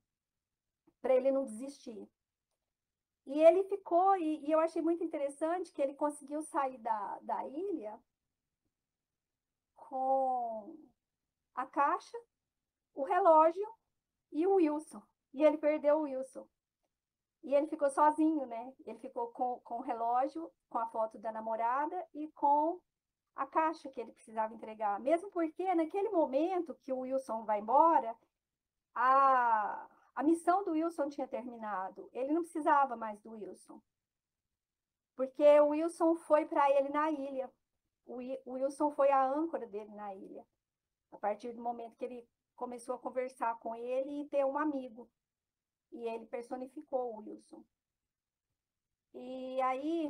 para 1.01 1.15
ele 1.15 1.31
não 1.31 1.45
desistir. 1.45 2.09
E 3.25 3.39
ele 3.39 3.63
ficou, 3.65 4.17
e, 4.17 4.45
e, 4.45 4.51
eu 4.51 4.59
achei 4.59 4.81
muito 4.81 5.03
interessante 5.03 5.71
que 5.71 5.81
ele 5.81 5.93
conseguiu 5.93 6.41
sair 6.41 6.77
da, 6.79 7.19
da 7.21 7.47
ilha 7.47 7.99
com 9.75 10.75
a 11.53 11.65
caixa, 11.65 12.17
o 12.95 13.03
relógio 13.03 13.67
e 14.31 14.47
o 14.47 14.55
Wilson. 14.55 15.01
E 15.33 15.43
ele 15.43 15.57
perdeu 15.57 15.97
o 15.97 16.01
Wilson. 16.01 16.47
E 17.43 17.55
ele 17.55 17.67
ficou 17.67 17.89
sozinho, 17.89 18.45
né? 18.45 18.73
Ele 18.85 18.99
ficou 18.99 19.27
com, 19.31 19.59
com 19.61 19.77
o 19.77 19.81
relógio, 19.81 20.51
com 20.69 20.77
a 20.77 20.87
foto 20.87 21.17
da 21.17 21.31
namorada 21.31 22.07
e 22.13 22.27
com 22.31 22.79
a 23.35 23.45
caixa 23.45 23.89
que 23.89 23.99
ele 23.99 24.11
precisava 24.11 24.53
entregar. 24.53 24.99
Mesmo 24.99 25.29
porque, 25.31 25.73
naquele 25.75 26.09
momento 26.09 26.75
que 26.75 26.91
o 26.91 26.99
Wilson 26.99 27.43
vai 27.43 27.59
embora, 27.59 28.15
a, 28.93 29.87
a 30.15 30.23
missão 30.23 30.63
do 30.63 30.71
Wilson 30.71 31.09
tinha 31.09 31.27
terminado. 31.27 32.09
Ele 32.13 32.33
não 32.33 32.41
precisava 32.41 32.95
mais 32.95 33.19
do 33.21 33.31
Wilson. 33.31 33.81
Porque 35.15 35.59
o 35.59 35.69
Wilson 35.69 36.15
foi 36.15 36.45
para 36.45 36.69
ele 36.71 36.89
na 36.89 37.09
ilha. 37.11 37.51
O 38.05 38.53
Wilson 38.53 38.91
foi 38.91 39.09
a 39.11 39.25
âncora 39.25 39.67
dele 39.67 39.93
na 39.93 40.13
ilha. 40.15 40.45
A 41.11 41.17
partir 41.17 41.53
do 41.53 41.61
momento 41.61 41.95
que 41.97 42.05
ele 42.05 42.27
começou 42.55 42.95
a 42.95 42.99
conversar 42.99 43.57
com 43.59 43.75
ele 43.75 44.21
e 44.21 44.27
ter 44.29 44.45
um 44.45 44.57
amigo. 44.57 45.09
E 45.91 46.07
ele 46.07 46.25
personificou 46.25 47.13
o 47.13 47.19
Wilson. 47.19 47.63
E 49.13 49.61
aí 49.61 50.09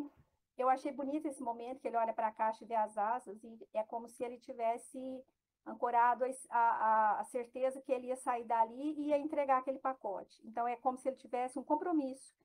eu 0.62 0.70
achei 0.70 0.92
bonito 0.92 1.28
esse 1.28 1.42
momento 1.42 1.80
que 1.80 1.88
ele 1.88 1.98
olha 1.98 2.14
para 2.14 2.28
a 2.28 2.32
caixa 2.32 2.64
e 2.64 2.68
vê 2.68 2.76
as 2.76 2.98
asas, 2.98 3.44
e 3.44 3.68
é 3.74 3.84
como 3.84 4.08
se 4.08 4.24
ele 4.24 4.40
tivesse 4.40 5.24
ancorado 5.66 6.24
a, 6.24 6.30
a, 6.50 7.20
a, 7.20 7.24
certeza 7.26 7.82
que 7.82 7.92
ele 7.92 8.08
ia 8.08 8.16
sair 8.16 8.44
dali 8.46 8.94
e 8.98 9.10
ia 9.10 9.18
entregar 9.18 9.60
aquele 9.60 9.80
pacote. 9.80 10.42
Então, 10.46 10.68
é 10.68 10.76
como 10.76 10.98
se 10.98 11.08
ele 11.08 11.18
tivesse 11.18 11.60
um 11.60 11.64
compromisso 11.64 12.36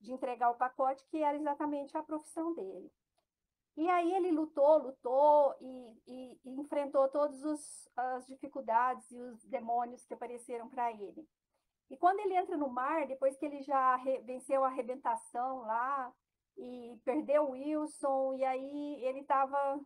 de 0.00 0.12
entregar 0.12 0.50
o 0.50 0.56
pacote, 0.56 1.04
que 1.06 1.22
era 1.22 1.36
exatamente 1.36 1.96
a 1.96 2.02
profissão 2.02 2.54
dele. 2.54 2.90
E 3.76 3.88
aí 3.88 4.12
ele 4.12 4.30
lutou, 4.30 4.78
lutou 4.78 5.54
e, 5.60 6.02
e, 6.06 6.40
e 6.44 6.60
enfrentou 6.60 7.08
todas 7.08 7.42
as 7.96 8.26
dificuldades 8.26 9.10
e 9.10 9.18
os 9.18 9.44
demônios 9.46 10.04
que 10.04 10.14
apareceram 10.14 10.68
para 10.68 10.92
ele. 10.92 11.26
E 11.90 11.96
quando 11.96 12.20
ele 12.20 12.34
entra 12.34 12.56
no 12.56 12.68
mar, 12.68 13.06
depois 13.06 13.36
que 13.36 13.46
ele 13.46 13.62
já 13.62 13.96
venceu 14.24 14.64
a 14.64 14.68
arrebentação 14.68 15.60
lá 15.60 16.12
e 16.56 16.98
perdeu 17.04 17.44
o 17.44 17.50
Wilson, 17.50 18.34
e 18.34 18.44
aí 18.44 19.04
ele 19.04 19.20
estava 19.20 19.80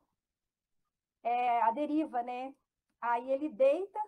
é, 1.23 1.63
à 1.63 1.71
deriva, 1.71 2.23
né? 2.23 2.55
Aí 3.01 3.31
ele 3.31 3.49
deita, 3.49 4.01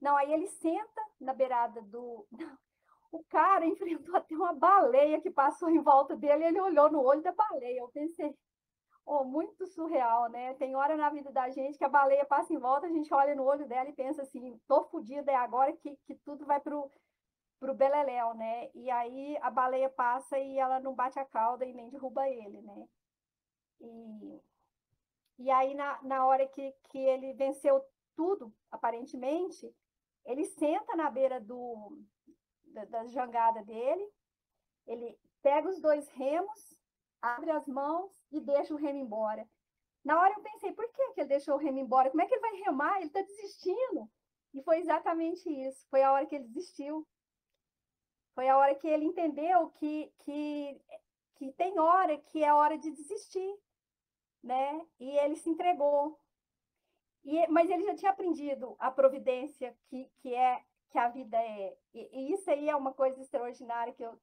não, 0.00 0.16
aí 0.16 0.32
ele 0.32 0.46
senta 0.46 1.02
na 1.20 1.32
beirada 1.32 1.82
do. 1.82 2.26
O 3.10 3.24
cara 3.24 3.64
enfrentou 3.64 4.14
até 4.14 4.34
uma 4.34 4.52
baleia 4.52 5.18
que 5.18 5.30
passou 5.30 5.70
em 5.70 5.80
volta 5.80 6.14
dele, 6.14 6.44
ele 6.44 6.60
olhou 6.60 6.92
no 6.92 7.02
olho 7.02 7.22
da 7.22 7.32
baleia. 7.32 7.80
Eu 7.80 7.88
pensei, 7.88 8.36
oh, 9.06 9.24
muito 9.24 9.66
surreal, 9.66 10.28
né? 10.28 10.52
Tem 10.54 10.76
hora 10.76 10.94
na 10.94 11.08
vida 11.08 11.32
da 11.32 11.48
gente 11.48 11.78
que 11.78 11.84
a 11.84 11.88
baleia 11.88 12.26
passa 12.26 12.52
em 12.52 12.58
volta, 12.58 12.86
a 12.86 12.90
gente 12.90 13.12
olha 13.14 13.34
no 13.34 13.44
olho 13.44 13.66
dela 13.66 13.88
e 13.88 13.94
pensa 13.94 14.20
assim, 14.20 14.60
tô 14.68 14.84
fodida, 14.84 15.32
é 15.32 15.36
agora 15.36 15.72
que, 15.72 15.96
que 16.06 16.14
tudo 16.16 16.44
vai 16.44 16.60
pro, 16.60 16.90
pro 17.58 17.74
beleléu, 17.74 18.34
né? 18.34 18.70
E 18.74 18.90
aí 18.90 19.36
a 19.42 19.50
baleia 19.50 19.90
passa 19.90 20.38
e 20.38 20.58
ela 20.58 20.80
não 20.80 20.94
bate 20.94 21.18
a 21.18 21.24
cauda 21.24 21.64
e 21.64 21.72
nem 21.72 21.90
derruba 21.90 22.28
ele, 22.28 22.60
né? 22.62 22.88
E 23.80 24.40
e 25.38 25.50
aí, 25.52 25.72
na, 25.74 26.02
na 26.02 26.26
hora 26.26 26.46
que, 26.48 26.74
que 26.90 26.98
ele 26.98 27.32
venceu 27.34 27.80
tudo, 28.16 28.52
aparentemente, 28.72 29.72
ele 30.24 30.44
senta 30.44 30.96
na 30.96 31.08
beira 31.08 31.40
do, 31.40 31.96
da, 32.64 32.84
da 32.86 33.06
jangada 33.06 33.62
dele, 33.62 34.04
ele 34.84 35.16
pega 35.40 35.68
os 35.68 35.80
dois 35.80 36.08
remos, 36.08 36.80
abre 37.22 37.52
as 37.52 37.68
mãos 37.68 38.12
e 38.32 38.40
deixa 38.40 38.74
o 38.74 38.76
remo 38.76 38.98
embora. 38.98 39.48
Na 40.04 40.20
hora 40.20 40.34
eu 40.36 40.42
pensei, 40.42 40.72
por 40.72 40.90
que, 40.90 41.12
que 41.12 41.20
ele 41.20 41.28
deixou 41.28 41.54
o 41.54 41.58
remo 41.58 41.78
embora? 41.78 42.10
Como 42.10 42.20
é 42.20 42.26
que 42.26 42.34
ele 42.34 42.40
vai 42.40 42.56
remar? 42.56 42.96
Ele 42.96 43.06
está 43.06 43.22
desistindo. 43.22 44.10
E 44.52 44.62
foi 44.62 44.78
exatamente 44.78 45.48
isso. 45.48 45.86
Foi 45.88 46.02
a 46.02 46.10
hora 46.10 46.26
que 46.26 46.34
ele 46.34 46.48
desistiu. 46.48 47.06
Foi 48.38 48.48
a 48.48 48.56
hora 48.56 48.72
que 48.76 48.86
ele 48.86 49.04
entendeu 49.04 49.68
que, 49.70 50.12
que, 50.20 50.80
que 51.34 51.50
tem 51.54 51.76
hora 51.80 52.16
que 52.18 52.44
é 52.44 52.54
hora 52.54 52.78
de 52.78 52.88
desistir 52.88 53.58
né? 54.42 54.86
E 54.98 55.18
ele 55.18 55.36
se 55.36 55.50
entregou. 55.50 56.18
E, 57.24 57.46
mas 57.48 57.68
ele 57.68 57.84
já 57.84 57.96
tinha 57.96 58.10
aprendido 58.10 58.76
a 58.78 58.90
providência 58.90 59.76
que, 59.88 60.08
que 60.18 60.34
é 60.34 60.62
que 60.90 60.98
a 60.98 61.08
vida 61.08 61.36
é. 61.36 61.76
E, 61.92 62.08
e, 62.12 62.32
isso 62.32 62.50
aí 62.50 62.68
é 62.68 62.76
uma 62.76 62.94
coisa 62.94 63.20
extraordinária 63.20 63.92
que 63.92 64.02
eu, 64.02 64.18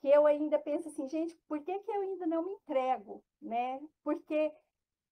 que 0.00 0.08
eu 0.08 0.26
ainda 0.26 0.58
penso 0.58 0.88
assim, 0.88 1.06
gente, 1.06 1.36
por 1.46 1.60
que, 1.60 1.78
que 1.78 1.90
eu 1.90 2.00
ainda 2.00 2.26
não 2.26 2.42
me 2.42 2.52
entrego, 2.52 3.22
né? 3.40 3.80
Porque 4.02 4.52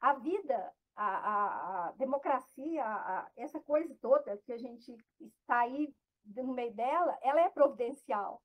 a 0.00 0.14
vida, 0.14 0.72
a, 0.96 1.06
a, 1.06 1.88
a 1.88 1.92
democracia, 1.92 2.84
a, 2.84 3.30
essa 3.36 3.60
coisa 3.60 3.94
toda 4.00 4.38
que 4.38 4.52
a 4.52 4.58
gente 4.58 4.96
está 5.20 5.60
aí 5.60 5.94
no 6.24 6.54
meio 6.54 6.74
dela, 6.74 7.16
ela 7.22 7.40
é 7.40 7.48
providencial. 7.48 8.42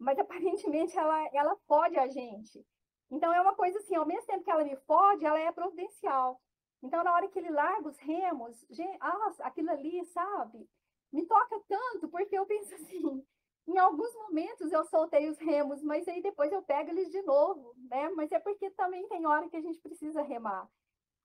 Mas 0.00 0.18
aparentemente 0.18 0.98
ela, 0.98 1.28
ela 1.34 1.56
pode 1.66 1.98
a 1.98 2.08
gente. 2.08 2.66
Então, 3.10 3.32
é 3.32 3.40
uma 3.40 3.54
coisa 3.54 3.78
assim, 3.78 3.94
ao 3.94 4.06
mesmo 4.06 4.26
tempo 4.26 4.42
que 4.42 4.50
ela 4.50 4.64
me 4.64 4.76
fode, 4.76 5.26
ela 5.26 5.38
é 5.38 5.52
providencial. 5.52 6.40
Então, 6.82 7.04
na 7.04 7.12
hora 7.12 7.28
que 7.28 7.38
ele 7.38 7.50
larga 7.50 7.86
os 7.86 7.98
remos, 7.98 8.64
gente, 8.70 8.96
ah, 9.00 9.32
aquilo 9.40 9.70
ali, 9.70 10.02
sabe? 10.06 10.66
Me 11.12 11.26
toca 11.26 11.60
tanto, 11.68 12.08
porque 12.08 12.38
eu 12.38 12.46
penso 12.46 12.74
assim, 12.74 13.26
em 13.66 13.78
alguns 13.78 14.14
momentos 14.14 14.72
eu 14.72 14.84
soltei 14.84 15.28
os 15.28 15.38
remos, 15.38 15.82
mas 15.82 16.08
aí 16.08 16.22
depois 16.22 16.50
eu 16.50 16.62
pego 16.62 16.90
eles 16.90 17.10
de 17.10 17.20
novo, 17.22 17.74
né? 17.90 18.08
Mas 18.10 18.32
é 18.32 18.38
porque 18.38 18.70
também 18.70 19.06
tem 19.08 19.26
hora 19.26 19.48
que 19.48 19.56
a 19.56 19.60
gente 19.60 19.80
precisa 19.80 20.22
remar. 20.22 20.70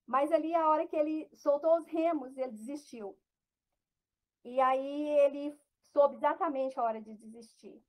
Mas 0.05 0.31
ali, 0.31 0.53
a 0.53 0.67
hora 0.69 0.85
que 0.85 0.95
ele 0.95 1.29
soltou 1.33 1.77
os 1.77 1.87
remos, 1.87 2.37
ele 2.37 2.51
desistiu. 2.51 3.17
E 4.43 4.59
aí 4.59 5.09
ele 5.19 5.57
soube 5.93 6.15
exatamente 6.15 6.77
a 6.79 6.83
hora 6.83 7.01
de 7.01 7.13
desistir. 7.15 7.81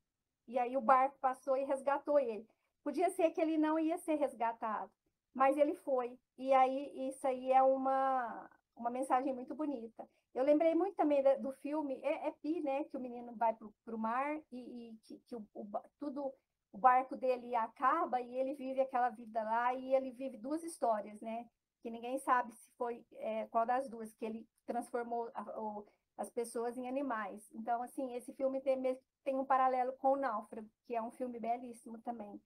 E 0.46 0.58
aí 0.58 0.76
o 0.76 0.80
barco 0.80 1.18
passou 1.20 1.56
e 1.56 1.64
resgatou 1.64 2.18
ele. 2.18 2.46
Podia 2.82 3.10
ser 3.10 3.30
que 3.30 3.40
ele 3.40 3.58
não 3.58 3.78
ia 3.78 3.98
ser 3.98 4.14
resgatado, 4.14 4.90
mas 5.34 5.56
ele 5.56 5.74
foi. 5.74 6.18
E 6.38 6.52
aí, 6.52 7.08
isso 7.08 7.26
aí 7.26 7.50
é 7.50 7.62
uma, 7.62 8.48
uma 8.76 8.90
mensagem 8.90 9.32
muito 9.34 9.54
bonita. 9.54 10.08
Eu 10.32 10.44
lembrei 10.44 10.74
muito 10.74 10.94
também 10.94 11.22
do 11.40 11.50
filme, 11.52 11.98
é, 12.02 12.28
é 12.28 12.30
Pi, 12.30 12.60
né? 12.60 12.84
Que 12.84 12.96
o 12.96 13.00
menino 13.00 13.34
vai 13.34 13.54
para 13.54 13.94
o 13.94 13.98
mar 13.98 14.38
e, 14.52 14.58
e 14.90 14.96
que, 15.04 15.18
que 15.26 15.34
o, 15.34 15.44
o, 15.54 15.66
tudo, 15.98 16.32
o 16.72 16.78
barco 16.78 17.16
dele 17.16 17.54
acaba 17.54 18.20
e 18.20 18.36
ele 18.36 18.54
vive 18.54 18.80
aquela 18.80 19.08
vida 19.08 19.42
lá 19.42 19.74
e 19.74 19.94
ele 19.94 20.10
vive 20.10 20.36
duas 20.36 20.62
histórias, 20.62 21.20
né? 21.20 21.48
Que 21.80 21.90
ninguém 21.90 22.18
sabe 22.18 22.52
se 22.52 22.70
foi 22.76 23.04
é, 23.14 23.46
qual 23.46 23.64
das 23.64 23.88
duas, 23.88 24.14
que 24.14 24.24
ele 24.24 24.46
transformou 24.66 25.30
o, 25.56 25.86
as 26.16 26.30
pessoas 26.30 26.76
em 26.76 26.88
animais. 26.88 27.48
Então, 27.52 27.82
assim, 27.82 28.14
esse 28.14 28.32
filme 28.32 28.60
tem, 28.60 28.98
tem 29.24 29.36
um 29.36 29.44
paralelo 29.44 29.92
com 29.94 30.12
o 30.12 30.16
Náufrago, 30.16 30.68
que 30.86 30.94
é 30.94 31.02
um 31.02 31.10
filme 31.10 31.38
belíssimo 31.38 31.98
também. 31.98 32.40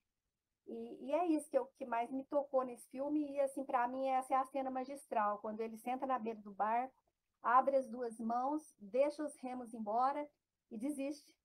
E, 0.67 1.05
e, 1.05 1.13
é 1.13 1.25
isso 1.27 1.49
que, 1.49 1.57
eu, 1.57 1.65
que 1.77 1.85
mais 1.85 2.11
me 2.11 2.23
tocou 2.25 2.63
nesse 2.63 2.87
filme, 2.89 3.31
e 3.31 3.39
assim, 3.39 3.63
para 3.63 3.87
mim, 3.87 4.07
essa 4.07 4.33
é 4.33 4.37
a 4.37 4.45
cena 4.45 4.69
magistral, 4.69 5.39
quando 5.39 5.61
ele 5.61 5.77
senta 5.77 6.05
na 6.05 6.19
beira 6.19 6.39
do 6.39 6.51
barco, 6.51 6.93
abre 7.41 7.75
as 7.75 7.87
duas 7.87 8.19
mãos, 8.19 8.75
deixa 8.79 9.23
os 9.23 9.35
remos 9.37 9.73
embora 9.73 10.29
e 10.69 10.77
desiste. 10.77 11.35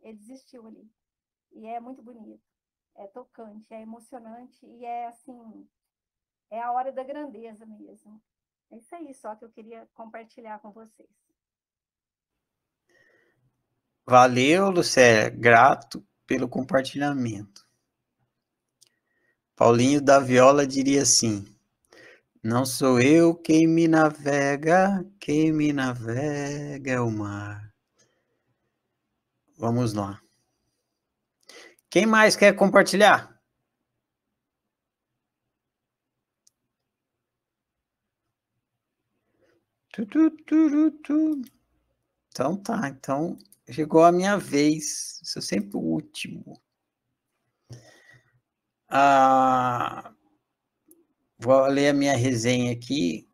Ele 0.00 0.18
desistiu 0.18 0.66
ali. 0.66 0.90
E 1.52 1.66
é 1.66 1.80
muito 1.80 2.02
bonito, 2.02 2.42
é 2.96 3.06
tocante, 3.06 3.72
é 3.72 3.80
emocionante 3.80 4.66
e 4.66 4.84
é 4.84 5.06
assim, 5.06 5.66
é 6.50 6.60
a 6.60 6.72
hora 6.72 6.92
da 6.92 7.02
grandeza 7.02 7.64
mesmo. 7.64 8.20
É 8.70 8.76
isso 8.76 8.94
aí 8.94 9.14
só 9.14 9.34
que 9.36 9.44
eu 9.44 9.50
queria 9.50 9.88
compartilhar 9.94 10.58
com 10.58 10.70
vocês. 10.70 11.25
Valeu, 14.08 14.70
Lucélia, 14.70 15.28
grato 15.28 16.06
pelo 16.28 16.48
compartilhamento. 16.48 17.66
Paulinho 19.56 20.00
da 20.00 20.20
Viola 20.20 20.64
diria 20.64 21.02
assim: 21.02 21.44
Não 22.40 22.64
sou 22.64 23.00
eu 23.00 23.34
quem 23.34 23.66
me 23.66 23.88
navega, 23.88 25.04
quem 25.18 25.52
me 25.52 25.72
navega 25.72 26.92
é 26.92 27.00
o 27.00 27.10
mar. 27.10 27.74
Vamos 29.58 29.92
lá. 29.92 30.20
Quem 31.90 32.06
mais 32.06 32.36
quer 32.36 32.54
compartilhar? 32.54 33.34
Então 42.30 42.56
tá, 42.62 42.88
então 42.88 43.36
chegou 43.70 44.04
a 44.04 44.12
minha 44.12 44.36
vez. 44.36 45.20
Sou 45.22 45.42
sempre 45.42 45.76
o 45.76 45.80
último. 45.80 46.60
Ah, 48.88 50.14
vou 51.38 51.66
ler 51.66 51.88
a 51.88 51.92
minha 51.94 52.16
resenha 52.16 52.72
aqui. 52.72 53.28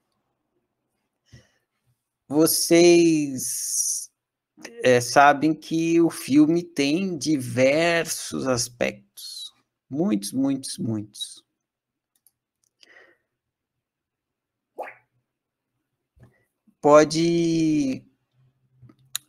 vocês 2.28 4.10
é, 4.82 5.00
sabem 5.00 5.54
que 5.54 6.00
o 6.00 6.10
filme 6.10 6.62
tem 6.62 7.16
diversos 7.18 8.46
aspectos. 8.46 9.52
Muitos, 9.90 10.32
muitos, 10.32 10.78
muitos. 10.78 11.44
Pode 16.80 18.04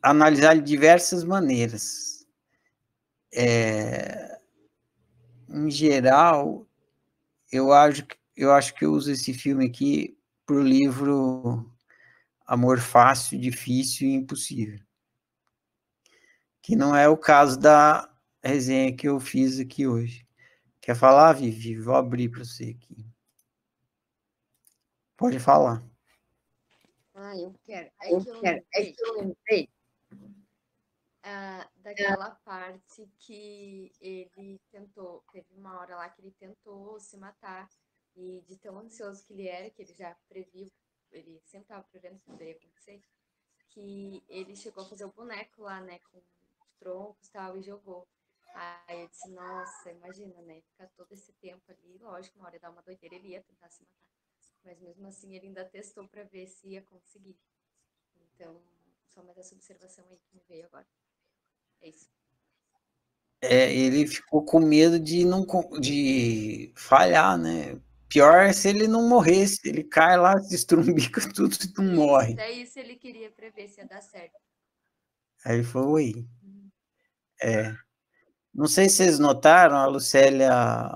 analisar 0.03 0.55
de 0.55 0.61
diversas 0.61 1.23
maneiras. 1.23 2.27
É, 3.33 4.37
em 5.47 5.71
geral, 5.71 6.67
eu 7.49 7.71
acho, 7.71 8.05
eu 8.35 8.51
acho 8.51 8.75
que 8.75 8.85
eu 8.85 8.91
uso 8.91 9.11
esse 9.11 9.33
filme 9.33 9.65
aqui 9.65 10.17
para 10.45 10.57
o 10.57 10.61
livro 10.61 11.71
Amor 12.45 12.79
Fácil, 12.79 13.39
Difícil 13.39 14.09
e 14.09 14.13
Impossível. 14.13 14.79
Que 16.61 16.75
não 16.75 16.95
é 16.95 17.07
o 17.07 17.17
caso 17.17 17.57
da 17.57 18.09
resenha 18.43 18.95
que 18.95 19.07
eu 19.07 19.19
fiz 19.19 19.59
aqui 19.59 19.87
hoje. 19.87 20.27
Quer 20.81 20.95
falar, 20.95 21.31
Vivi? 21.33 21.79
Vou 21.79 21.95
abrir 21.95 22.29
para 22.29 22.43
você 22.43 22.75
aqui. 22.77 23.05
Pode 25.15 25.39
falar. 25.39 25.81
Ah, 27.15 27.37
eu 27.37 27.55
quero. 27.63 27.89
É 28.01 28.07
que 28.07 28.13
eu, 28.13 28.41
quero. 28.41 28.65
É 28.73 28.85
que 28.85 28.95
eu 29.01 29.13
lembrei 29.15 29.69
ah, 31.23 31.69
daquela 31.77 32.31
parte 32.43 33.07
que 33.19 33.91
ele 34.01 34.59
tentou, 34.69 35.23
teve 35.31 35.47
uma 35.55 35.79
hora 35.79 35.95
lá 35.95 36.09
que 36.09 36.21
ele 36.21 36.31
tentou 36.31 36.99
se 36.99 37.17
matar 37.17 37.69
e 38.15 38.41
de 38.41 38.57
tão 38.57 38.77
ansioso 38.77 39.25
que 39.25 39.33
ele 39.33 39.47
era, 39.47 39.69
que 39.69 39.81
ele 39.81 39.93
já 39.93 40.15
previu, 40.27 40.71
ele 41.11 41.39
sempre 41.45 41.65
estava 41.65 41.83
prevendo 41.85 42.19
que 42.19 42.25
poderia 42.25 42.55
acontecer, 42.55 43.01
que 43.69 44.23
ele 44.27 44.55
chegou 44.55 44.83
a 44.83 44.87
fazer 44.89 45.05
o 45.05 45.13
boneco 45.13 45.63
lá, 45.63 45.81
né, 45.81 45.99
com 46.11 46.21
troncos 46.79 47.27
e 47.27 47.31
tal, 47.31 47.57
e 47.57 47.63
jogou. 47.63 48.07
Aí 48.53 49.01
eu 49.01 49.07
disse, 49.07 49.29
nossa, 49.31 49.91
imagina, 49.91 50.41
né, 50.41 50.61
ficar 50.61 50.87
todo 50.89 51.11
esse 51.13 51.31
tempo 51.33 51.63
ali, 51.71 51.97
lógico, 51.99 52.37
uma 52.37 52.47
hora 52.47 52.55
ia 52.57 52.61
dar 52.61 52.69
uma 52.71 52.83
doideira, 52.83 53.15
ele 53.15 53.29
ia 53.29 53.41
tentar 53.41 53.69
se 53.69 53.81
matar. 53.81 54.13
Mas 54.63 54.79
mesmo 54.79 55.07
assim 55.07 55.35
ele 55.35 55.47
ainda 55.47 55.65
testou 55.65 56.07
para 56.07 56.23
ver 56.23 56.47
se 56.47 56.67
ia 56.67 56.81
conseguir. 56.83 57.37
Então, 58.35 58.61
só 59.13 59.23
mais 59.23 59.37
essa 59.37 59.55
observação 59.55 60.05
aí 60.09 60.17
que 60.17 60.35
me 60.35 60.43
veio 60.47 60.65
agora. 60.65 60.87
É. 61.83 62.13
É, 63.45 63.73
ele 63.73 64.07
ficou 64.07 64.45
com 64.45 64.59
medo 64.59 64.97
de 64.97 65.25
não 65.25 65.45
de 65.79 66.71
falhar, 66.75 67.37
né? 67.37 67.77
Pior 68.07 68.43
é 68.43 68.53
se 68.53 68.69
ele 68.69 68.87
não 68.87 69.09
morresse, 69.09 69.59
ele 69.65 69.83
cai 69.83 70.17
lá, 70.17 70.39
se 70.39 70.55
estrumbica 70.55 71.19
tudo 71.33 71.53
e 71.53 71.81
não 71.81 71.95
morre. 71.95 72.35
É 72.39 72.51
isso 72.51 72.79
ele 72.79 72.95
queria 72.95 73.29
prever 73.31 73.67
se 73.67 73.81
ia 73.81 73.87
dar 73.87 74.01
certo. 74.01 74.37
Aí 75.43 75.63
foi. 75.63 76.25
Uhum. 76.41 76.69
É. 77.41 77.75
Não 78.53 78.67
sei 78.67 78.87
se 78.87 78.97
vocês 78.97 79.19
notaram, 79.19 79.75
a 79.75 79.87
Lucélia 79.87 80.95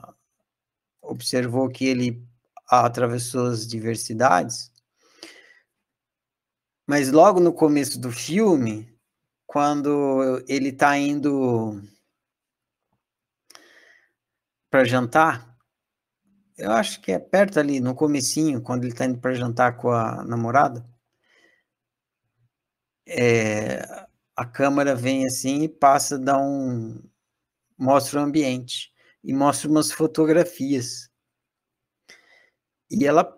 observou 1.02 1.68
que 1.70 1.86
ele 1.86 2.24
atravessou 2.70 3.48
as 3.48 3.68
diversidades, 3.68 4.72
mas 6.86 7.12
logo 7.12 7.40
no 7.40 7.52
começo 7.52 8.00
do 8.00 8.12
filme, 8.12 8.97
quando 9.48 10.44
ele 10.48 10.70
está 10.70 10.98
indo 10.98 11.82
para 14.70 14.84
jantar, 14.84 15.58
eu 16.58 16.72
acho 16.72 17.02
que 17.02 17.12
é 17.14 17.20
perto 17.20 17.60
ali, 17.60 17.80
no 17.80 17.96
comecinho, 17.96 18.62
quando 18.62 18.84
ele 18.84 18.92
está 18.92 19.06
indo 19.06 19.20
para 19.20 19.34
jantar 19.34 19.78
com 19.78 19.90
a 19.90 20.24
namorada, 20.26 20.86
é, 23.08 23.82
a 24.36 24.46
câmera 24.46 24.94
vem 24.94 25.26
assim 25.26 25.64
e 25.64 25.70
passa, 25.70 26.20
dá 26.20 26.38
um, 26.38 27.02
mostra 27.78 28.20
o 28.20 28.24
ambiente 28.24 28.92
e 29.24 29.34
mostra 29.34 29.70
umas 29.70 29.92
fotografias. 29.92 31.10
E 32.92 33.06
ela, 33.06 33.34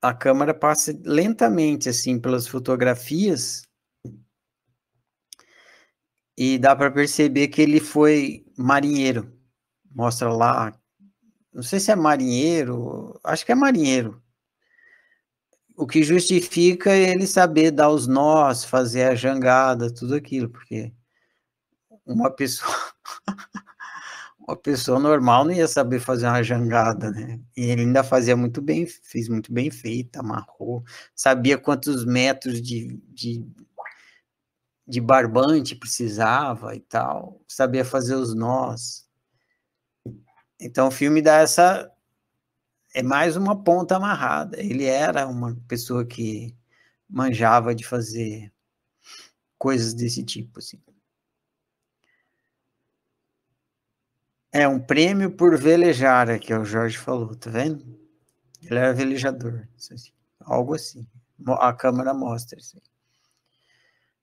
a 0.00 0.14
câmera 0.14 0.54
passa 0.54 0.92
lentamente 1.04 1.88
assim 1.88 2.18
pelas 2.20 2.46
fotografias 2.46 3.69
e 6.40 6.56
dá 6.58 6.74
para 6.74 6.90
perceber 6.90 7.48
que 7.48 7.60
ele 7.60 7.78
foi 7.80 8.46
marinheiro. 8.56 9.30
Mostra 9.94 10.32
lá, 10.32 10.72
não 11.52 11.62
sei 11.62 11.78
se 11.78 11.90
é 11.90 11.94
marinheiro, 11.94 13.20
acho 13.22 13.44
que 13.44 13.52
é 13.52 13.54
marinheiro. 13.54 14.22
O 15.76 15.86
que 15.86 16.02
justifica 16.02 16.96
ele 16.96 17.26
saber 17.26 17.70
dar 17.70 17.90
os 17.90 18.06
nós, 18.06 18.64
fazer 18.64 19.02
a 19.04 19.14
jangada, 19.14 19.92
tudo 19.92 20.14
aquilo, 20.14 20.48
porque 20.48 20.90
uma 22.06 22.30
pessoa 22.30 22.74
uma 24.38 24.56
pessoa 24.56 24.98
normal 24.98 25.44
não 25.44 25.52
ia 25.52 25.68
saber 25.68 26.00
fazer 26.00 26.26
uma 26.26 26.42
jangada, 26.42 27.10
né? 27.10 27.38
E 27.54 27.64
ele 27.64 27.82
ainda 27.82 28.02
fazia 28.02 28.34
muito 28.34 28.62
bem, 28.62 28.86
fez 28.86 29.28
muito 29.28 29.52
bem 29.52 29.70
feito, 29.70 30.16
amarrou, 30.16 30.82
sabia 31.14 31.58
quantos 31.58 32.06
metros 32.06 32.62
de, 32.62 32.98
de 33.10 33.44
de 34.90 35.00
barbante 35.00 35.76
precisava 35.76 36.74
e 36.74 36.80
tal, 36.80 37.40
sabia 37.46 37.84
fazer 37.84 38.16
os 38.16 38.34
nós. 38.34 39.08
Então 40.60 40.88
o 40.88 40.90
filme 40.90 41.22
dá 41.22 41.36
essa 41.36 41.90
é 42.92 43.02
mais 43.02 43.36
uma 43.36 43.62
ponta 43.62 43.96
amarrada. 43.96 44.60
Ele 44.60 44.84
era 44.84 45.28
uma 45.28 45.56
pessoa 45.68 46.04
que 46.04 46.56
manjava 47.08 47.72
de 47.74 47.86
fazer 47.86 48.52
coisas 49.56 49.94
desse 49.94 50.24
tipo 50.24 50.58
assim. 50.58 50.80
É 54.52 54.66
um 54.66 54.80
prêmio 54.80 55.30
por 55.30 55.56
velejar, 55.56 56.28
é 56.28 56.36
que 56.38 56.52
o 56.52 56.64
Jorge 56.64 56.98
falou, 56.98 57.36
tá 57.36 57.48
vendo? 57.48 57.84
Ele 58.60 58.76
era 58.76 58.92
velejador, 58.92 59.68
assim, 59.76 59.94
algo 60.40 60.74
assim. 60.74 61.06
A 61.46 61.72
câmera 61.72 62.12
mostra 62.12 62.58
isso. 62.58 62.76
Assim. 62.76 62.89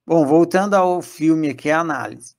Bom, 0.07 0.25
voltando 0.25 0.73
ao 0.73 1.01
filme 1.01 1.49
aqui, 1.49 1.69
a 1.69 1.81
análise. 1.81 2.33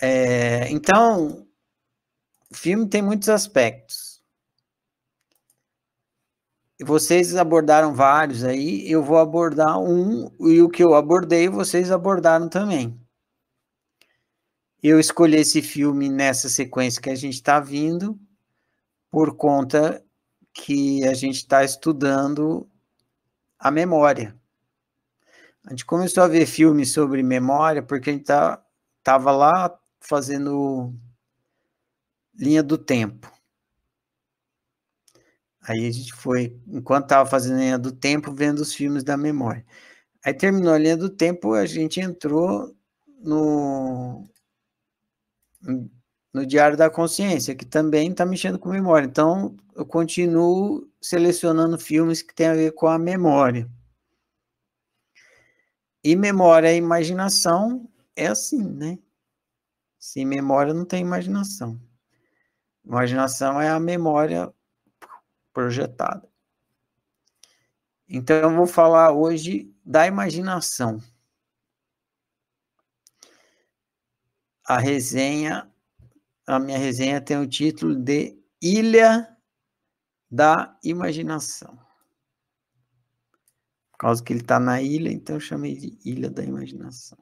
É, 0.00 0.70
então, 0.70 1.44
o 2.48 2.54
filme 2.54 2.88
tem 2.88 3.02
muitos 3.02 3.28
aspectos. 3.28 4.22
Vocês 6.80 7.34
abordaram 7.34 7.92
vários 7.92 8.44
aí, 8.44 8.88
eu 8.88 9.02
vou 9.02 9.18
abordar 9.18 9.76
um, 9.80 10.30
e 10.48 10.62
o 10.62 10.68
que 10.68 10.84
eu 10.84 10.94
abordei, 10.94 11.48
vocês 11.48 11.90
abordaram 11.90 12.48
também. 12.48 12.96
Eu 14.80 15.00
escolhi 15.00 15.36
esse 15.38 15.60
filme 15.60 16.08
nessa 16.08 16.48
sequência 16.48 17.02
que 17.02 17.10
a 17.10 17.16
gente 17.16 17.34
está 17.34 17.58
vindo, 17.58 18.16
por 19.10 19.36
conta 19.36 20.00
que 20.54 21.04
a 21.08 21.14
gente 21.14 21.38
está 21.38 21.64
estudando 21.64 22.70
a 23.58 23.68
memória. 23.68 24.40
A 25.66 25.70
gente 25.70 25.84
começou 25.84 26.24
a 26.24 26.28
ver 26.28 26.46
filmes 26.46 26.92
sobre 26.92 27.22
memória 27.22 27.82
porque 27.82 28.10
a 28.10 28.12
gente 28.12 28.24
tá, 28.24 28.62
tava 29.02 29.30
lá 29.30 29.78
fazendo 30.00 30.92
linha 32.34 32.62
do 32.62 32.76
tempo. 32.76 33.30
Aí 35.62 35.86
a 35.86 35.90
gente 35.92 36.12
foi, 36.12 36.60
enquanto 36.66 37.04
estava 37.04 37.28
fazendo 37.28 37.58
linha 37.58 37.78
do 37.78 37.92
tempo, 37.92 38.32
vendo 38.34 38.58
os 38.58 38.74
filmes 38.74 39.04
da 39.04 39.16
memória. 39.16 39.64
Aí 40.24 40.34
terminou 40.34 40.72
a 40.72 40.78
linha 40.78 40.96
do 40.96 41.08
tempo, 41.08 41.54
a 41.54 41.66
gente 41.66 42.00
entrou 42.00 42.74
no, 43.20 44.28
no 46.32 46.46
Diário 46.46 46.76
da 46.76 46.90
Consciência, 46.90 47.54
que 47.54 47.64
também 47.64 48.10
está 48.10 48.26
mexendo 48.26 48.58
com 48.58 48.68
memória. 48.70 49.06
Então, 49.06 49.56
eu 49.76 49.86
continuo 49.86 50.88
selecionando 51.00 51.78
filmes 51.78 52.22
que 52.22 52.34
têm 52.34 52.48
a 52.48 52.54
ver 52.54 52.72
com 52.72 52.88
a 52.88 52.98
memória. 52.98 53.68
E 56.04 56.16
memória 56.16 56.72
e 56.72 56.76
imaginação 56.76 57.88
é 58.16 58.26
assim, 58.26 58.62
né? 58.62 58.98
Sem 59.98 60.26
memória 60.26 60.74
não 60.74 60.84
tem 60.84 61.00
imaginação. 61.00 61.80
Imaginação 62.84 63.60
é 63.60 63.68
a 63.68 63.78
memória 63.78 64.52
projetada. 65.52 66.28
Então, 68.08 68.36
eu 68.36 68.56
vou 68.56 68.66
falar 68.66 69.12
hoje 69.12 69.72
da 69.84 70.06
imaginação. 70.06 71.00
A 74.66 74.78
resenha, 74.78 75.70
a 76.46 76.58
minha 76.58 76.78
resenha 76.78 77.20
tem 77.20 77.38
o 77.38 77.48
título 77.48 77.94
de 77.94 78.36
Ilha 78.60 79.36
da 80.28 80.76
Imaginação 80.82 81.78
causa 84.02 84.20
que 84.20 84.32
ele 84.32 84.40
está 84.40 84.58
na 84.58 84.82
ilha, 84.82 85.12
então 85.12 85.36
eu 85.36 85.40
chamei 85.40 85.76
de 85.76 85.96
Ilha 86.04 86.28
da 86.28 86.42
Imaginação. 86.42 87.16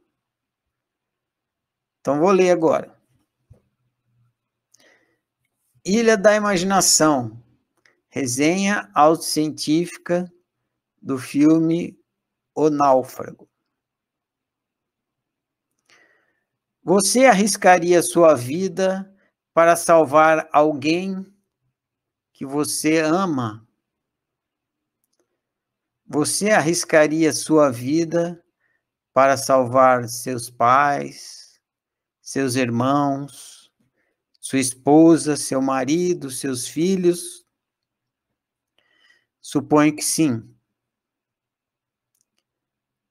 Então 2.00 2.18
vou 2.18 2.30
ler 2.30 2.50
agora. 2.50 2.98
Ilha 5.84 6.16
da 6.16 6.34
Imaginação, 6.34 7.38
resenha 8.08 8.90
autocientífica 8.94 10.32
do 11.02 11.18
filme 11.18 12.00
O 12.54 12.70
Náufrago. 12.70 13.46
Você 16.82 17.26
arriscaria 17.26 18.02
sua 18.02 18.34
vida 18.34 19.14
para 19.52 19.76
salvar 19.76 20.48
alguém 20.50 21.26
que 22.32 22.46
você 22.46 23.00
ama? 23.00 23.68
Você 26.12 26.50
arriscaria 26.50 27.32
sua 27.32 27.70
vida 27.70 28.44
para 29.12 29.36
salvar 29.36 30.08
seus 30.08 30.50
pais, 30.50 31.60
seus 32.20 32.56
irmãos, 32.56 33.72
sua 34.40 34.58
esposa, 34.58 35.36
seu 35.36 35.62
marido, 35.62 36.28
seus 36.28 36.66
filhos? 36.66 37.46
Suponho 39.40 39.94
que 39.94 40.02
sim. 40.02 40.52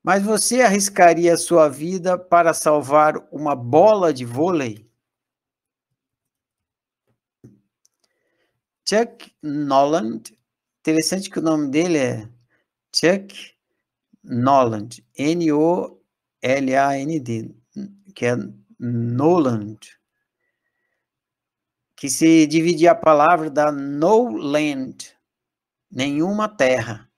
Mas 0.04 0.22
você 0.22 0.60
arriscaria 0.60 1.38
sua 1.38 1.70
vida 1.70 2.18
para 2.20 2.54
salvar 2.54 3.16
uma 3.32 3.56
bola 3.56 4.14
de 4.14 4.26
vôlei? 4.26 4.86
Chuck 8.86 9.34
Noland, 9.42 10.38
interessante 10.82 11.30
que 11.30 11.40
o 11.40 11.42
nome 11.42 11.70
dele 11.72 11.98
é 11.98 12.39
Chuck 12.94 13.34
Noland, 14.24 15.04
N-O-L-A-N-D, 15.18 15.96
que 18.16 18.26
é 18.26 18.36
Noland, 18.80 19.80
que 21.96 22.10
se 22.10 22.48
dividir 22.48 22.88
a 22.88 22.96
palavra 22.96 23.50
dá 23.50 23.72
no 23.72 24.30
land, 24.38 25.18
nenhuma 25.92 26.48
terra. 26.48 27.10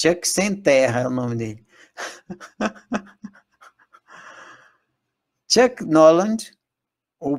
Chuck 0.00 0.26
sem 0.26 0.54
terra 0.54 1.00
é 1.00 1.06
o 1.06 1.10
nome 1.10 1.36
dele. 1.36 1.66
Chuck 5.50 5.84
Noland, 5.84 6.52
o 7.20 7.38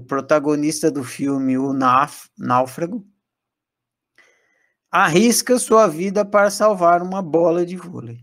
protagonista 0.00 0.90
do 0.90 1.04
filme 1.04 1.58
O 1.58 1.72
Náufrago, 1.72 3.06
arrisca 4.92 5.58
sua 5.58 5.86
vida 5.86 6.22
para 6.22 6.50
salvar 6.50 7.02
uma 7.02 7.22
bola 7.22 7.64
de 7.64 7.76
vôlei. 7.76 8.22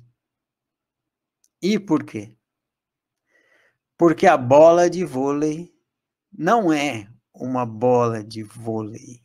E 1.60 1.80
por 1.80 2.04
quê? 2.04 2.38
Porque 3.98 4.28
a 4.28 4.38
bola 4.38 4.88
de 4.88 5.04
vôlei 5.04 5.74
não 6.32 6.72
é 6.72 7.10
uma 7.34 7.66
bola 7.66 8.24
de 8.24 8.44
vôlei. 8.44 9.20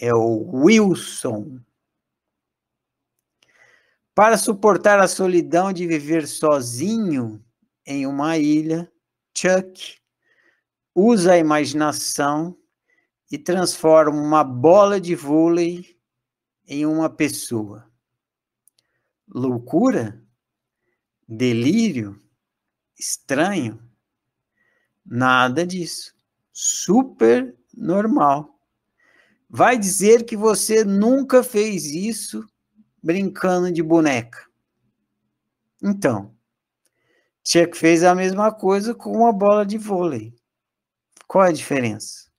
É 0.00 0.14
o 0.14 0.64
Wilson. 0.64 1.60
Para 4.14 4.38
suportar 4.38 4.98
a 4.98 5.06
solidão 5.06 5.74
de 5.74 5.86
viver 5.86 6.26
sozinho 6.26 7.44
em 7.84 8.06
uma 8.06 8.38
ilha, 8.38 8.90
Chuck 9.36 9.98
usa 10.94 11.34
a 11.34 11.38
imaginação 11.38 12.56
e 13.30 13.38
transforma 13.38 14.18
uma 14.18 14.42
bola 14.42 15.00
de 15.00 15.14
vôlei 15.14 15.99
em 16.70 16.86
uma 16.86 17.10
pessoa. 17.10 17.90
Loucura? 19.26 20.24
Delírio? 21.26 22.16
Estranho? 22.96 23.82
Nada 25.04 25.66
disso. 25.66 26.14
Super 26.52 27.58
normal. 27.74 28.56
Vai 29.48 29.76
dizer 29.76 30.24
que 30.24 30.36
você 30.36 30.84
nunca 30.84 31.42
fez 31.42 31.86
isso 31.86 32.48
brincando 33.02 33.72
de 33.72 33.82
boneca. 33.82 34.46
Então, 35.82 36.36
Chuck 37.44 37.76
fez 37.76 38.04
a 38.04 38.14
mesma 38.14 38.52
coisa 38.54 38.94
com 38.94 39.10
uma 39.10 39.32
bola 39.32 39.66
de 39.66 39.76
vôlei. 39.76 40.32
Qual 41.26 41.42
a 41.42 41.50
diferença? 41.50 42.29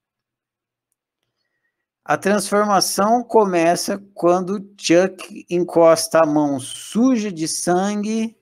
A 2.04 2.18
transformação 2.18 3.24
começa 3.24 4.04
quando 4.16 4.74
Chuck 4.76 5.46
encosta 5.48 6.20
a 6.24 6.26
mão 6.26 6.60
suja 6.60 7.32
de 7.32 7.48
sangue 7.48 8.36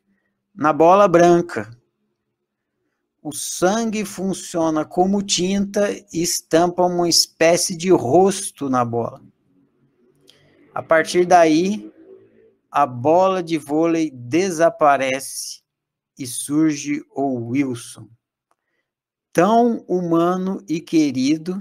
na 0.55 0.71
bola 0.71 1.09
branca. 1.09 1.69
O 3.21 3.33
sangue 3.33 4.05
funciona 4.05 4.85
como 4.85 5.21
tinta 5.21 5.91
e 5.91 6.21
estampa 6.21 6.85
uma 6.85 7.09
espécie 7.09 7.75
de 7.75 7.91
rosto 7.91 8.69
na 8.69 8.85
bola. 8.85 9.21
A 10.73 10.81
partir 10.81 11.25
daí, 11.25 11.91
a 12.71 12.85
bola 12.85 13.43
de 13.43 13.57
vôlei 13.57 14.09
desaparece 14.09 15.61
e 16.17 16.25
surge 16.25 17.03
o 17.13 17.49
Wilson, 17.49 18.07
tão 19.33 19.83
humano 19.85 20.63
e 20.65 20.79
querido 20.79 21.59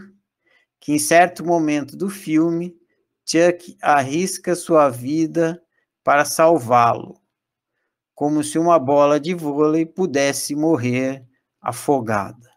que 0.88 0.92
em 0.94 0.98
certo 0.98 1.44
momento 1.44 1.94
do 1.98 2.08
filme, 2.08 2.74
Chuck 3.22 3.76
arrisca 3.82 4.56
sua 4.56 4.88
vida 4.88 5.62
para 6.02 6.24
salvá-lo, 6.24 7.20
como 8.14 8.42
se 8.42 8.58
uma 8.58 8.78
bola 8.78 9.20
de 9.20 9.34
vôlei 9.34 9.84
pudesse 9.84 10.56
morrer 10.56 11.28
afogada. 11.60 12.50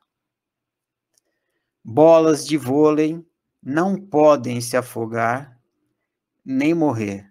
Bolas 1.84 2.48
de 2.48 2.56
vôlei 2.56 3.22
não 3.62 3.98
podem 3.98 4.62
se 4.62 4.78
afogar 4.78 5.60
nem 6.46 6.74
morrer. 6.74 7.30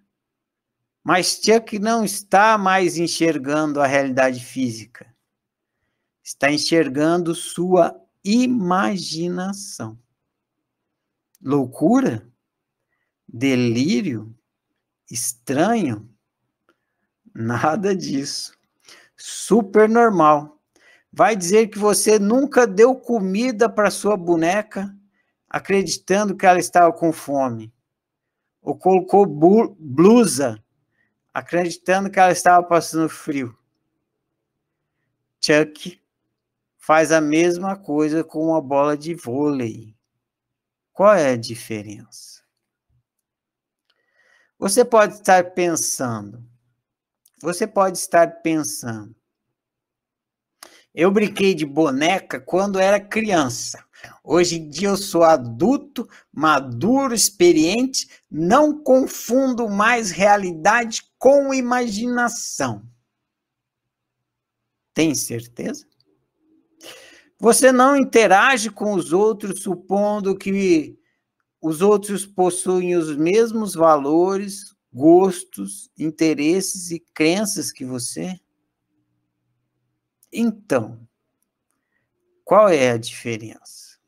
Mas 1.02 1.40
Chuck 1.42 1.78
não 1.78 2.04
está 2.04 2.58
mais 2.58 2.98
enxergando 2.98 3.80
a 3.80 3.86
realidade 3.86 4.44
física. 4.44 5.06
Está 6.22 6.52
enxergando 6.52 7.34
sua 7.34 7.98
imaginação 8.22 9.98
loucura, 11.42 12.26
delírio, 13.26 14.34
estranho, 15.10 16.08
nada 17.34 17.94
disso. 17.94 18.58
Super 19.16 19.88
normal. 19.88 20.58
Vai 21.12 21.34
dizer 21.34 21.68
que 21.68 21.78
você 21.78 22.18
nunca 22.18 22.66
deu 22.66 22.94
comida 22.94 23.68
para 23.68 23.90
sua 23.90 24.16
boneca 24.16 24.94
acreditando 25.48 26.36
que 26.36 26.46
ela 26.46 26.60
estava 26.60 26.92
com 26.92 27.12
fome. 27.12 27.72
Ou 28.62 28.76
colocou 28.76 29.26
blusa 29.26 30.62
acreditando 31.34 32.10
que 32.10 32.20
ela 32.20 32.30
estava 32.30 32.62
passando 32.62 33.08
frio. 33.08 33.56
Chuck 35.40 36.00
faz 36.76 37.10
a 37.10 37.20
mesma 37.20 37.76
coisa 37.76 38.22
com 38.22 38.48
uma 38.48 38.60
bola 38.60 38.96
de 38.96 39.14
vôlei. 39.14 39.96
Qual 40.92 41.14
é 41.14 41.30
a 41.32 41.36
diferença? 41.36 42.42
Você 44.58 44.84
pode 44.84 45.14
estar 45.14 45.52
pensando, 45.52 46.44
você 47.40 47.66
pode 47.66 47.96
estar 47.96 48.42
pensando, 48.42 49.14
eu 50.94 51.10
brinquei 51.10 51.54
de 51.54 51.64
boneca 51.64 52.40
quando 52.40 52.78
era 52.78 53.00
criança. 53.00 53.84
Hoje 54.24 54.56
em 54.56 54.68
dia 54.68 54.88
eu 54.88 54.96
sou 54.96 55.22
adulto, 55.22 56.08
maduro, 56.32 57.14
experiente, 57.14 58.08
não 58.30 58.82
confundo 58.82 59.68
mais 59.68 60.10
realidade 60.10 61.02
com 61.18 61.54
imaginação. 61.54 62.82
Tem 64.92 65.14
certeza? 65.14 65.89
Você 67.40 67.72
não 67.72 67.96
interage 67.96 68.68
com 68.68 68.92
os 68.92 69.14
outros 69.14 69.62
supondo 69.62 70.36
que 70.36 70.94
os 71.58 71.80
outros 71.80 72.26
possuem 72.26 72.94
os 72.94 73.16
mesmos 73.16 73.72
valores, 73.72 74.76
gostos, 74.92 75.90
interesses 75.98 76.90
e 76.90 77.00
crenças 77.00 77.72
que 77.72 77.82
você? 77.82 78.38
Então, 80.30 81.00
qual 82.44 82.68
é 82.68 82.90
a 82.90 82.98
diferença? 82.98 83.98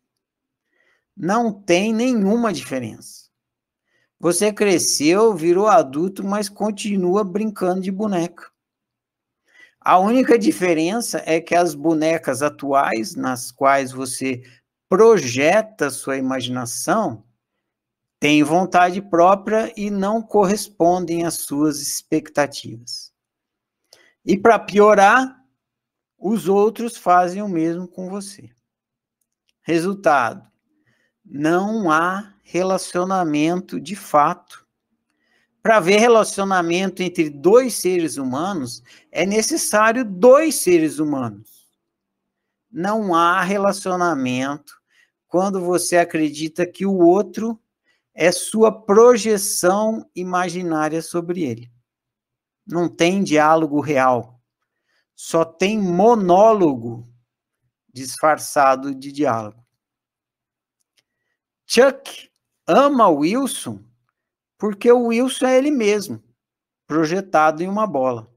Não 1.17 1.51
tem 1.51 1.95
nenhuma 1.95 2.53
diferença. 2.53 3.31
Você 4.21 4.53
cresceu, 4.53 5.35
virou 5.35 5.69
adulto, 5.69 6.23
mas 6.23 6.51
continua 6.51 7.25
brincando 7.25 7.81
de 7.81 7.91
boneca. 7.91 8.52
A 9.85 9.99
única 9.99 10.39
diferença 10.39 11.23
é 11.27 11.41
que 11.41 11.55
as 11.55 11.75
bonecas 11.75 12.41
atuais, 12.43 13.17
nas 13.17 13.51
quais 13.51 13.91
você 13.91 14.43
projeta 14.89 15.91
sua 15.91 16.17
imaginação, 16.17 17.25
têm 18.21 18.45
vontade 18.45 19.03
própria 19.03 19.73
e 19.77 19.91
não 19.91 20.23
correspondem 20.23 21.27
às 21.27 21.35
suas 21.35 21.81
expectativas. 21.81 23.13
E 24.25 24.39
para 24.39 24.59
piorar, 24.59 25.43
os 26.17 26.47
outros 26.47 26.97
fazem 26.97 27.43
o 27.43 27.49
mesmo 27.49 27.89
com 27.89 28.09
você. 28.09 28.51
Resultado: 29.63 30.49
não 31.25 31.91
há 31.91 32.35
relacionamento 32.45 33.81
de 33.81 33.97
fato. 33.97 34.62
Para 35.63 35.79
ver 35.79 35.99
relacionamento 35.99 37.03
entre 37.03 37.31
dois 37.31 37.75
seres 37.75 38.17
humanos, 38.17 38.83
é 39.13 39.25
necessário 39.25 40.05
dois 40.05 40.57
seres 40.57 40.99
humanos. 40.99 41.71
Não 42.69 43.15
há 43.15 43.43
relacionamento 43.43 44.75
quando 45.29 45.61
você 45.61 45.99
acredita 45.99 46.67
que 46.67 46.85
o 46.85 46.99
outro 46.99 47.61
é 48.13 48.33
sua 48.33 48.73
projeção 48.73 50.05
imaginária 50.17 51.01
sobre 51.01 51.45
ele. 51.45 51.73
Não 52.67 52.89
tem 52.89 53.23
diálogo 53.23 53.81
real. 53.81 54.41
Só 55.15 55.45
tem 55.45 55.79
monólogo 55.79 57.09
disfarçado 57.93 58.95
de 58.95 59.13
diálogo. 59.13 59.65
Chuck 61.67 62.31
ama 62.67 63.09
Wilson 63.09 63.92
porque 64.63 64.93
o 64.93 65.07
Wilson 65.07 65.47
é 65.47 65.59
ele 65.59 65.73
mesmo, 65.73 66.23
projetado 66.87 67.65
em 67.65 67.69
uma 67.69 67.85
bola. 67.85 68.33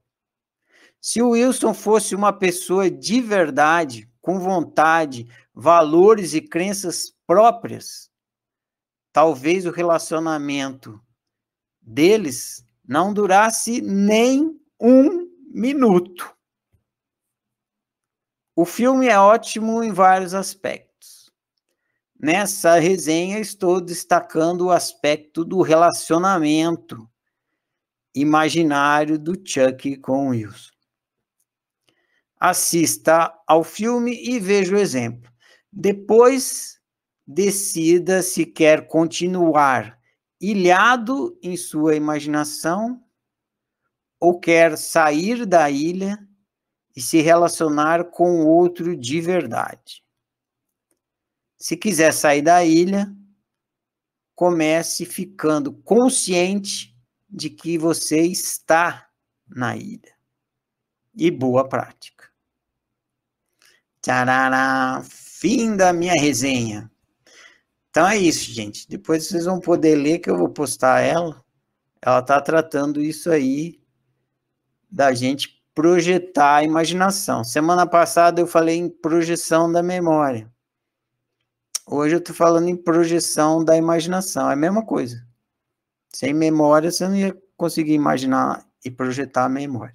Se 1.00 1.22
o 1.22 1.30
Wilson 1.30 1.72
fosse 1.72 2.16
uma 2.16 2.32
pessoa 2.32 2.90
de 2.90 3.20
verdade, 3.20 4.10
com 4.20 4.40
vontade, 4.40 5.28
valores 5.54 6.34
e 6.34 6.40
crenças 6.40 7.14
próprias, 7.28 8.10
talvez 9.12 9.66
o 9.66 9.70
relacionamento 9.70 11.00
deles 11.80 12.66
não 12.84 13.14
durasse 13.14 13.80
nem 13.80 14.60
um 14.80 15.30
minuto. 15.48 16.36
O 18.56 18.64
filme 18.64 19.06
é 19.06 19.16
ótimo 19.16 19.80
em 19.80 19.92
vários 19.92 20.34
aspectos. 20.34 20.95
Nessa 22.18 22.78
resenha, 22.78 23.38
estou 23.38 23.78
destacando 23.78 24.66
o 24.66 24.70
aspecto 24.70 25.44
do 25.44 25.60
relacionamento 25.60 27.08
imaginário 28.14 29.18
do 29.18 29.34
Chuck 29.34 29.96
com 29.96 30.30
Wilson. 30.30 30.72
Assista 32.40 33.32
ao 33.46 33.62
filme 33.62 34.14
e 34.14 34.40
veja 34.40 34.74
o 34.74 34.78
exemplo. 34.78 35.30
Depois, 35.70 36.80
decida 37.26 38.22
se 38.22 38.46
quer 38.46 38.86
continuar 38.86 39.98
ilhado 40.40 41.38
em 41.42 41.56
sua 41.56 41.96
imaginação 41.96 43.02
ou 44.18 44.40
quer 44.40 44.78
sair 44.78 45.44
da 45.44 45.70
ilha 45.70 46.18
e 46.94 47.00
se 47.02 47.20
relacionar 47.20 48.04
com 48.04 48.46
outro 48.46 48.96
de 48.96 49.20
verdade. 49.20 50.05
Se 51.58 51.76
quiser 51.76 52.12
sair 52.12 52.42
da 52.42 52.64
ilha, 52.64 53.10
comece 54.34 55.06
ficando 55.06 55.72
consciente 55.72 56.94
de 57.28 57.48
que 57.50 57.78
você 57.78 58.20
está 58.20 59.08
na 59.48 59.76
ilha. 59.76 60.14
E 61.14 61.30
boa 61.30 61.66
prática. 61.66 62.28
Tcharará, 64.02 65.02
fim 65.04 65.76
da 65.76 65.92
minha 65.92 66.12
resenha. 66.12 66.90
Então 67.88 68.06
é 68.06 68.18
isso, 68.18 68.52
gente. 68.52 68.86
Depois 68.88 69.26
vocês 69.26 69.46
vão 69.46 69.58
poder 69.58 69.96
ler 69.96 70.18
que 70.18 70.28
eu 70.28 70.36
vou 70.36 70.50
postar 70.50 71.00
ela. 71.00 71.42
Ela 72.02 72.20
está 72.20 72.40
tratando 72.40 73.02
isso 73.02 73.30
aí 73.30 73.80
da 74.90 75.14
gente 75.14 75.62
projetar 75.74 76.56
a 76.56 76.62
imaginação. 76.62 77.42
Semana 77.42 77.86
passada 77.86 78.40
eu 78.40 78.46
falei 78.46 78.76
em 78.76 78.88
projeção 78.88 79.72
da 79.72 79.82
memória. 79.82 80.50
Hoje 81.88 82.16
eu 82.16 82.18
estou 82.18 82.34
falando 82.34 82.68
em 82.68 82.76
projeção 82.76 83.64
da 83.64 83.76
imaginação. 83.76 84.50
É 84.50 84.54
a 84.54 84.56
mesma 84.56 84.84
coisa. 84.84 85.24
Sem 86.12 86.34
memória, 86.34 86.90
você 86.90 87.06
não 87.06 87.14
ia 87.14 87.36
conseguir 87.56 87.92
imaginar 87.92 88.66
e 88.84 88.90
projetar 88.90 89.44
a 89.44 89.48
memória. 89.48 89.94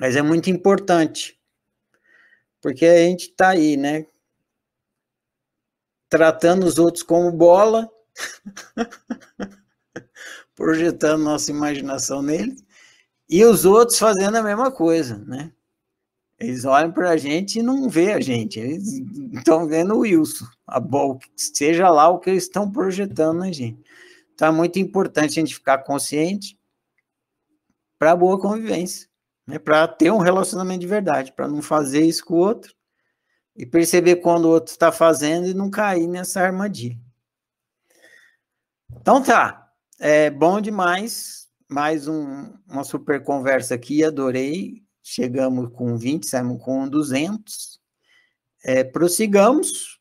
Mas 0.00 0.16
é 0.16 0.22
muito 0.22 0.50
importante. 0.50 1.38
Porque 2.60 2.84
a 2.84 2.98
gente 2.98 3.30
está 3.30 3.50
aí, 3.50 3.76
né? 3.76 4.06
Tratando 6.08 6.66
os 6.66 6.78
outros 6.78 7.04
como 7.04 7.30
bola, 7.30 7.88
projetando 10.56 11.22
nossa 11.22 11.50
imaginação 11.50 12.22
neles, 12.22 12.64
e 13.28 13.44
os 13.44 13.64
outros 13.64 13.98
fazendo 13.98 14.36
a 14.36 14.42
mesma 14.42 14.70
coisa, 14.70 15.18
né? 15.18 15.52
Eles 16.42 16.64
olham 16.64 16.90
para 16.90 17.10
a 17.10 17.16
gente 17.16 17.60
e 17.60 17.62
não 17.62 17.88
vê 17.88 18.12
a 18.12 18.20
gente. 18.20 18.58
Eles 18.58 19.00
estão 19.32 19.66
vendo 19.66 19.94
o 19.94 20.00
Wilson, 20.00 20.46
a 20.66 20.80
bola, 20.80 21.18
seja 21.36 21.88
lá 21.88 22.08
o 22.08 22.18
que 22.18 22.30
eles 22.30 22.42
estão 22.44 22.70
projetando 22.70 23.38
na 23.38 23.52
gente. 23.52 23.80
Então 24.34 24.48
é 24.48 24.50
muito 24.50 24.78
importante 24.78 25.38
a 25.38 25.42
gente 25.42 25.54
ficar 25.54 25.78
consciente 25.78 26.58
para 27.98 28.16
boa 28.16 28.40
convivência, 28.40 29.08
né? 29.46 29.58
para 29.58 29.86
ter 29.86 30.10
um 30.10 30.18
relacionamento 30.18 30.80
de 30.80 30.86
verdade, 30.88 31.32
para 31.32 31.46
não 31.46 31.62
fazer 31.62 32.04
isso 32.04 32.24
com 32.24 32.34
o 32.34 32.38
outro 32.38 32.74
e 33.56 33.64
perceber 33.64 34.16
quando 34.16 34.46
o 34.46 34.50
outro 34.50 34.72
está 34.72 34.90
fazendo 34.90 35.46
e 35.46 35.54
não 35.54 35.70
cair 35.70 36.08
nessa 36.08 36.40
armadilha. 36.40 36.98
Então 39.00 39.22
tá, 39.22 39.70
é 40.00 40.28
bom 40.28 40.60
demais 40.60 41.42
mais 41.72 42.06
um, 42.06 42.52
uma 42.68 42.84
super 42.84 43.22
conversa 43.22 43.74
aqui, 43.74 44.04
adorei. 44.04 44.82
Chegamos 45.02 45.70
com 45.72 45.96
20, 45.96 46.26
saímos 46.26 46.62
com 46.62 46.88
200. 46.88 47.80
É, 48.64 48.84
prossigamos. 48.84 50.00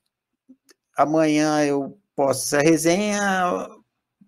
Amanhã 0.95 1.65
eu 1.65 1.99
posto 2.15 2.43
essa 2.43 2.59
resenha. 2.59 3.67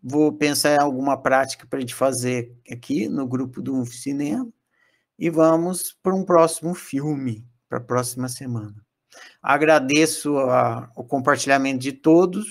Vou 0.02 0.34
pensar 0.34 0.76
em 0.76 0.80
alguma 0.80 1.22
prática 1.22 1.68
para 1.68 1.78
a 1.78 1.80
gente 1.80 1.94
fazer 1.94 2.52
aqui 2.70 3.08
no 3.08 3.28
grupo 3.28 3.62
do 3.62 3.86
cinema. 3.86 4.52
E 5.18 5.30
vamos 5.30 5.96
para 6.02 6.16
um 6.16 6.26
próximo 6.26 6.74
filme, 6.74 7.48
para 7.70 7.78
a 7.78 7.82
próxima 7.82 8.28
semana. 8.28 8.84
Agradeço 9.42 10.38
a, 10.40 10.92
o 10.96 11.04
compartilhamento 11.04 11.80
de 11.80 11.92
todos, 11.92 12.48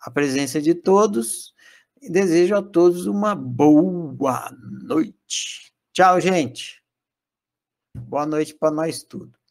a 0.00 0.10
presença 0.10 0.60
de 0.60 0.74
todos 0.74 1.54
e 2.00 2.10
desejo 2.10 2.56
a 2.56 2.62
todos 2.62 3.06
uma 3.06 3.34
boa 3.34 4.50
noite. 4.82 5.72
Tchau, 5.92 6.20
gente. 6.20 6.81
Boa 7.94 8.24
noite 8.24 8.54
para 8.54 8.70
nós 8.70 9.02
tudo. 9.02 9.41